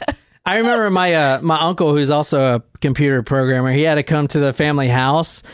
I 0.46 0.58
remember 0.58 0.90
my 0.90 1.14
uh, 1.14 1.42
my 1.42 1.58
uncle, 1.60 1.94
who's 1.96 2.12
also 2.12 2.56
a 2.56 2.64
computer 2.82 3.24
programmer. 3.24 3.72
He 3.72 3.84
had 3.84 3.96
to 3.96 4.04
come 4.04 4.28
to 4.28 4.40
the 4.40 4.52
family 4.52 4.90
house, 4.90 5.42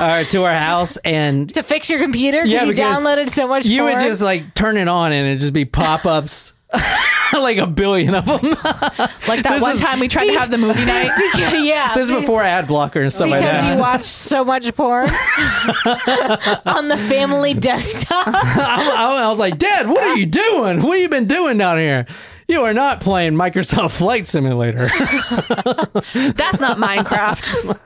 to 0.30 0.44
our 0.44 0.54
house, 0.54 0.96
and 0.98 1.52
to 1.54 1.62
fix 1.62 1.90
your 1.90 2.00
computer 2.00 2.38
because 2.42 2.52
Yeah, 2.52 2.64
you 2.64 2.72
because 2.72 2.98
downloaded 3.04 3.30
so 3.30 3.46
much 3.48 3.66
you 3.66 3.84
would 3.84 4.00
just 4.00 4.22
like 4.22 4.54
turn 4.54 4.76
it 4.76 4.88
on, 4.88 5.12
and 5.12 5.26
it'd 5.28 5.40
just 5.40 5.52
be 5.52 5.64
pop 5.64 6.06
ups. 6.06 6.54
like 7.32 7.58
a 7.58 7.66
billion 7.66 8.14
of 8.14 8.26
them. 8.26 8.40
Like 9.28 9.42
that 9.44 9.54
This 9.54 9.62
one 9.62 9.72
is- 9.72 9.80
time 9.80 9.98
we 10.00 10.06
tried 10.08 10.26
to 10.26 10.38
have 10.38 10.50
the 10.50 10.58
movie 10.58 10.84
night. 10.84 11.10
yeah. 11.64 11.94
this 11.94 12.08
is 12.08 12.14
before 12.14 12.42
ad 12.42 12.66
blocker 12.68 13.00
and 13.00 13.12
stuff 13.12 13.28
like 13.28 13.40
because 13.40 13.62
that. 13.62 13.74
you 13.74 13.80
watch 13.80 14.02
so 14.02 14.44
much 14.44 14.72
porn 14.74 15.08
on 16.66 16.88
the 16.88 16.96
family 17.08 17.54
desktop. 17.54 18.26
I, 18.28 18.92
I- 18.96 19.22
I 19.24 19.28
was 19.28 19.38
like, 19.38 19.58
Dad, 19.58 19.88
what 19.88 20.02
are 20.02 20.16
you 20.16 20.26
doing? 20.26 20.80
What 20.80 20.92
have 20.94 21.00
you 21.02 21.08
been 21.08 21.26
doing 21.26 21.58
down 21.58 21.78
here? 21.78 22.06
You 22.50 22.64
are 22.64 22.74
not 22.74 23.00
playing 23.00 23.34
Microsoft 23.34 23.92
Flight 23.96 24.26
Simulator. 24.26 24.88
That's 26.32 26.58
not 26.60 26.78
Minecraft. 26.78 27.78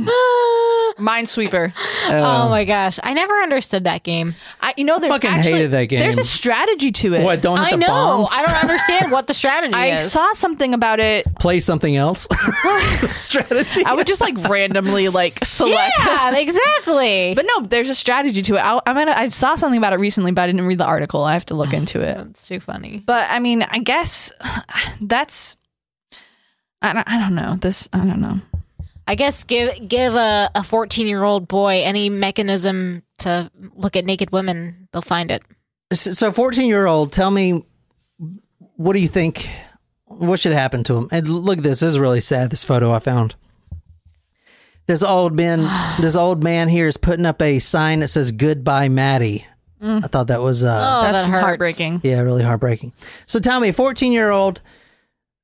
Minesweeper. 0.98 1.72
Oh. 2.08 2.10
oh 2.46 2.48
my 2.48 2.64
gosh, 2.64 2.98
I 3.02 3.12
never 3.12 3.34
understood 3.34 3.84
that 3.84 4.02
game. 4.02 4.34
I, 4.60 4.72
you 4.78 4.84
know, 4.84 4.98
there's 4.98 5.12
Fucking 5.12 5.30
actually 5.30 5.52
hated 5.52 5.70
that 5.72 5.84
game. 5.84 6.00
there's 6.00 6.16
a 6.18 6.24
strategy 6.24 6.92
to 6.92 7.14
it. 7.14 7.24
what? 7.24 7.42
Don't 7.42 7.58
hit 7.58 7.66
I 7.66 7.70
the 7.72 7.76
know. 7.76 7.86
bombs. 7.88 8.30
I 8.32 8.46
don't 8.46 8.56
understand 8.62 9.10
what 9.12 9.26
the 9.26 9.34
strategy 9.34 9.72
is. 9.72 9.76
I 9.76 9.86
is. 9.88 10.12
saw 10.12 10.32
something 10.32 10.72
about 10.74 11.00
it. 11.00 11.26
Play 11.38 11.60
something 11.60 11.94
else. 11.96 12.26
Strategy. 13.14 13.84
I 13.84 13.94
would 13.94 14.06
just 14.06 14.20
like 14.22 14.36
randomly 14.48 15.08
like 15.08 15.44
select. 15.44 15.92
yeah, 15.98 16.36
exactly. 16.36 17.34
But 17.34 17.46
no, 17.46 17.66
there's 17.66 17.88
a 17.90 17.94
strategy 17.94 18.40
to 18.42 18.54
it. 18.56 18.60
I, 18.60 18.80
I 18.86 18.94
mean, 18.94 19.08
I 19.08 19.28
saw 19.28 19.54
something 19.56 19.78
about 19.78 19.92
it 19.92 19.98
recently, 19.98 20.32
but 20.32 20.42
I 20.42 20.46
didn't 20.46 20.66
read 20.66 20.78
the 20.78 20.86
article. 20.86 21.24
I 21.24 21.34
have 21.34 21.46
to 21.46 21.54
look 21.54 21.72
into 21.74 22.00
it. 22.00 22.16
it's 22.30 22.48
too 22.48 22.60
funny. 22.60 23.02
But 23.04 23.26
I 23.30 23.38
mean, 23.38 23.62
I 23.62 23.78
guess 23.90 24.32
that's. 25.00 25.56
I 26.82 26.92
don't, 26.92 27.08
I 27.08 27.18
don't 27.18 27.34
know. 27.34 27.56
This 27.60 27.88
I 27.92 27.98
don't 27.98 28.20
know. 28.20 28.40
I 29.06 29.14
guess 29.16 29.44
give 29.44 29.88
give 29.88 30.14
a 30.14 30.50
a 30.54 30.62
fourteen 30.62 31.06
year 31.06 31.24
old 31.24 31.48
boy 31.48 31.82
any 31.82 32.08
mechanism 32.08 33.02
to 33.20 33.50
look 33.74 33.96
at 33.96 34.04
naked 34.04 34.32
women, 34.32 34.88
they'll 34.92 35.02
find 35.02 35.30
it. 35.30 35.42
so 35.92 36.32
14 36.32 36.66
year 36.66 36.86
old 36.86 37.12
tell 37.12 37.30
me 37.30 37.64
what 38.76 38.94
do 38.94 38.98
you 39.00 39.08
think 39.08 39.48
what 40.06 40.40
should 40.40 40.52
happen 40.52 40.82
to 40.84 40.96
him 40.96 41.08
and 41.10 41.28
look 41.28 41.58
at 41.58 41.64
this 41.64 41.80
this 41.80 41.90
is 41.90 41.98
really 41.98 42.20
sad 42.20 42.50
this 42.50 42.64
photo 42.64 42.92
i 42.92 42.98
found 42.98 43.34
this 44.86 45.02
old 45.02 45.34
man 45.34 45.58
this 46.00 46.16
old 46.16 46.42
man 46.42 46.68
here 46.68 46.86
is 46.86 46.96
putting 46.96 47.26
up 47.26 47.42
a 47.42 47.58
sign 47.58 48.00
that 48.00 48.08
says 48.08 48.32
goodbye 48.32 48.88
maddie 48.88 49.44
i 49.82 50.00
thought 50.08 50.26
that 50.28 50.40
was 50.42 50.62
uh 50.64 50.68
Oh, 50.68 51.12
that's 51.12 51.26
that 51.28 51.40
heartbreaking. 51.40 52.00
yeah 52.04 52.20
really 52.20 52.42
heartbreaking. 52.42 52.92
So 53.26 53.40
tell 53.40 53.60
me 53.60 53.72
14 53.72 54.12
year 54.12 54.30
old 54.30 54.60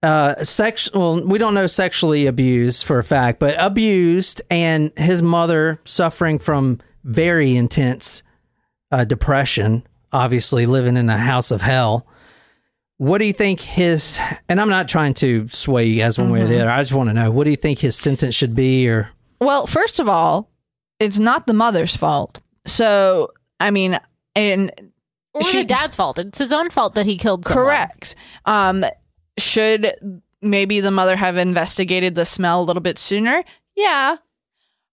uh 0.02 0.42
sex 0.44 0.90
well 0.92 1.22
we 1.24 1.38
don't 1.38 1.54
know 1.54 1.66
sexually 1.66 2.26
abused 2.26 2.84
for 2.84 2.98
a 2.98 3.04
fact 3.04 3.40
but 3.40 3.54
abused 3.58 4.42
and 4.50 4.92
his 4.98 5.22
mother 5.22 5.80
suffering 5.84 6.38
from 6.38 6.80
very 7.04 7.56
intense 7.56 8.22
uh, 8.92 9.04
depression 9.04 9.82
obviously 10.12 10.66
living 10.66 10.96
in 10.96 11.08
a 11.10 11.18
house 11.18 11.50
of 11.50 11.60
hell. 11.60 12.06
What 12.98 13.18
do 13.18 13.24
you 13.26 13.32
think 13.32 13.60
his 13.60 14.18
and 14.48 14.60
i'm 14.60 14.68
not 14.70 14.88
trying 14.88 15.14
to 15.14 15.48
sway 15.48 15.84
you 15.86 15.98
guys 16.00 16.18
one 16.18 16.30
way 16.30 16.42
or 16.42 16.46
the 16.46 16.60
other. 16.60 16.70
I 16.70 16.80
just 16.80 16.92
want 16.92 17.08
to 17.10 17.14
know 17.14 17.30
what 17.30 17.44
do 17.44 17.50
you 17.50 17.56
think 17.56 17.78
his 17.80 17.96
sentence 17.96 18.34
should 18.34 18.54
be 18.54 18.88
or? 18.88 19.10
Well, 19.40 19.66
first 19.66 20.00
of 20.00 20.08
all, 20.08 20.50
it's 20.98 21.18
not 21.18 21.46
the 21.46 21.52
mother's 21.52 21.94
fault. 21.96 22.40
So 22.64 23.32
I 23.60 23.70
mean, 23.70 23.98
and 24.36 24.70
Or 25.34 25.42
She- 25.42 25.64
dad's 25.64 25.96
fault. 25.96 26.18
It's 26.18 26.38
his 26.38 26.52
own 26.52 26.70
fault 26.70 26.94
that 26.94 27.04
he 27.06 27.16
killed 27.18 27.44
someone. 27.44 27.64
correct. 27.66 28.14
Um, 28.44 28.84
should 29.38 29.92
maybe 30.40 30.80
the 30.80 30.90
mother 30.90 31.16
have 31.16 31.36
investigated 31.36 32.14
the 32.14 32.24
smell 32.24 32.60
a 32.62 32.64
little 32.64 32.80
bit 32.80 32.98
sooner? 32.98 33.42
Yeah. 33.74 34.16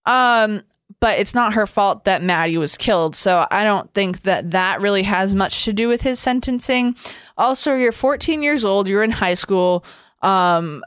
Um, 0.06 0.62
but 1.00 1.18
it's 1.18 1.34
not 1.34 1.54
her 1.54 1.66
fault 1.66 2.04
that 2.04 2.22
Maddie 2.22 2.58
was 2.58 2.76
killed. 2.76 3.16
So 3.16 3.46
I 3.50 3.64
don't 3.64 3.92
think 3.94 4.22
that 4.22 4.50
that 4.50 4.80
really 4.82 5.02
has 5.04 5.34
much 5.34 5.64
to 5.64 5.72
do 5.72 5.88
with 5.88 6.02
his 6.02 6.20
sentencing. 6.20 6.94
Also, 7.38 7.74
you're 7.74 7.92
14 7.92 8.42
years 8.42 8.64
old. 8.66 8.86
You're 8.86 9.02
in 9.02 9.10
high 9.12 9.34
school. 9.34 9.84
Um, 10.22 10.82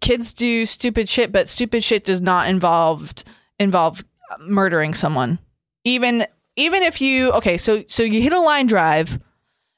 kids 0.00 0.32
do 0.32 0.66
stupid 0.66 1.08
shit, 1.08 1.32
but 1.32 1.48
stupid 1.48 1.82
shit 1.82 2.04
does 2.04 2.20
not 2.20 2.48
involve 2.48 3.12
involve 3.58 4.04
murdering 4.38 4.94
someone. 4.94 5.38
Even 5.84 6.26
even 6.60 6.82
if 6.82 7.00
you 7.00 7.32
okay, 7.32 7.56
so 7.56 7.84
so 7.86 8.02
you 8.02 8.20
hit 8.20 8.32
a 8.32 8.40
line 8.40 8.66
drive, 8.66 9.18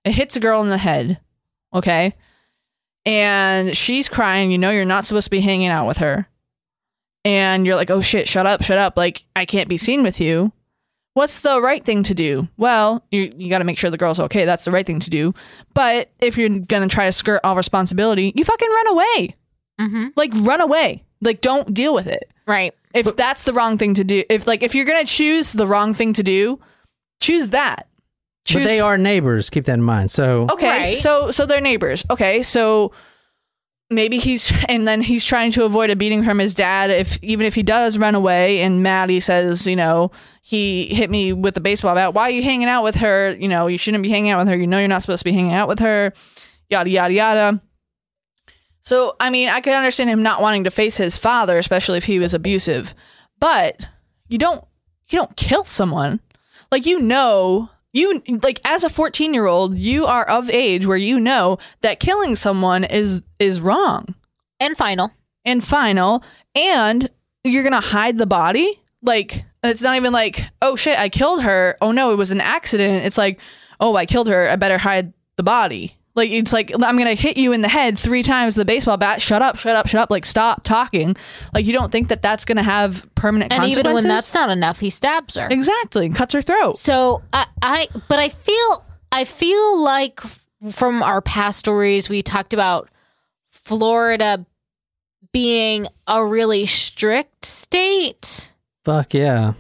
it 0.05 0.12
hits 0.12 0.37
a 0.37 0.41
girl 0.41 0.62
in 0.62 0.68
the 0.68 0.78
head, 0.78 1.20
okay, 1.72 2.14
and 3.07 3.76
she's 3.76 4.09
crying. 4.09 4.51
You 4.51 4.59
know 4.59 4.70
you're 4.70 4.85
not 4.85 5.07
supposed 5.07 5.26
to 5.26 5.30
be 5.30 5.41
hanging 5.41 5.68
out 5.68 5.87
with 5.87 5.99
her, 5.99 6.28
and 7.24 7.64
you're 7.64 7.76
like, 7.76 7.91
oh 7.91 8.01
shit, 8.01 8.28
shut 8.28 8.47
up, 8.47 8.62
shut 8.62 8.78
up, 8.78 8.97
like 8.97 9.24
I 9.37 9.45
can't 9.45 9.68
be 9.68 9.76
seen 9.76 10.03
with 10.03 10.20
you. 10.20 10.53
What's 11.14 11.41
the 11.41 11.61
right 11.61 11.85
thing 11.85 12.03
to 12.05 12.14
do? 12.14 12.49
Well, 12.57 13.05
you 13.11 13.33
you 13.37 13.49
got 13.49 13.59
to 13.59 13.64
make 13.64 13.78
sure 13.78 13.91
the 13.91 13.99
girl's 13.99 14.18
okay. 14.18 14.45
That's 14.45 14.64
the 14.64 14.72
right 14.72 14.87
thing 14.87 15.01
to 15.01 15.11
do. 15.11 15.35
But 15.74 16.11
if 16.20 16.37
you're 16.37 16.49
gonna 16.49 16.89
try 16.89 17.07
to 17.07 17.12
skirt 17.12 17.41
all 17.45 17.55
responsibility, 17.55 18.33
you 18.35 18.45
fucking 18.45 18.68
run 18.68 18.89
away. 18.89 19.37
Mm-hmm. 19.80 20.07
Like 20.16 20.33
run 20.35 20.61
away. 20.61 21.05
Like 21.20 21.41
don't 21.43 21.72
deal 21.72 21.95
with 21.95 22.09
it. 22.09 22.33
Right. 22.47 22.74
If 22.93 23.14
that's 23.16 23.45
the 23.45 23.53
wrong 23.53 23.78
thing 23.78 23.95
to 23.95 24.05
do, 24.05 24.24
if 24.28 24.47
like 24.47 24.62
if 24.62 24.74
you're 24.74 24.85
gonna 24.85 25.05
choose 25.05 25.53
the 25.53 25.66
wrong 25.66 25.95
thing 25.95 26.12
to 26.14 26.22
do, 26.22 26.59
choose 27.23 27.51
that. 27.51 27.89
but 28.53 28.64
they 28.64 28.81
are 28.81 28.99
neighbors 28.99 29.49
keep 29.51 29.64
that 29.64 29.75
in 29.75 29.83
mind 29.83 30.11
so 30.11 30.49
okay. 30.53 30.66
Right. 30.68 30.97
So 30.97 31.31
so 31.31 31.47
they're 31.47 31.61
neighbors. 31.61 32.05
Okay, 32.11 32.43
so 32.43 32.93
maybe 33.93 34.18
he's 34.18 34.53
and 34.68 34.87
then 34.89 35.01
he's 35.01 35.25
trying 35.25 35.53
to 35.53 35.64
avoid 35.64 35.91
a 35.91 35.97
beating 35.97 36.25
from 36.25 36.39
his 36.39 36.55
dad. 36.55 36.91
If 36.91 37.23
even 37.23 37.47
if 37.47 37.55
he 37.55 37.62
does 37.62 37.99
run 37.99 38.14
away, 38.14 38.62
and 38.62 38.83
Maddie 38.83 39.20
says, 39.20 39.66
you 39.66 39.77
know, 39.77 40.11
he 40.43 40.93
hit 40.95 41.11
me 41.11 41.33
with 41.33 41.55
the 41.55 41.61
baseball 41.61 41.95
bat. 41.95 42.14
Why 42.14 42.25
are 42.25 42.31
you 42.31 42.43
hanging 42.43 42.68
out 42.68 42.83
with 42.83 42.97
her? 42.97 43.37
You 43.39 43.49
know, 43.49 43.66
you 43.66 43.79
shouldn't 43.79 44.03
be 44.03 44.11
hanging 44.11 44.31
out 44.31 44.39
with 44.39 44.49
her. 44.49 44.57
You 44.57 44.66
know, 44.66 44.79
you're 44.79 44.89
not 44.89 45.03
supposed 45.03 45.20
to 45.20 45.25
be 45.25 45.33
hanging 45.33 45.53
out 45.53 45.68
with 45.68 45.79
her. 45.79 46.12
Yada 46.68 46.91
yada 46.91 47.14
yada. 47.14 47.62
So, 48.81 49.14
I 49.20 49.31
mean, 49.31 49.49
I 49.49 49.61
could 49.61 49.75
understand 49.75 50.11
him 50.11 50.25
not 50.25 50.43
wanting 50.43 50.64
to 50.64 50.70
face 50.70 50.97
his 50.97 51.16
father, 51.16 51.57
especially 51.57 51.99
if 51.99 52.05
he 52.05 52.18
was 52.18 52.35
abusive. 52.35 52.95
But 53.39 53.87
you 54.29 54.39
don't 54.39 54.64
you 55.09 55.18
don't 55.18 55.37
kill 55.37 55.64
someone. 55.64 56.20
Like 56.73 56.87
you 56.87 56.99
know, 57.01 57.68
you 57.93 58.23
like 58.43 58.61
as 58.64 58.83
a 58.83 58.89
14-year-old, 58.89 59.79
you 59.79 60.07
are 60.07 60.25
of 60.25 60.49
age 60.51 60.87
where 60.87 60.97
you 60.97 61.20
know 61.20 61.59
that 61.83 62.01
killing 62.01 62.35
someone 62.35 62.83
is 62.83 63.20
is 63.39 63.61
wrong 63.61 64.14
And 64.59 64.77
final. 64.77 65.12
and 65.45 65.62
final 65.62 66.25
and 66.57 67.11
you're 67.45 67.62
going 67.62 67.81
to 67.81 67.89
hide 67.89 68.16
the 68.18 68.27
body? 68.27 68.81
Like 69.03 69.45
it's 69.62 69.83
not 69.83 69.97
even 69.97 70.12
like, 70.12 70.45
"Oh 70.62 70.75
shit, 70.77 70.99
I 70.99 71.09
killed 71.09 71.43
her. 71.43 71.77
Oh 71.81 71.93
no, 71.93 72.11
it 72.11 72.16
was 72.16 72.31
an 72.31 72.41
accident." 72.41 73.05
It's 73.05 73.18
like, 73.18 73.39
"Oh, 73.79 73.95
I 73.95 74.07
killed 74.07 74.29
her. 74.29 74.49
I 74.49 74.57
better 74.57 74.79
hide 74.79 75.12
the 75.37 75.43
body." 75.43 75.97
Like 76.15 76.31
it's 76.31 76.53
like 76.53 76.71
I'm 76.75 76.97
gonna 76.99 77.15
hit 77.15 77.37
you 77.39 77.53
in 77.53 77.63
the 77.63 77.69
head 77.69 77.99
three 77.99 78.23
times 78.23 78.57
with 78.57 78.67
the 78.67 78.71
baseball 78.73 78.97
bat. 78.99 79.23
Shut 79.23 79.41
up! 79.41 79.57
Shut 79.59 79.75
up! 79.77 79.87
Shut 79.89 80.01
up! 80.03 80.11
Like 80.11 80.27
stop 80.27 80.63
talking. 80.63 81.17
Like 81.55 81.65
you 81.65 81.73
don't 81.73 81.91
think 81.91 82.09
that 82.09 82.21
that's 82.21 82.45
gonna 82.45 82.63
have 82.63 83.07
permanent 83.15 83.51
And 83.53 83.63
even 83.65 83.83
consequences? 83.85 84.05
when 84.05 84.09
that's 84.15 84.35
not 84.35 84.51
enough, 84.51 84.79
he 84.81 84.91
stabs 84.91 85.37
her. 85.37 85.49
exactly 85.51 86.11
cuts 86.11 86.35
her 86.35 86.43
throat. 86.43 86.77
So 86.77 87.23
I, 87.33 87.47
I, 87.63 87.89
but 88.09 88.19
I 88.19 88.29
feel, 88.29 88.85
I 89.11 89.25
feel 89.25 89.81
like 89.81 90.21
from 90.71 91.03
our 91.03 91.23
past 91.23 91.59
stories, 91.59 92.09
we 92.11 92.23
talked 92.23 92.53
about 92.53 92.91
Florida 93.49 94.45
being 95.33 95.87
a 96.07 96.25
really 96.25 96.67
strict 96.67 97.45
state. 97.47 98.53
fuck 98.85 99.15
yeah 99.15 99.55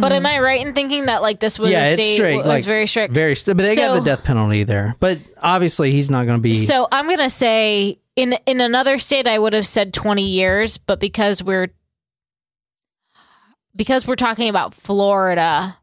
But 0.00 0.12
am 0.12 0.26
I 0.26 0.38
right 0.40 0.64
in 0.66 0.74
thinking 0.74 1.06
that 1.06 1.22
like 1.22 1.38
this 1.40 1.58
was 1.58 1.70
yeah 1.70 1.84
a 1.88 1.94
state 1.94 2.14
strict 2.16 2.38
was 2.38 2.46
like 2.46 2.64
very 2.64 2.86
strict? 2.86 3.14
very 3.14 3.36
strict 3.36 3.56
but 3.58 3.64
they 3.64 3.76
got 3.76 3.94
the 3.94 4.00
death 4.00 4.24
penalty 4.24 4.64
there 4.64 4.96
but 5.00 5.18
obviously 5.40 5.92
he's 5.92 6.10
not 6.10 6.24
going 6.26 6.38
to 6.38 6.42
be 6.42 6.54
So 6.54 6.88
I'm 6.90 7.08
gonna 7.08 7.30
say 7.30 7.98
in 8.16 8.34
in 8.46 8.60
another 8.60 8.98
state 8.98 9.26
I 9.26 9.38
would 9.38 9.52
have 9.52 9.66
said 9.66 9.92
20 9.94 10.22
years, 10.28 10.78
but 10.78 11.00
because 11.00 11.42
we're 11.42 11.68
because 13.74 14.06
we're 14.06 14.16
talking 14.16 14.48
about 14.48 14.74
Florida, 14.74 15.76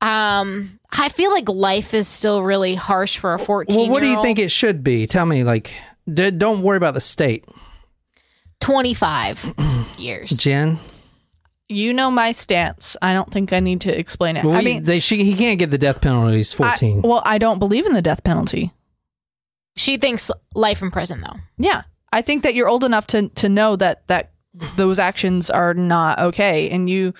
um, 0.00 0.78
I 0.92 1.08
feel 1.08 1.30
like 1.32 1.48
life 1.48 1.94
is 1.94 2.06
still 2.06 2.42
really 2.42 2.74
harsh 2.74 3.18
for 3.18 3.34
a 3.34 3.38
14. 3.38 3.76
well 3.76 3.88
what 3.90 4.00
do 4.00 4.06
you 4.08 4.20
think 4.22 4.38
it 4.38 4.50
should 4.50 4.84
be 4.84 5.06
tell 5.06 5.26
me 5.26 5.42
like 5.44 5.72
d- 6.12 6.30
don't 6.30 6.62
worry 6.62 6.76
about 6.76 6.94
the 6.94 7.00
state 7.00 7.44
25 8.60 9.54
years. 9.98 10.30
jen 10.30 10.78
You 11.74 11.92
know 11.92 12.10
my 12.10 12.32
stance. 12.32 12.96
I 13.02 13.12
don't 13.12 13.30
think 13.30 13.52
I 13.52 13.60
need 13.60 13.80
to 13.82 13.98
explain 13.98 14.36
it. 14.36 14.44
well, 14.44 14.54
I 14.54 14.58
we- 14.60 14.64
mean, 14.64 14.84
they, 14.84 15.00
she, 15.00 15.24
he 15.24 15.34
can't 15.34 15.58
get 15.58 15.70
the 15.70 15.78
death 15.78 16.00
penalty 16.00 16.36
he's 16.36 16.54
I- 16.54 16.76
14 16.76 17.02
well, 17.02 17.22
I 17.24 17.38
don't 17.38 17.58
believe 17.58 17.86
in 17.86 17.92
the 17.94 18.02
death 18.02 18.22
penalty. 18.24 18.72
She 19.76 19.96
thinks 19.96 20.30
life 20.54 20.82
in 20.82 20.90
prison 20.90 21.20
though. 21.20 21.40
Yeah, 21.58 21.82
I 22.12 22.22
think 22.22 22.44
that 22.44 22.54
you're 22.54 22.68
old 22.68 22.84
enough 22.84 23.06
to 23.08 23.28
to 23.30 23.48
know 23.48 23.74
that 23.76 24.06
that 24.06 24.30
those 24.76 24.98
actions 25.00 25.50
are 25.50 25.74
not 25.74 26.18
okay, 26.20 26.70
and 26.70 26.88
you. 26.88 27.12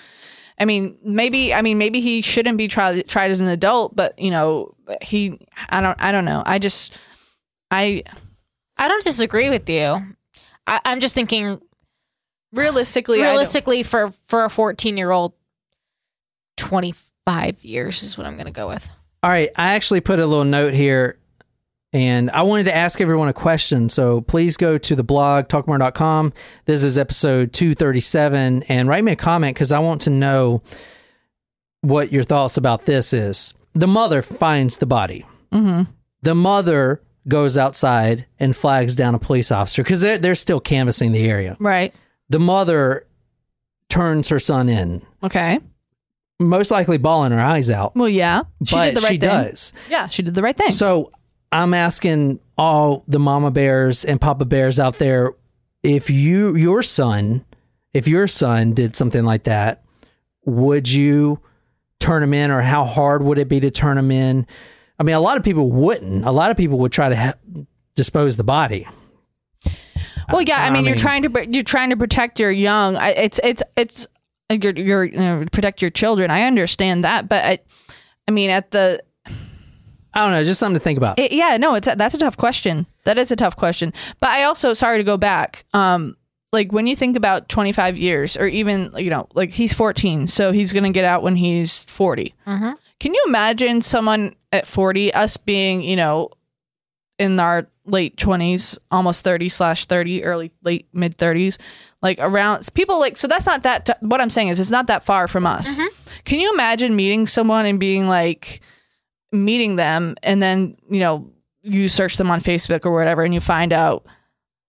I 0.56 0.66
mean, 0.66 0.96
maybe. 1.02 1.52
I 1.52 1.62
mean, 1.62 1.78
maybe 1.78 1.98
he 2.00 2.22
shouldn't 2.22 2.56
be 2.56 2.68
tried 2.68 3.08
tried 3.08 3.32
as 3.32 3.40
an 3.40 3.48
adult, 3.48 3.96
but 3.96 4.16
you 4.16 4.30
know, 4.30 4.76
he. 5.02 5.40
I 5.68 5.80
don't. 5.80 6.00
I 6.00 6.12
don't 6.12 6.24
know. 6.24 6.44
I 6.46 6.60
just. 6.60 6.92
I 7.72 8.04
I 8.76 8.86
don't 8.86 9.02
disagree 9.02 9.50
with 9.50 9.68
you. 9.68 9.96
I, 10.68 10.80
I'm 10.84 11.00
just 11.00 11.16
thinking 11.16 11.60
realistically, 12.54 13.20
realistically 13.20 13.82
for 13.82 14.10
for 14.10 14.44
a 14.44 14.50
14 14.50 14.96
year 14.96 15.10
old, 15.10 15.32
25 16.56 17.64
years 17.64 18.02
is 18.02 18.16
what 18.16 18.26
I'm 18.26 18.36
gonna 18.36 18.50
go 18.50 18.68
with. 18.68 18.88
All 19.22 19.30
right, 19.30 19.50
I 19.56 19.74
actually 19.74 20.00
put 20.00 20.20
a 20.20 20.26
little 20.26 20.44
note 20.44 20.74
here 20.74 21.18
And 21.94 22.28
I 22.32 22.42
wanted 22.42 22.64
to 22.64 22.74
ask 22.74 23.00
everyone 23.00 23.28
a 23.28 23.32
question. 23.32 23.88
So 23.88 24.20
please 24.20 24.56
go 24.56 24.78
to 24.78 24.96
the 24.96 25.04
blog, 25.04 25.46
talkmurder.com. 25.46 26.32
This 26.64 26.82
is 26.82 26.98
episode 26.98 27.52
237. 27.52 28.64
And 28.64 28.88
write 28.88 29.04
me 29.04 29.12
a 29.12 29.16
comment 29.16 29.54
because 29.54 29.70
I 29.70 29.78
want 29.78 30.00
to 30.02 30.10
know 30.10 30.60
what 31.82 32.12
your 32.12 32.24
thoughts 32.24 32.56
about 32.56 32.84
this 32.86 33.12
is. 33.12 33.54
The 33.74 33.86
mother 33.86 34.22
finds 34.22 34.78
the 34.78 34.86
body. 34.86 35.24
Mm-hmm. 35.52 35.88
The 36.22 36.34
mother 36.34 37.00
goes 37.28 37.56
outside 37.56 38.26
and 38.40 38.56
flags 38.56 38.96
down 38.96 39.14
a 39.14 39.20
police 39.20 39.52
officer 39.52 39.84
because 39.84 40.00
they're, 40.00 40.18
they're 40.18 40.34
still 40.34 40.60
canvassing 40.60 41.12
the 41.12 41.24
area. 41.28 41.56
Right. 41.60 41.94
The 42.30 42.38
mother 42.38 43.06
turns 43.88 44.28
her 44.30 44.38
son 44.38 44.68
in, 44.68 45.02
Okay. 45.22 45.60
most 46.40 46.70
likely 46.70 46.98
bawling 46.98 47.32
her 47.32 47.40
eyes 47.40 47.70
out. 47.70 47.94
Well, 47.94 48.08
yeah. 48.08 48.42
She 48.64 48.76
did 48.76 48.96
the 48.96 49.00
right 49.02 49.08
she 49.12 49.18
thing. 49.18 49.28
does. 49.28 49.72
Yeah, 49.88 50.08
she 50.08 50.22
did 50.22 50.34
the 50.34 50.42
right 50.42 50.56
thing. 50.56 50.70
So 50.72 51.12
I'm 51.52 51.74
asking 51.74 52.40
all 52.58 53.04
the 53.06 53.18
mama 53.18 53.50
bears 53.50 54.04
and 54.04 54.20
papa 54.20 54.44
bears 54.44 54.80
out 54.80 54.96
there 54.98 55.32
if 55.82 56.08
you 56.10 56.56
your 56.56 56.82
son, 56.82 57.44
if 57.92 58.08
your 58.08 58.26
son 58.26 58.72
did 58.72 58.96
something 58.96 59.24
like 59.24 59.44
that, 59.44 59.84
would 60.46 60.90
you 60.90 61.38
turn 62.00 62.22
him 62.22 62.34
in 62.34 62.50
or 62.50 62.62
how 62.62 62.84
hard 62.84 63.22
would 63.22 63.38
it 63.38 63.48
be 63.48 63.60
to 63.60 63.70
turn 63.70 63.96
him 63.98 64.10
in? 64.10 64.46
I 64.98 65.02
mean, 65.02 65.14
a 65.14 65.20
lot 65.20 65.36
of 65.36 65.44
people 65.44 65.70
wouldn't. 65.70 66.24
A 66.24 66.30
lot 66.30 66.50
of 66.50 66.56
people 66.56 66.78
would 66.78 66.92
try 66.92 67.08
to 67.10 67.16
ha- 67.16 67.34
dispose 67.94 68.36
the 68.36 68.44
body. 68.44 68.86
Well, 70.30 70.42
yeah. 70.42 70.58
I 70.58 70.66
I 70.66 70.70
mean, 70.70 70.84
you're 70.84 70.96
trying 70.96 71.22
to 71.22 71.48
you're 71.50 71.62
trying 71.62 71.90
to 71.90 71.96
protect 71.96 72.40
your 72.40 72.50
young. 72.50 72.96
I, 72.96 73.10
it's 73.10 73.40
it's 73.42 73.62
it's 73.76 74.06
uh, 74.50 74.58
you're 74.60 74.72
you're 74.72 75.04
you 75.04 75.18
know, 75.18 75.44
protect 75.52 75.82
your 75.82 75.90
children. 75.90 76.30
I 76.30 76.42
understand 76.42 77.04
that, 77.04 77.28
but 77.28 77.44
I, 77.44 77.58
I 78.28 78.30
mean, 78.30 78.50
at 78.50 78.70
the 78.70 79.02
I 79.26 80.20
don't 80.22 80.30
know, 80.30 80.44
just 80.44 80.60
something 80.60 80.78
to 80.78 80.84
think 80.84 80.96
about. 80.96 81.18
it, 81.18 81.32
yeah, 81.32 81.56
no, 81.56 81.74
it's 81.74 81.88
a, 81.88 81.96
that's 81.96 82.14
a 82.14 82.18
tough 82.18 82.36
question. 82.36 82.86
That 83.04 83.18
is 83.18 83.32
a 83.32 83.36
tough 83.36 83.56
question. 83.56 83.92
But 84.20 84.30
I 84.30 84.44
also 84.44 84.72
sorry 84.72 84.98
to 84.98 85.04
go 85.04 85.16
back. 85.16 85.64
Um, 85.74 86.16
like 86.52 86.72
when 86.72 86.86
you 86.86 86.94
think 86.94 87.16
about 87.16 87.48
25 87.48 87.98
years, 87.98 88.36
or 88.36 88.46
even 88.46 88.92
you 88.96 89.10
know, 89.10 89.26
like 89.34 89.50
he's 89.50 89.72
14, 89.74 90.28
so 90.28 90.52
he's 90.52 90.72
gonna 90.72 90.90
get 90.90 91.04
out 91.04 91.22
when 91.22 91.34
he's 91.36 91.84
40. 91.86 92.32
Can 93.00 93.12
you 93.12 93.22
imagine 93.26 93.80
someone 93.82 94.36
at 94.52 94.66
40, 94.66 95.12
us 95.12 95.36
being 95.36 95.82
you 95.82 95.96
know, 95.96 96.30
in 97.18 97.38
our 97.38 97.66
late 97.86 98.16
20s, 98.16 98.78
almost 98.90 99.22
30 99.24 99.48
slash 99.48 99.84
30, 99.86 100.24
early 100.24 100.52
late 100.62 100.88
mid 100.92 101.16
30s, 101.18 101.58
like 102.02 102.18
around 102.20 102.68
people 102.74 102.98
like 102.98 103.16
so 103.16 103.28
that's 103.28 103.46
not 103.46 103.62
that. 103.62 103.98
what 104.00 104.20
I'm 104.20 104.30
saying 104.30 104.48
is 104.48 104.58
it's 104.58 104.70
not 104.70 104.86
that 104.88 105.04
far 105.04 105.28
from 105.28 105.46
us. 105.46 105.78
Mm-hmm. 105.78 106.20
Can 106.24 106.40
you 106.40 106.52
imagine 106.52 106.96
meeting 106.96 107.26
someone 107.26 107.66
and 107.66 107.78
being 107.78 108.08
like 108.08 108.60
meeting 109.32 109.76
them 109.76 110.14
and 110.22 110.40
then 110.40 110.76
you 110.88 111.00
know 111.00 111.28
you 111.62 111.88
search 111.88 112.16
them 112.18 112.30
on 112.30 112.40
facebook 112.40 112.86
or 112.86 112.92
whatever 112.92 113.24
and 113.24 113.34
you 113.34 113.40
find 113.40 113.72
out 113.72 114.06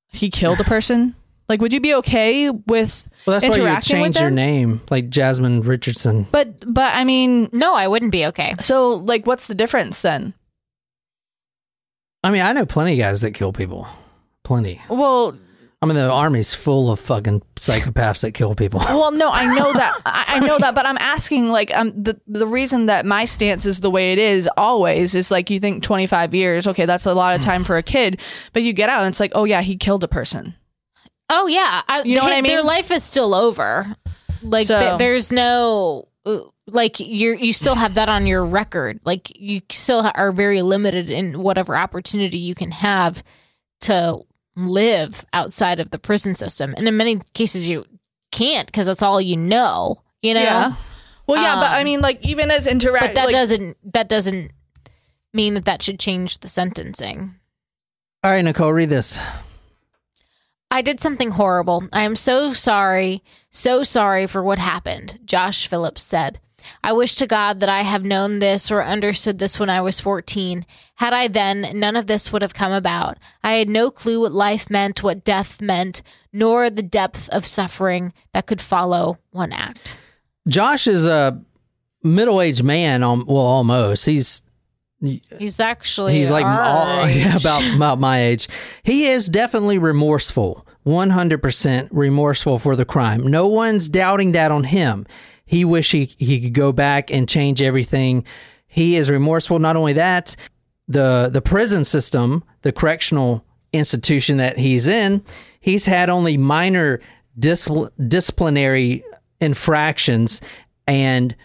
he 0.07 0.27
killed 0.29 0.59
a 0.59 0.63
person 0.63 1.13
like 1.47 1.61
would 1.61 1.71
you 1.71 1.79
be 1.79 1.93
okay 1.93 2.49
with 2.49 3.07
well, 3.27 3.39
that's 3.39 3.57
why 3.57 3.75
you 3.75 3.81
change 3.81 4.19
your 4.19 4.31
name, 4.31 4.81
like 4.89 5.09
Jasmine 5.09 5.61
Richardson. 5.61 6.25
but 6.31 6.63
but 6.73 6.95
i 6.95 7.03
mean 7.03 7.47
No, 7.53 7.75
I 7.75 7.87
wouldn't 7.87 8.11
be 8.11 8.25
okay. 8.27 8.55
so 8.59 8.89
like 8.95 9.27
what's 9.27 9.45
the 9.45 9.55
difference 9.55 10.01
then 10.01 10.33
I 12.25 12.31
mean, 12.31 12.41
I 12.41 12.51
know 12.53 12.65
plenty 12.65 12.93
of 12.93 12.99
guys 12.99 13.21
that 13.21 13.31
kill 13.31 13.53
people. 13.53 13.87
Plenty. 14.43 14.81
well 14.89 15.37
I 15.81 15.85
mean, 15.87 15.95
the 15.97 16.09
army's 16.09 16.55
full 16.55 16.89
of 16.91 16.99
fucking 16.99 17.43
psychopaths 17.57 18.21
that 18.21 18.31
kill 18.31 18.55
people. 18.55 18.79
well 18.83 19.11
no 19.11 19.29
i 19.31 19.45
know 19.45 19.71
that 19.73 20.01
I, 20.05 20.25
I 20.27 20.39
know 20.39 20.57
that 20.57 20.73
but 20.73 20.85
i'm 20.87 20.97
asking 20.97 21.49
like 21.49 21.75
um 21.75 21.91
the 22.01 22.19
the 22.27 22.47
reason 22.47 22.87
that 22.87 23.05
my 23.05 23.25
stance 23.25 23.65
is 23.67 23.81
the 23.81 23.91
way 23.91 24.13
it 24.13 24.19
is 24.19 24.49
always 24.57 25.13
is 25.13 25.29
like 25.29 25.49
you 25.51 25.59
think 25.59 25.83
25 25.83 26.33
years 26.33 26.67
okay 26.67 26.85
that's 26.85 27.05
a 27.05 27.13
lot 27.13 27.35
of 27.35 27.41
time 27.41 27.63
for 27.63 27.77
a 27.77 27.83
kid 27.83 28.19
but 28.53 28.63
you 28.63 28.73
get 28.73 28.89
out 28.89 28.99
and 29.01 29.09
it's 29.09 29.19
like 29.19 29.31
oh 29.35 29.43
yeah 29.43 29.61
he 29.61 29.75
killed 29.77 30.03
a 30.03 30.07
person 30.07 30.55
Oh 31.27 31.47
yeah, 31.47 31.81
I, 31.87 32.03
You 32.03 32.17
know 32.17 32.23
what 32.23 32.33
I 32.33 32.41
mean. 32.41 32.51
Their 32.51 32.61
life 32.61 32.91
is 32.91 33.03
still 33.03 33.33
over. 33.33 33.95
Like 34.43 34.67
So- 34.67 34.79
th- 34.79 34.99
there's 34.99 35.31
no 35.31 36.07
uh, 36.23 36.41
like 36.67 36.99
you're 36.99 37.35
you 37.35 37.53
still 37.53 37.75
have 37.75 37.93
that 37.95 38.09
on 38.09 38.27
your 38.27 38.45
record. 38.45 38.99
Like 39.03 39.39
you 39.39 39.61
still 39.71 40.09
are 40.15 40.31
very 40.31 40.61
limited 40.61 41.09
in 41.09 41.41
whatever 41.41 41.75
opportunity 41.75 42.37
you 42.37 42.55
can 42.55 42.71
have 42.71 43.23
to 43.81 44.19
live 44.55 45.25
outside 45.33 45.79
of 45.79 45.91
the 45.91 45.99
prison 45.99 46.33
system, 46.33 46.73
and 46.77 46.87
in 46.87 46.97
many 46.97 47.19
cases 47.33 47.67
you 47.67 47.85
can't 48.31 48.67
because 48.67 48.87
that's 48.87 49.03
all 49.03 49.21
you 49.21 49.37
know. 49.37 50.01
You 50.21 50.33
know, 50.33 50.41
yeah 50.41 50.73
well 51.27 51.39
yeah 51.39 51.55
but 51.55 51.69
i 51.69 51.81
Um, 51.81 51.85
mean 51.85 52.01
like 52.01 52.25
even 52.25 52.49
as 52.49 52.65
interact 52.65 53.07
but 53.07 53.15
that 53.15 53.25
like, 53.25 53.33
doesn't 53.33 53.77
that 53.93 54.09
doesn't 54.09 54.51
mean 55.33 55.53
that 55.53 55.65
that 55.65 55.81
should 55.83 55.99
change 55.99 56.39
the 56.39 56.47
sentencing. 56.49 57.35
All 58.23 58.31
right, 58.31 58.43
Nicole, 58.43 58.73
read 58.73 58.89
this. 58.89 59.19
I 60.71 60.81
did 60.81 60.99
something 60.99 61.31
horrible. 61.31 61.87
I 61.93 62.01
am 62.03 62.15
so 62.15 62.53
sorry, 62.53 63.21
so 63.51 63.83
sorry 63.83 64.25
for 64.25 64.41
what 64.43 64.57
happened, 64.57 65.19
Josh 65.25 65.67
Phillips 65.67 66.01
said. 66.01 66.39
I 66.83 66.93
wish 66.93 67.15
to 67.15 67.27
God 67.27 67.59
that 67.59 67.69
I 67.69 67.81
have 67.81 68.03
known 68.03 68.39
this 68.39 68.71
or 68.71 68.83
understood 68.83 69.39
this 69.39 69.59
when 69.59 69.69
I 69.69 69.81
was 69.81 69.99
14. 69.99 70.65
Had 70.95 71.13
I 71.13 71.27
then, 71.27 71.71
none 71.73 71.95
of 71.95 72.07
this 72.07 72.31
would 72.31 72.41
have 72.41 72.53
come 72.53 72.71
about. 72.71 73.17
I 73.43 73.53
had 73.53 73.69
no 73.69 73.91
clue 73.91 74.21
what 74.21 74.31
life 74.31 74.69
meant, 74.69 75.03
what 75.03 75.23
death 75.23 75.61
meant, 75.61 76.01
nor 76.31 76.69
the 76.69 76.83
depth 76.83 77.29
of 77.29 77.45
suffering 77.45 78.13
that 78.33 78.45
could 78.45 78.61
follow 78.61 79.17
one 79.31 79.51
act. 79.51 79.97
Josh 80.47 80.87
is 80.87 81.05
a 81.05 81.41
middle-aged 82.03 82.63
man. 82.63 83.03
Um, 83.03 83.25
well, 83.27 83.37
almost. 83.37 84.05
He's 84.05 84.43
He's 85.37 85.59
actually 85.59 86.13
he's 86.13 86.31
like 86.31 86.45
all, 86.45 87.07
yeah, 87.09 87.35
about 87.35 87.75
about 87.75 87.99
my 87.99 88.23
age. 88.23 88.47
He 88.83 89.07
is 89.07 89.27
definitely 89.27 89.77
remorseful. 89.77 90.65
One 90.83 91.09
hundred 91.09 91.41
percent 91.41 91.89
remorseful 91.91 92.59
for 92.59 92.75
the 92.75 92.85
crime. 92.85 93.27
No 93.27 93.47
one's 93.47 93.89
doubting 93.89 94.31
that 94.33 94.51
on 94.51 94.63
him. 94.63 95.05
He 95.45 95.65
wish 95.65 95.91
he 95.91 96.05
he 96.17 96.41
could 96.41 96.53
go 96.53 96.71
back 96.71 97.11
and 97.11 97.29
change 97.29 97.61
everything. 97.61 98.25
He 98.67 98.95
is 98.95 99.09
remorseful. 99.09 99.59
Not 99.59 99.75
only 99.75 99.93
that, 99.93 100.35
the 100.87 101.29
the 101.31 101.41
prison 101.41 101.85
system, 101.85 102.43
the 102.61 102.71
correctional 102.71 103.45
institution 103.73 104.37
that 104.37 104.57
he's 104.57 104.87
in, 104.87 105.23
he's 105.59 105.85
had 105.85 106.09
only 106.09 106.37
minor 106.37 106.99
discipl- 107.39 107.91
disciplinary 108.07 109.03
infractions 109.41 110.41
and 110.87 111.35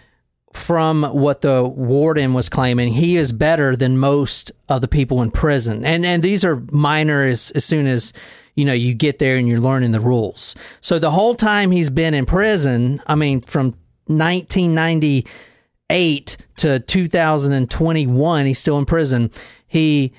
from 0.53 1.05
what 1.05 1.43
the 1.43 1.63
warden 1.63 2.35
was 2.35 2.49
claiming, 2.49 2.93
he 2.93 3.17
is 3.17 3.33
better 3.33 3.77
than 3.77 3.99
most 3.99 4.51
of 4.69 4.81
the 4.81 4.89
people 4.89 5.23
in 5.23 5.31
prison. 5.31 5.85
And 5.85 6.05
and 6.05 6.23
these 6.23 6.45
are 6.45 6.63
minor 6.73 7.25
as, 7.25 7.51
as 7.53 7.65
soon 7.65 7.87
as 7.87 8.13
you 8.57 8.65
know 8.65 8.73
you 8.73 8.93
get 8.93 9.19
there 9.21 9.37
and 9.37 9.47
you're 9.47 9.61
learning 9.61 9.93
the 9.93 10.01
rules. 10.01 10.57
So 10.81 10.99
the 10.99 11.13
whole 11.13 11.35
time 11.35 11.71
he's 11.71 11.91
been 11.91 12.15
in 12.15 12.27
prison, 12.27 13.01
I 13.07 13.15
mean 13.15 13.43
from 13.43 13.75
1998 14.19 16.37
to 16.57 16.81
2021, 16.81 18.47
he's 18.47 18.59
still 18.59 18.79
in 18.79 18.87
prison. 18.87 19.31
He 19.67 20.13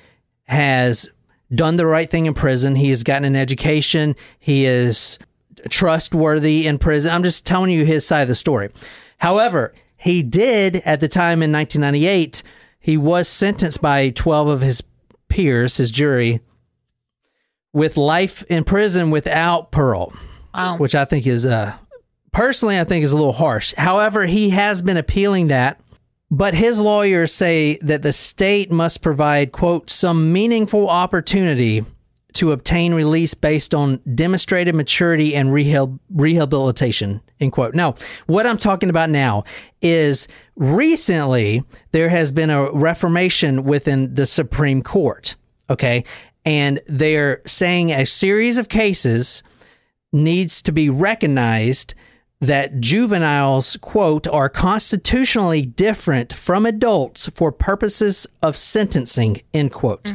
has 0.46 1.10
done 1.54 1.76
the 1.76 1.86
right 1.86 2.10
thing 2.10 2.26
in 2.26 2.34
prison. 2.34 2.76
He 2.76 2.90
has 2.90 3.04
gotten 3.04 3.26
an 3.26 3.36
education. 3.36 4.16
He 4.40 4.66
is 4.66 5.20
trustworthy 5.70 6.66
in 6.68 6.80
prison. 6.80 7.14
I'm 7.14 7.24
just 7.24 7.46
telling 7.46 7.72
you 7.72 7.86
his 7.86 8.06
side 8.06 8.22
of 8.24 8.28
the 8.28 8.36
story. 8.36 8.70
However, 9.18 9.74
he 9.98 10.24
did 10.24 10.78
at 10.78 11.00
the 11.00 11.08
time 11.08 11.44
in 11.44 11.52
1998, 11.52 12.42
he 12.80 12.98
was 12.98 13.28
sentenced 13.28 13.82
by 13.82 14.10
12 14.10 14.48
of 14.48 14.62
his 14.62 14.82
peers, 15.30 15.78
his 15.78 15.92
jury, 15.92 16.42
with 17.74 17.98
life 17.98 18.44
in 18.50 18.64
prison 18.64 19.12
without 19.12 19.72
parole, 19.72 20.14
Wow. 20.54 20.78
which 20.78 20.96
I 20.96 21.06
think 21.06 21.28
is 21.28 21.46
uh 21.46 21.74
personally 22.32 22.80
I 22.80 22.84
think 22.84 23.04
is 23.04 23.12
a 23.12 23.18
little 23.18 23.34
harsh. 23.34 23.74
However, 23.78 24.26
he 24.26 24.50
has 24.52 24.82
been 24.82 24.98
appealing 24.98 25.48
that 25.48 25.80
but 26.32 26.54
his 26.54 26.80
lawyers 26.80 27.34
say 27.34 27.78
that 27.82 28.04
the 28.04 28.14
state 28.14 28.72
must 28.72 29.02
provide, 29.02 29.52
quote, 29.52 29.90
some 29.90 30.32
meaningful 30.32 30.90
opportunity 30.90 31.84
to 32.34 32.54
obtain 32.54 32.94
release 32.94 33.34
based 33.34 33.76
on 33.76 34.00
demonstrated 34.16 34.74
maturity 34.74 35.36
and 35.36 35.50
rehabil- 35.50 36.00
rehabilitation, 36.10 37.20
end 37.42 37.52
quote. 37.52 37.76
Now, 37.76 37.96
what 38.28 38.48
I'm 38.48 38.58
talking 38.58 38.90
about 38.90 39.10
now 39.10 39.44
is 39.82 40.30
recently 40.56 41.66
there 41.92 42.08
has 42.08 42.32
been 42.32 42.50
a 42.50 42.72
reformation 42.72 43.66
within 43.66 44.16
the 44.16 44.26
Supreme 44.26 44.82
Court, 44.82 45.36
okay? 45.70 46.06
And 46.46 46.80
they're 46.88 47.42
saying 47.46 47.92
a 47.92 48.06
series 48.06 48.58
of 48.58 48.70
cases 48.70 49.44
needs 50.14 50.62
to 50.62 50.72
be 50.72 50.90
recognized 50.90 51.94
that 52.42 52.80
juveniles, 52.82 53.78
quote, 53.78 54.28
are 54.28 54.50
constitutionally 54.50 55.62
different 55.62 56.34
from 56.34 56.66
adults 56.66 57.30
for 57.30 57.52
purposes 57.52 58.28
of 58.42 58.58
sentencing, 58.58 59.42
end 59.54 59.72
quote, 59.72 60.12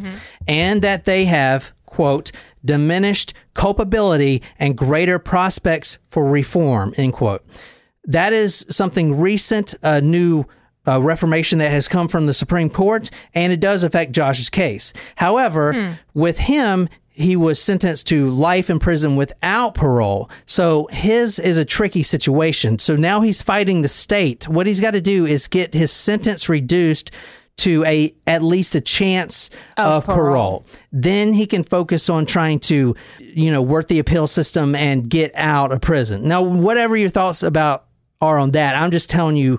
and 0.48 0.82
that 0.82 1.04
they 1.04 1.24
have, 1.26 1.72
quote, 1.86 2.32
diminished 2.64 3.32
culpability 3.54 4.42
and 4.58 4.76
greater 4.76 5.20
prospects 5.20 5.98
for 6.08 6.28
reform, 6.28 6.92
end 6.96 7.12
quote. 7.12 7.46
That 8.04 8.32
is 8.32 8.66
something 8.68 9.18
recent, 9.18 9.74
a 9.82 10.00
new 10.00 10.46
uh, 10.86 11.00
reformation 11.00 11.58
that 11.60 11.70
has 11.70 11.88
come 11.88 12.08
from 12.08 12.26
the 12.26 12.34
Supreme 12.34 12.70
Court, 12.70 13.08
and 13.34 13.52
it 13.52 13.60
does 13.60 13.84
affect 13.84 14.12
Josh's 14.12 14.50
case. 14.50 14.92
However, 15.16 15.98
with 16.12 16.38
him, 16.38 16.88
he 17.16 17.34
was 17.34 17.58
sentenced 17.58 18.06
to 18.08 18.26
life 18.26 18.68
in 18.68 18.78
prison 18.78 19.16
without 19.16 19.74
parole. 19.74 20.30
So 20.44 20.86
his 20.92 21.38
is 21.38 21.56
a 21.56 21.64
tricky 21.64 22.02
situation. 22.02 22.78
So 22.78 22.94
now 22.94 23.22
he's 23.22 23.40
fighting 23.40 23.80
the 23.80 23.88
state. 23.88 24.46
What 24.46 24.66
he's 24.66 24.82
got 24.82 24.90
to 24.90 25.00
do 25.00 25.24
is 25.24 25.48
get 25.48 25.72
his 25.72 25.90
sentence 25.90 26.50
reduced 26.50 27.10
to 27.58 27.82
a 27.86 28.14
at 28.26 28.42
least 28.42 28.74
a 28.74 28.82
chance 28.82 29.48
of, 29.78 30.04
parole. 30.04 30.66
Then 30.92 31.32
he 31.32 31.46
can 31.46 31.64
focus 31.64 32.10
on 32.10 32.26
trying 32.26 32.60
to, 32.60 32.94
you 33.18 33.50
know, 33.50 33.62
work 33.62 33.88
the 33.88 33.98
appeal 33.98 34.26
system 34.26 34.74
and 34.74 35.08
get 35.08 35.32
out 35.34 35.72
of 35.72 35.80
prison. 35.80 36.28
Now, 36.28 36.42
whatever 36.42 36.98
your 36.98 37.08
thoughts 37.08 37.42
about 37.42 37.86
are 38.20 38.36
on 38.36 38.50
that, 38.50 38.76
I'm 38.76 38.90
just 38.90 39.08
telling 39.08 39.38
you 39.38 39.58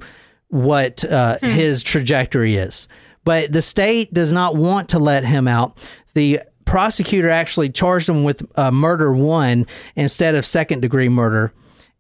what 0.50 1.04
uh, 1.06 1.40
his 1.40 1.82
trajectory 1.82 2.56
is. 2.56 2.88
But 3.24 3.52
the 3.52 3.64
state 3.64 4.14
does 4.14 4.32
not 4.32 4.56
want 4.56 4.90
to 4.90 5.00
let 5.00 5.26
him 5.26 5.48
out. 5.48 5.80
The 6.14 6.42
prosecutor 6.68 7.30
actually 7.30 7.70
charged 7.70 8.08
him 8.08 8.24
with 8.24 8.46
uh, 8.58 8.70
murder 8.70 9.14
one 9.14 9.66
instead 9.96 10.36
of 10.36 10.46
second 10.46 10.82
degree 10.82 11.10
murder 11.10 11.54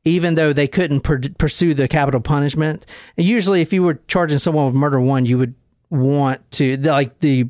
even 0.07 0.35
though 0.35 0.53
they 0.53 0.67
couldn't 0.67 1.01
pur- 1.01 1.19
pursue 1.37 1.73
the 1.73 1.85
capital 1.85 2.21
punishment. 2.21 2.85
And 3.17 3.27
usually, 3.27 3.59
if 3.59 3.73
you 3.73 3.83
were 3.83 3.99
charging 4.07 4.39
someone 4.39 4.67
with 4.67 4.75
murder 4.75 5.01
one, 5.01 5.25
you 5.25 5.37
would 5.37 5.53
want 5.89 6.49
to 6.51 6.77
like 6.77 7.19
the 7.19 7.47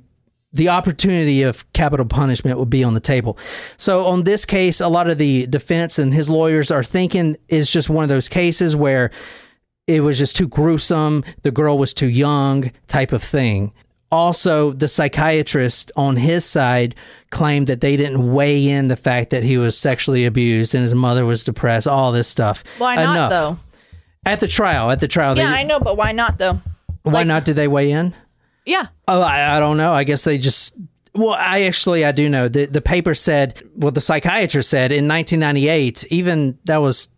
the 0.54 0.70
opportunity 0.70 1.44
of 1.44 1.72
capital 1.74 2.06
punishment 2.06 2.58
would 2.58 2.70
be 2.70 2.84
on 2.84 2.94
the 2.94 3.00
table. 3.00 3.38
So 3.76 4.08
on 4.08 4.24
this 4.24 4.46
case, 4.46 4.82
a 4.82 4.88
lot 4.88 5.10
of 5.10 5.18
the 5.18 5.46
defense 5.46 6.00
and 6.00 6.14
his 6.14 6.30
lawyers 6.30 6.72
are 6.72 6.84
thinking 6.84 7.36
it's 7.48 7.72
just 7.72 7.90
one 7.90 8.04
of 8.04 8.10
those 8.10 8.30
cases 8.30 8.76
where 8.76 9.12
it 9.86 10.02
was 10.02 10.18
just 10.18 10.36
too 10.36 10.48
gruesome, 10.48 11.24
the 11.44 11.52
girl 11.52 11.78
was 11.78 11.94
too 11.94 12.10
young, 12.10 12.72
type 12.88 13.12
of 13.12 13.22
thing. 13.22 13.72
Also, 14.12 14.72
the 14.72 14.88
psychiatrist 14.88 15.92
on 15.96 16.16
his 16.16 16.46
side 16.46 16.96
claimed 17.30 17.68
that 17.68 17.82
they 17.82 17.98
didn't 17.98 18.32
weigh 18.34 18.68
in 18.70 18.88
the 18.88 18.96
fact 18.96 19.32
that 19.32 19.44
he 19.44 19.58
was 19.58 19.78
sexually 19.78 20.26
abused 20.26 20.74
and 20.74 20.82
his 20.82 20.96
mother 20.96 21.26
was 21.26 21.44
depressed, 21.44 21.88
all 21.88 22.12
this 22.14 22.28
stuff. 22.30 22.64
Why 22.78 22.96
not 22.96 23.12
Enough. 23.16 23.30
though? 23.30 23.58
At 24.26 24.40
the 24.40 24.48
trial, 24.48 24.92
at 24.92 25.00
the 25.02 25.08
trial, 25.10 25.38
Yeah, 25.38 25.52
they, 25.52 25.60
I 25.60 25.64
know, 25.64 25.80
but 25.80 25.98
why 25.98 26.14
not 26.14 26.38
though? 26.38 26.60
why 27.04 27.12
like- 27.12 27.28
not 27.28 27.44
did 27.46 27.56
they 27.58 27.68
weigh 27.68 27.92
in? 27.92 28.14
Yeah. 28.66 28.88
Oh, 29.08 29.22
I, 29.22 29.56
I 29.56 29.60
don't 29.60 29.78
know. 29.78 29.94
I 29.94 30.04
guess 30.04 30.24
they 30.26 30.38
just. 30.38 30.76
Well, 31.14 31.36
I 31.40 31.62
actually 31.64 32.04
I 32.06 32.12
do 32.12 32.30
know 32.30 32.48
the 32.48 32.66
the 32.66 32.82
paper 32.82 33.16
said 33.16 33.62
well 33.76 33.92
the 33.92 34.02
psychiatrist 34.02 34.70
said 34.70 34.92
in 34.92 35.08
1998 35.08 36.04
even 36.12 36.60
that 36.66 36.78
was 36.78 37.10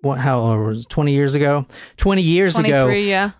what 0.00 0.18
how 0.18 0.40
old 0.40 0.58
was 0.66 0.82
it, 0.82 0.88
20 0.88 1.12
years 1.12 1.34
ago 1.34 1.66
20 1.98 2.22
years 2.22 2.58
ago 2.58 2.88
yeah. 2.88 3.30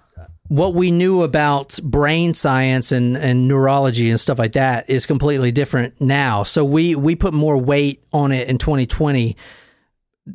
What 0.48 0.74
we 0.74 0.90
knew 0.90 1.22
about 1.22 1.78
brain 1.82 2.34
science 2.34 2.92
and, 2.92 3.16
and 3.16 3.48
neurology 3.48 4.10
and 4.10 4.20
stuff 4.20 4.38
like 4.38 4.52
that 4.52 4.88
is 4.88 5.06
completely 5.06 5.50
different 5.52 6.00
now. 6.00 6.42
So 6.42 6.64
we 6.64 6.94
we 6.94 7.14
put 7.16 7.34
more 7.34 7.58
weight 7.58 8.02
on 8.12 8.32
it 8.32 8.48
in 8.48 8.58
2020 8.58 9.36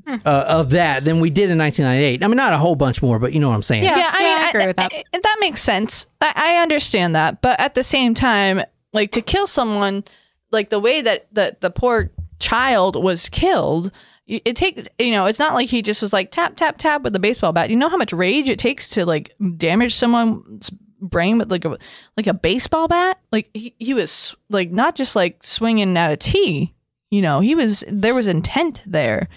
uh, 0.07 0.19
of 0.25 0.69
that 0.71 1.03
than 1.03 1.19
we 1.19 1.29
did 1.29 1.49
in 1.49 1.57
1998. 1.57 2.23
I 2.23 2.27
mean, 2.27 2.37
not 2.37 2.53
a 2.53 2.57
whole 2.57 2.75
bunch 2.75 3.01
more, 3.01 3.19
but 3.19 3.33
you 3.33 3.39
know 3.39 3.49
what 3.49 3.55
I'm 3.55 3.61
saying. 3.61 3.83
Yeah. 3.83 3.97
yeah, 3.97 4.09
I 4.13 4.23
mean, 4.23 4.37
I 4.37 4.49
agree 4.49 4.67
with 4.67 4.75
that. 4.77 4.93
I- 4.93 5.03
that 5.21 5.37
makes 5.39 5.61
sense. 5.61 6.07
I, 6.21 6.31
I 6.35 6.61
understand 6.61 7.15
that, 7.15 7.41
but 7.41 7.59
at 7.59 7.75
the 7.75 7.83
same 7.83 8.13
time, 8.13 8.61
like 8.93 9.11
to 9.11 9.21
kill 9.21 9.47
someone, 9.47 10.03
like 10.51 10.69
the 10.69 10.79
way 10.79 11.01
that 11.01 11.27
that 11.33 11.61
the 11.61 11.69
poor 11.69 12.09
child 12.39 13.01
was 13.01 13.27
killed, 13.29 13.85
y- 13.85 13.89
it 14.31 14.55
takes 14.55 14.87
you 14.97 15.11
know, 15.11 15.25
it's 15.25 15.39
not 15.39 15.53
like 15.53 15.69
he 15.69 15.81
just 15.81 16.01
was 16.01 16.13
like 16.13 16.31
tap 16.31 16.55
tap 16.55 16.77
tap 16.77 17.01
with 17.01 17.15
a 17.15 17.19
baseball 17.19 17.51
bat. 17.51 17.69
You 17.69 17.75
know 17.75 17.89
how 17.89 17.97
much 17.97 18.13
rage 18.13 18.49
it 18.49 18.59
takes 18.59 18.89
to 18.91 19.05
like 19.05 19.35
damage 19.57 19.95
someone's 19.95 20.71
brain 21.01 21.37
with 21.37 21.51
like 21.51 21.65
a 21.65 21.77
like 22.15 22.27
a 22.27 22.33
baseball 22.33 22.87
bat. 22.87 23.19
Like 23.31 23.49
he, 23.53 23.75
he 23.79 23.93
was 23.93 24.35
like 24.49 24.71
not 24.71 24.95
just 24.95 25.15
like 25.15 25.43
swinging 25.43 25.97
at 25.97 26.11
a 26.11 26.17
tee. 26.17 26.73
You 27.09 27.21
know, 27.21 27.39
he 27.41 27.55
was 27.55 27.83
there 27.87 28.15
was 28.15 28.27
intent 28.27 28.83
there. 28.85 29.27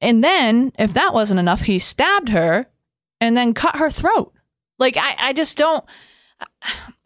And 0.00 0.22
then, 0.22 0.72
if 0.78 0.94
that 0.94 1.14
wasn't 1.14 1.38
enough, 1.38 1.60
he 1.60 1.78
stabbed 1.78 2.28
her 2.30 2.66
and 3.20 3.36
then 3.36 3.54
cut 3.54 3.76
her 3.76 3.88
throat. 3.88 4.32
Like 4.78 4.96
I, 4.96 5.14
I 5.18 5.32
just 5.32 5.56
don't. 5.56 5.84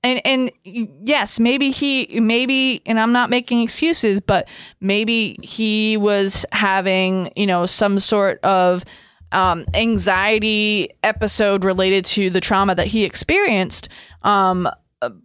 And 0.06 0.22
and 0.24 0.52
yes, 0.64 1.40
maybe 1.40 1.70
he 1.70 2.20
maybe, 2.20 2.80
and 2.86 3.00
I'm 3.00 3.10
not 3.10 3.28
making 3.28 3.60
excuses, 3.60 4.20
but 4.20 4.48
maybe 4.80 5.36
he 5.42 5.96
was 5.96 6.46
having 6.52 7.32
you 7.34 7.46
know 7.46 7.66
some 7.66 7.98
sort 7.98 8.38
of 8.44 8.84
um, 9.32 9.66
anxiety 9.74 10.90
episode 11.02 11.64
related 11.64 12.04
to 12.04 12.30
the 12.30 12.40
trauma 12.40 12.76
that 12.76 12.86
he 12.86 13.04
experienced 13.04 13.88
um, 14.22 14.68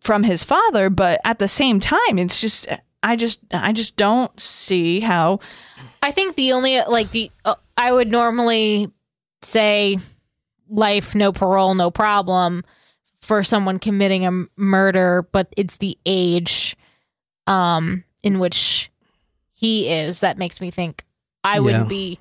from 0.02 0.24
his 0.24 0.44
father. 0.44 0.90
But 0.90 1.22
at 1.24 1.38
the 1.38 1.48
same 1.48 1.80
time, 1.80 2.18
it's 2.18 2.42
just 2.42 2.68
I 3.04 3.16
just 3.16 3.40
I 3.52 3.74
just 3.74 3.98
don't 3.98 4.38
see 4.40 5.00
how 5.00 5.42
I 6.02 6.12
think 6.12 6.36
the 6.36 6.54
only 6.54 6.82
like 6.82 7.12
the 7.12 7.32
uh, 7.46 7.54
I 7.78 7.92
would 7.92 8.12
normally 8.12 8.92
say 9.44 10.00
life, 10.68 11.14
no 11.14 11.32
parole, 11.32 11.76
no 11.76 11.92
problem 11.92 12.64
for 13.22 13.44
someone 13.44 13.80
committing 13.80 14.26
a 14.26 14.46
murder, 14.58 15.28
but 15.32 15.48
it's 15.58 15.78
the 15.78 15.98
age 16.06 16.76
um 17.48 18.04
in 18.24 18.40
which 18.40 18.92
he 19.54 19.90
is 19.90 20.20
that 20.22 20.38
makes 20.38 20.62
me 20.62 20.70
think 20.72 21.04
I 21.44 21.56
Yeah. 21.56 21.60
wouldn't 21.60 21.90
be 21.90 22.20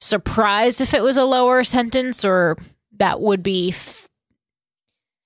surprised 0.00 0.80
if 0.80 0.94
it 0.94 1.02
was 1.02 1.16
a 1.16 1.24
lower 1.24 1.64
sentence 1.64 2.24
or 2.24 2.56
that 2.98 3.20
would 3.20 3.42
be 3.42 3.70
f- 3.70 4.08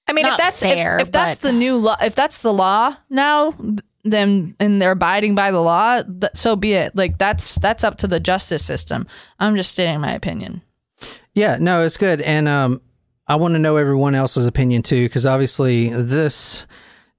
I 0.09 0.13
mean, 0.13 0.23
Not 0.25 0.39
if 0.39 0.45
that's 0.45 0.63
if- 0.63 0.73
fair, 0.73 0.99
if, 1.01 1.11
that's 1.11 1.39
but- 1.41 1.49
the 1.49 1.53
new 1.53 1.77
law, 1.77 1.97
if 2.01 2.15
that's 2.15 2.39
the 2.39 2.53
law 2.53 2.95
now, 3.11 3.55
then 4.05 4.55
and 4.61 4.81
they're 4.81 4.93
abiding 4.93 5.35
by 5.35 5.51
the 5.51 5.61
law, 5.61 6.03
th- 6.03 6.31
so 6.35 6.55
be 6.55 6.75
it. 6.75 6.95
Like 6.95 7.19
that's 7.19 7.57
that's 7.57 7.83
up 7.83 7.97
to 7.99 8.07
the 8.07 8.21
justice 8.21 8.65
system. 8.65 9.09
I'm 9.41 9.57
just 9.57 9.73
stating 9.73 10.01
my 10.01 10.13
opinion. 10.13 10.63
Yeah, 11.35 11.57
no, 11.61 11.83
it's 11.83 11.97
good, 11.97 12.21
and 12.23 12.47
um, 12.47 12.81
I 13.29 13.37
want 13.37 13.55
to 13.55 13.59
know 13.59 13.77
everyone 13.77 14.15
else's 14.15 14.47
opinion 14.47 14.83
too, 14.83 15.05
because 15.05 15.27
obviously 15.27 15.89
this 15.89 16.65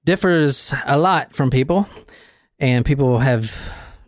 differs 0.04 0.74
a 0.86 0.98
lot 0.98 1.34
from 1.34 1.50
people, 1.50 1.86
and 2.58 2.84
people 2.84 3.18
have 3.18 3.54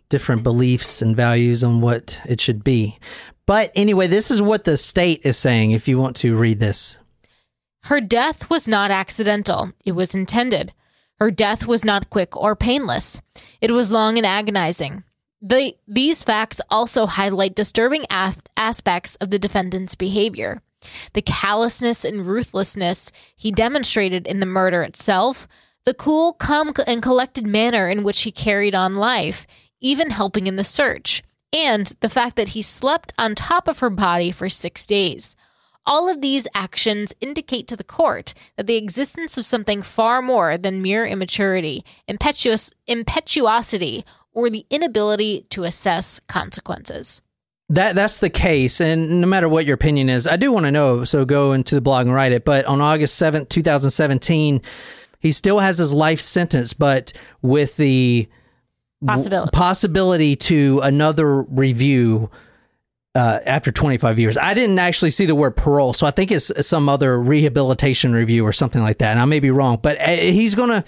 different 0.09 0.43
beliefs 0.43 1.01
and 1.01 1.15
values 1.15 1.63
on 1.63 1.79
what 1.79 2.19
it 2.25 2.41
should 2.41 2.63
be. 2.63 2.97
But 3.45 3.71
anyway, 3.75 4.07
this 4.07 4.31
is 4.31 4.41
what 4.41 4.63
the 4.63 4.77
state 4.77 5.21
is 5.23 5.37
saying. 5.37 5.71
If 5.71 5.87
you 5.87 5.99
want 5.99 6.15
to 6.17 6.35
read 6.37 6.59
this, 6.59 6.97
Her 7.83 8.01
death 8.01 8.49
was 8.49 8.67
not 8.67 8.91
accidental, 8.91 9.71
it 9.85 9.93
was 9.93 10.15
intended. 10.15 10.73
Her 11.19 11.31
death 11.31 11.67
was 11.67 11.85
not 11.85 12.09
quick 12.09 12.35
or 12.35 12.55
painless. 12.55 13.21
It 13.61 13.71
was 13.71 13.91
long 13.91 14.17
and 14.17 14.25
agonizing. 14.25 15.03
The, 15.39 15.75
these 15.87 16.23
facts 16.23 16.61
also 16.69 17.05
highlight 17.05 17.55
disturbing 17.55 18.05
as- 18.09 18.37
aspects 18.57 19.15
of 19.17 19.29
the 19.29 19.39
defendant's 19.39 19.95
behavior. 19.95 20.61
The 21.13 21.21
callousness 21.21 22.05
and 22.05 22.25
ruthlessness 22.25 23.11
he 23.35 23.51
demonstrated 23.51 24.27
in 24.27 24.39
the 24.39 24.45
murder 24.45 24.83
itself, 24.83 25.47
the 25.83 25.93
cool, 25.93 26.33
calm, 26.33 26.73
and 26.85 27.01
collected 27.01 27.47
manner 27.47 27.89
in 27.89 28.03
which 28.03 28.21
he 28.21 28.31
carried 28.31 28.75
on 28.75 28.95
life, 28.95 29.47
even 29.79 30.11
helping 30.11 30.47
in 30.47 30.55
the 30.55 30.63
search, 30.63 31.23
and 31.51 31.93
the 32.01 32.09
fact 32.09 32.35
that 32.35 32.49
he 32.49 32.61
slept 32.61 33.13
on 33.17 33.35
top 33.35 33.67
of 33.67 33.79
her 33.79 33.89
body 33.89 34.31
for 34.31 34.47
six 34.49 34.85
days. 34.85 35.35
All 35.85 36.07
of 36.07 36.21
these 36.21 36.47
actions 36.53 37.13
indicate 37.19 37.67
to 37.67 37.75
the 37.75 37.83
court 37.83 38.35
that 38.55 38.67
the 38.67 38.75
existence 38.75 39.37
of 39.37 39.45
something 39.45 39.81
far 39.81 40.21
more 40.21 40.57
than 40.57 40.81
mere 40.81 41.05
immaturity, 41.05 41.83
impetuous 42.07 42.71
impetuosity, 42.85 44.05
or 44.31 44.49
the 44.49 44.65
inability 44.69 45.45
to 45.49 45.63
assess 45.63 46.19
consequences. 46.27 47.21
That 47.71 47.95
that's 47.95 48.17
the 48.17 48.29
case, 48.29 48.79
and 48.79 49.21
no 49.21 49.27
matter 49.27 49.49
what 49.49 49.65
your 49.65 49.75
opinion 49.75 50.09
is, 50.09 50.27
I 50.27 50.35
do 50.37 50.51
want 50.51 50.65
to 50.65 50.71
know. 50.71 51.03
So 51.03 51.25
go 51.25 51.53
into 51.53 51.75
the 51.75 51.81
blog 51.81 52.05
and 52.05 52.15
write 52.15 52.31
it. 52.31 52.45
But 52.45 52.65
on 52.65 52.81
August 52.81 53.15
seventh, 53.15 53.49
two 53.49 53.63
thousand 53.63 53.91
seventeen, 53.91 54.61
he 55.19 55.31
still 55.31 55.59
has 55.59 55.77
his 55.77 55.93
life 55.93 56.21
sentence, 56.21 56.73
but 56.73 57.13
with 57.41 57.77
the 57.77 58.27
Possibility. 59.03 59.49
possibility 59.51 60.35
to 60.35 60.79
another 60.83 61.41
review 61.41 62.29
uh, 63.15 63.39
after 63.47 63.71
25 63.71 64.19
years. 64.19 64.37
I 64.37 64.53
didn't 64.53 64.77
actually 64.77 65.09
see 65.09 65.25
the 65.25 65.33
word 65.33 65.57
parole, 65.57 65.93
so 65.93 66.05
I 66.05 66.11
think 66.11 66.31
it's 66.31 66.51
some 66.67 66.87
other 66.87 67.19
rehabilitation 67.19 68.13
review 68.13 68.45
or 68.45 68.53
something 68.53 68.81
like 68.81 68.99
that. 68.99 69.09
And 69.09 69.19
I 69.19 69.25
may 69.25 69.39
be 69.39 69.49
wrong, 69.49 69.79
but 69.81 69.99
uh, 69.99 70.07
he's 70.07 70.53
going 70.53 70.69
to, 70.69 70.83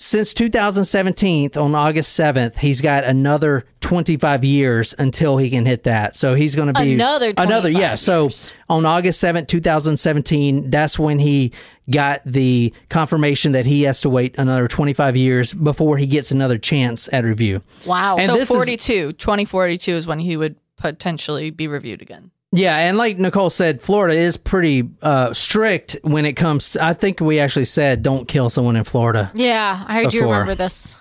since 0.00 0.32
2017, 0.32 1.50
on 1.56 1.74
August 1.74 2.18
7th, 2.18 2.58
he's 2.58 2.80
got 2.80 3.02
another 3.02 3.64
25 3.80 4.44
years 4.44 4.94
until 4.96 5.38
he 5.38 5.50
can 5.50 5.66
hit 5.66 5.82
that. 5.82 6.14
So 6.14 6.34
he's 6.34 6.54
going 6.54 6.72
to 6.72 6.80
be 6.80 6.94
Another 6.94 7.32
another, 7.36 7.70
25 7.72 7.80
yeah. 7.80 7.94
So 7.96 8.30
on 8.68 8.86
August 8.86 9.20
7th, 9.22 9.48
2017, 9.48 10.70
that's 10.70 11.00
when 11.00 11.18
he 11.18 11.52
got 11.90 12.20
the 12.24 12.72
confirmation 12.90 13.52
that 13.52 13.66
he 13.66 13.82
has 13.82 14.00
to 14.02 14.08
wait 14.08 14.38
another 14.38 14.68
25 14.68 15.16
years 15.16 15.52
before 15.52 15.96
he 15.98 16.06
gets 16.06 16.30
another 16.30 16.58
chance 16.58 17.08
at 17.12 17.24
review. 17.24 17.60
Wow. 17.84 18.16
And 18.18 18.26
so 18.26 18.34
this 18.36 18.50
is- 18.50 18.56
42, 18.56 19.14
2042 19.14 19.92
is 19.96 20.06
when 20.06 20.20
he 20.20 20.36
would 20.36 20.54
potentially 20.76 21.50
be 21.50 21.66
reviewed 21.66 22.02
again. 22.02 22.30
Yeah, 22.52 22.76
and 22.76 22.96
like 22.96 23.18
Nicole 23.18 23.50
said, 23.50 23.82
Florida 23.82 24.18
is 24.18 24.38
pretty 24.38 24.88
uh, 25.02 25.34
strict 25.34 25.98
when 26.02 26.24
it 26.24 26.32
comes. 26.32 26.72
To, 26.72 26.84
I 26.84 26.94
think 26.94 27.20
we 27.20 27.40
actually 27.40 27.66
said 27.66 28.02
don't 28.02 28.26
kill 28.26 28.48
someone 28.48 28.76
in 28.76 28.84
Florida. 28.84 29.30
Yeah, 29.34 29.84
I 29.86 30.02
heard 30.02 30.14
you 30.14 30.22
remember 30.22 30.54
this. 30.54 30.96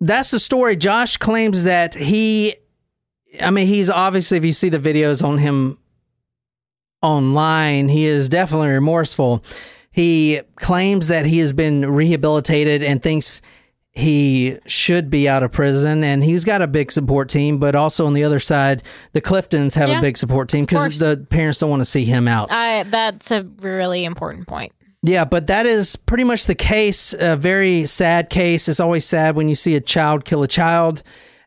That's 0.00 0.30
the 0.30 0.38
story. 0.38 0.76
Josh 0.76 1.16
claims 1.16 1.64
that 1.64 1.94
he, 1.94 2.54
I 3.40 3.50
mean, 3.50 3.66
he's 3.66 3.90
obviously 3.90 4.38
if 4.38 4.44
you 4.44 4.52
see 4.52 4.70
the 4.70 4.78
videos 4.78 5.22
on 5.22 5.38
him 5.38 5.78
online, 7.02 7.88
he 7.88 8.06
is 8.06 8.28
definitely 8.28 8.68
remorseful. 8.68 9.44
He 9.90 10.40
claims 10.56 11.08
that 11.08 11.26
he 11.26 11.38
has 11.38 11.52
been 11.52 11.90
rehabilitated 11.92 12.82
and 12.82 13.02
thinks 13.02 13.42
he 13.98 14.56
should 14.66 15.10
be 15.10 15.28
out 15.28 15.42
of 15.42 15.50
prison 15.50 16.04
and 16.04 16.22
he's 16.22 16.44
got 16.44 16.62
a 16.62 16.66
big 16.66 16.92
support 16.92 17.28
team 17.28 17.58
but 17.58 17.74
also 17.74 18.06
on 18.06 18.14
the 18.14 18.22
other 18.22 18.38
side 18.38 18.82
the 19.12 19.20
cliftons 19.20 19.74
have 19.74 19.88
Yeah, 19.88 19.98
a 19.98 20.00
big 20.00 20.16
support 20.16 20.48
team 20.48 20.64
because 20.64 20.98
the 21.00 21.26
parents 21.30 21.58
don't 21.58 21.68
want 21.70 21.80
to 21.80 21.84
see 21.86 22.04
him 22.04 22.28
out. 22.28 22.48
I 22.52 22.84
that's 22.84 23.30
a 23.32 23.42
really 23.60 24.04
important 24.04 24.46
point. 24.46 24.72
yeah 25.02 25.24
but 25.24 25.48
that 25.48 25.66
is 25.66 25.96
pretty 25.96 26.24
much 26.24 26.46
the 26.46 26.54
case 26.54 27.12
a 27.18 27.36
very 27.36 27.86
sad 27.86 28.30
case. 28.30 28.68
It's 28.68 28.80
always 28.80 29.04
sad 29.04 29.34
when 29.34 29.48
you 29.48 29.54
see 29.56 29.74
a 29.74 29.80
child 29.80 30.24
kill 30.24 30.42
a 30.44 30.48
child 30.48 31.02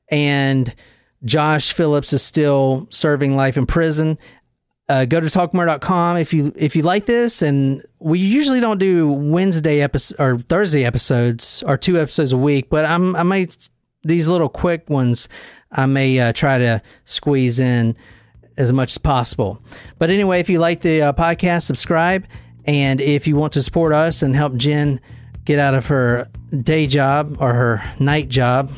and 0.09 0.75
josh 1.23 1.71
phillips 1.73 2.11
is 2.13 2.21
still 2.21 2.87
serving 2.89 3.35
life 3.35 3.55
in 3.55 3.65
prison 3.65 4.17
uh, 4.91 5.05
go 5.05 5.21
to 5.21 5.27
talkmurder.com 5.27 6.17
if 6.17 6.33
you 6.33 6.51
if 6.55 6.75
you 6.75 6.81
like 6.83 7.05
this 7.05 7.41
and 7.41 7.81
we 7.99 8.19
usually 8.19 8.59
don't 8.59 8.77
do 8.77 9.07
wednesday 9.09 9.79
episode 9.79 10.19
or 10.19 10.37
thursday 10.37 10.83
episodes 10.83 11.63
or 11.65 11.77
two 11.77 11.97
episodes 11.97 12.33
a 12.33 12.37
week 12.37 12.69
but 12.69 12.83
i'm 12.83 13.15
i 13.15 13.23
might 13.23 13.69
these 14.03 14.27
little 14.27 14.49
quick 14.49 14.89
ones 14.89 15.29
i 15.71 15.85
may 15.85 16.19
uh, 16.19 16.33
try 16.33 16.57
to 16.57 16.81
squeeze 17.05 17.57
in 17.57 17.95
as 18.57 18.73
much 18.73 18.91
as 18.91 18.97
possible 18.97 19.63
but 19.97 20.09
anyway 20.09 20.41
if 20.41 20.49
you 20.49 20.59
like 20.59 20.81
the 20.81 21.01
uh, 21.01 21.13
podcast 21.13 21.61
subscribe 21.63 22.25
and 22.65 22.99
if 22.99 23.25
you 23.27 23.37
want 23.37 23.53
to 23.53 23.61
support 23.61 23.93
us 23.93 24.21
and 24.21 24.35
help 24.35 24.53
jen 24.55 24.99
get 25.45 25.57
out 25.57 25.73
of 25.73 25.85
her 25.85 26.27
day 26.63 26.85
job 26.85 27.37
or 27.39 27.53
her 27.53 27.81
night 27.97 28.27
job 28.27 28.69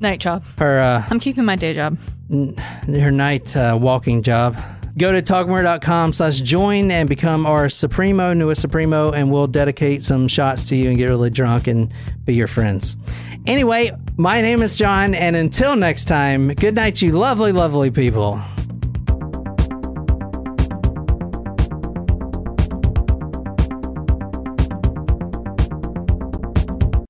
Night 0.00 0.20
job. 0.20 0.44
her 0.58 0.80
uh, 0.80 1.04
I'm 1.08 1.18
keeping 1.20 1.46
my 1.46 1.56
day 1.56 1.72
job. 1.72 1.98
her 2.28 3.10
night 3.10 3.56
uh, 3.56 3.78
walking 3.80 4.22
job. 4.22 4.54
Go 4.96 5.10
to 5.12 5.20
talkmurder.com 5.20 6.12
slash 6.12 6.40
join 6.40 6.90
and 6.92 7.08
become 7.08 7.46
our 7.46 7.68
Supremo, 7.68 8.32
newest 8.32 8.60
Supremo, 8.60 9.10
and 9.10 9.30
we'll 9.32 9.48
dedicate 9.48 10.04
some 10.04 10.28
shots 10.28 10.64
to 10.66 10.76
you 10.76 10.88
and 10.88 10.96
get 10.96 11.06
really 11.06 11.30
drunk 11.30 11.66
and 11.66 11.92
be 12.24 12.34
your 12.34 12.46
friends. 12.46 12.96
Anyway, 13.44 13.90
my 14.16 14.40
name 14.40 14.62
is 14.62 14.76
John, 14.76 15.14
and 15.14 15.34
until 15.34 15.74
next 15.74 16.04
time, 16.04 16.48
good 16.48 16.76
night, 16.76 17.02
you 17.02 17.12
lovely, 17.12 17.50
lovely 17.50 17.90
people. 17.90 18.40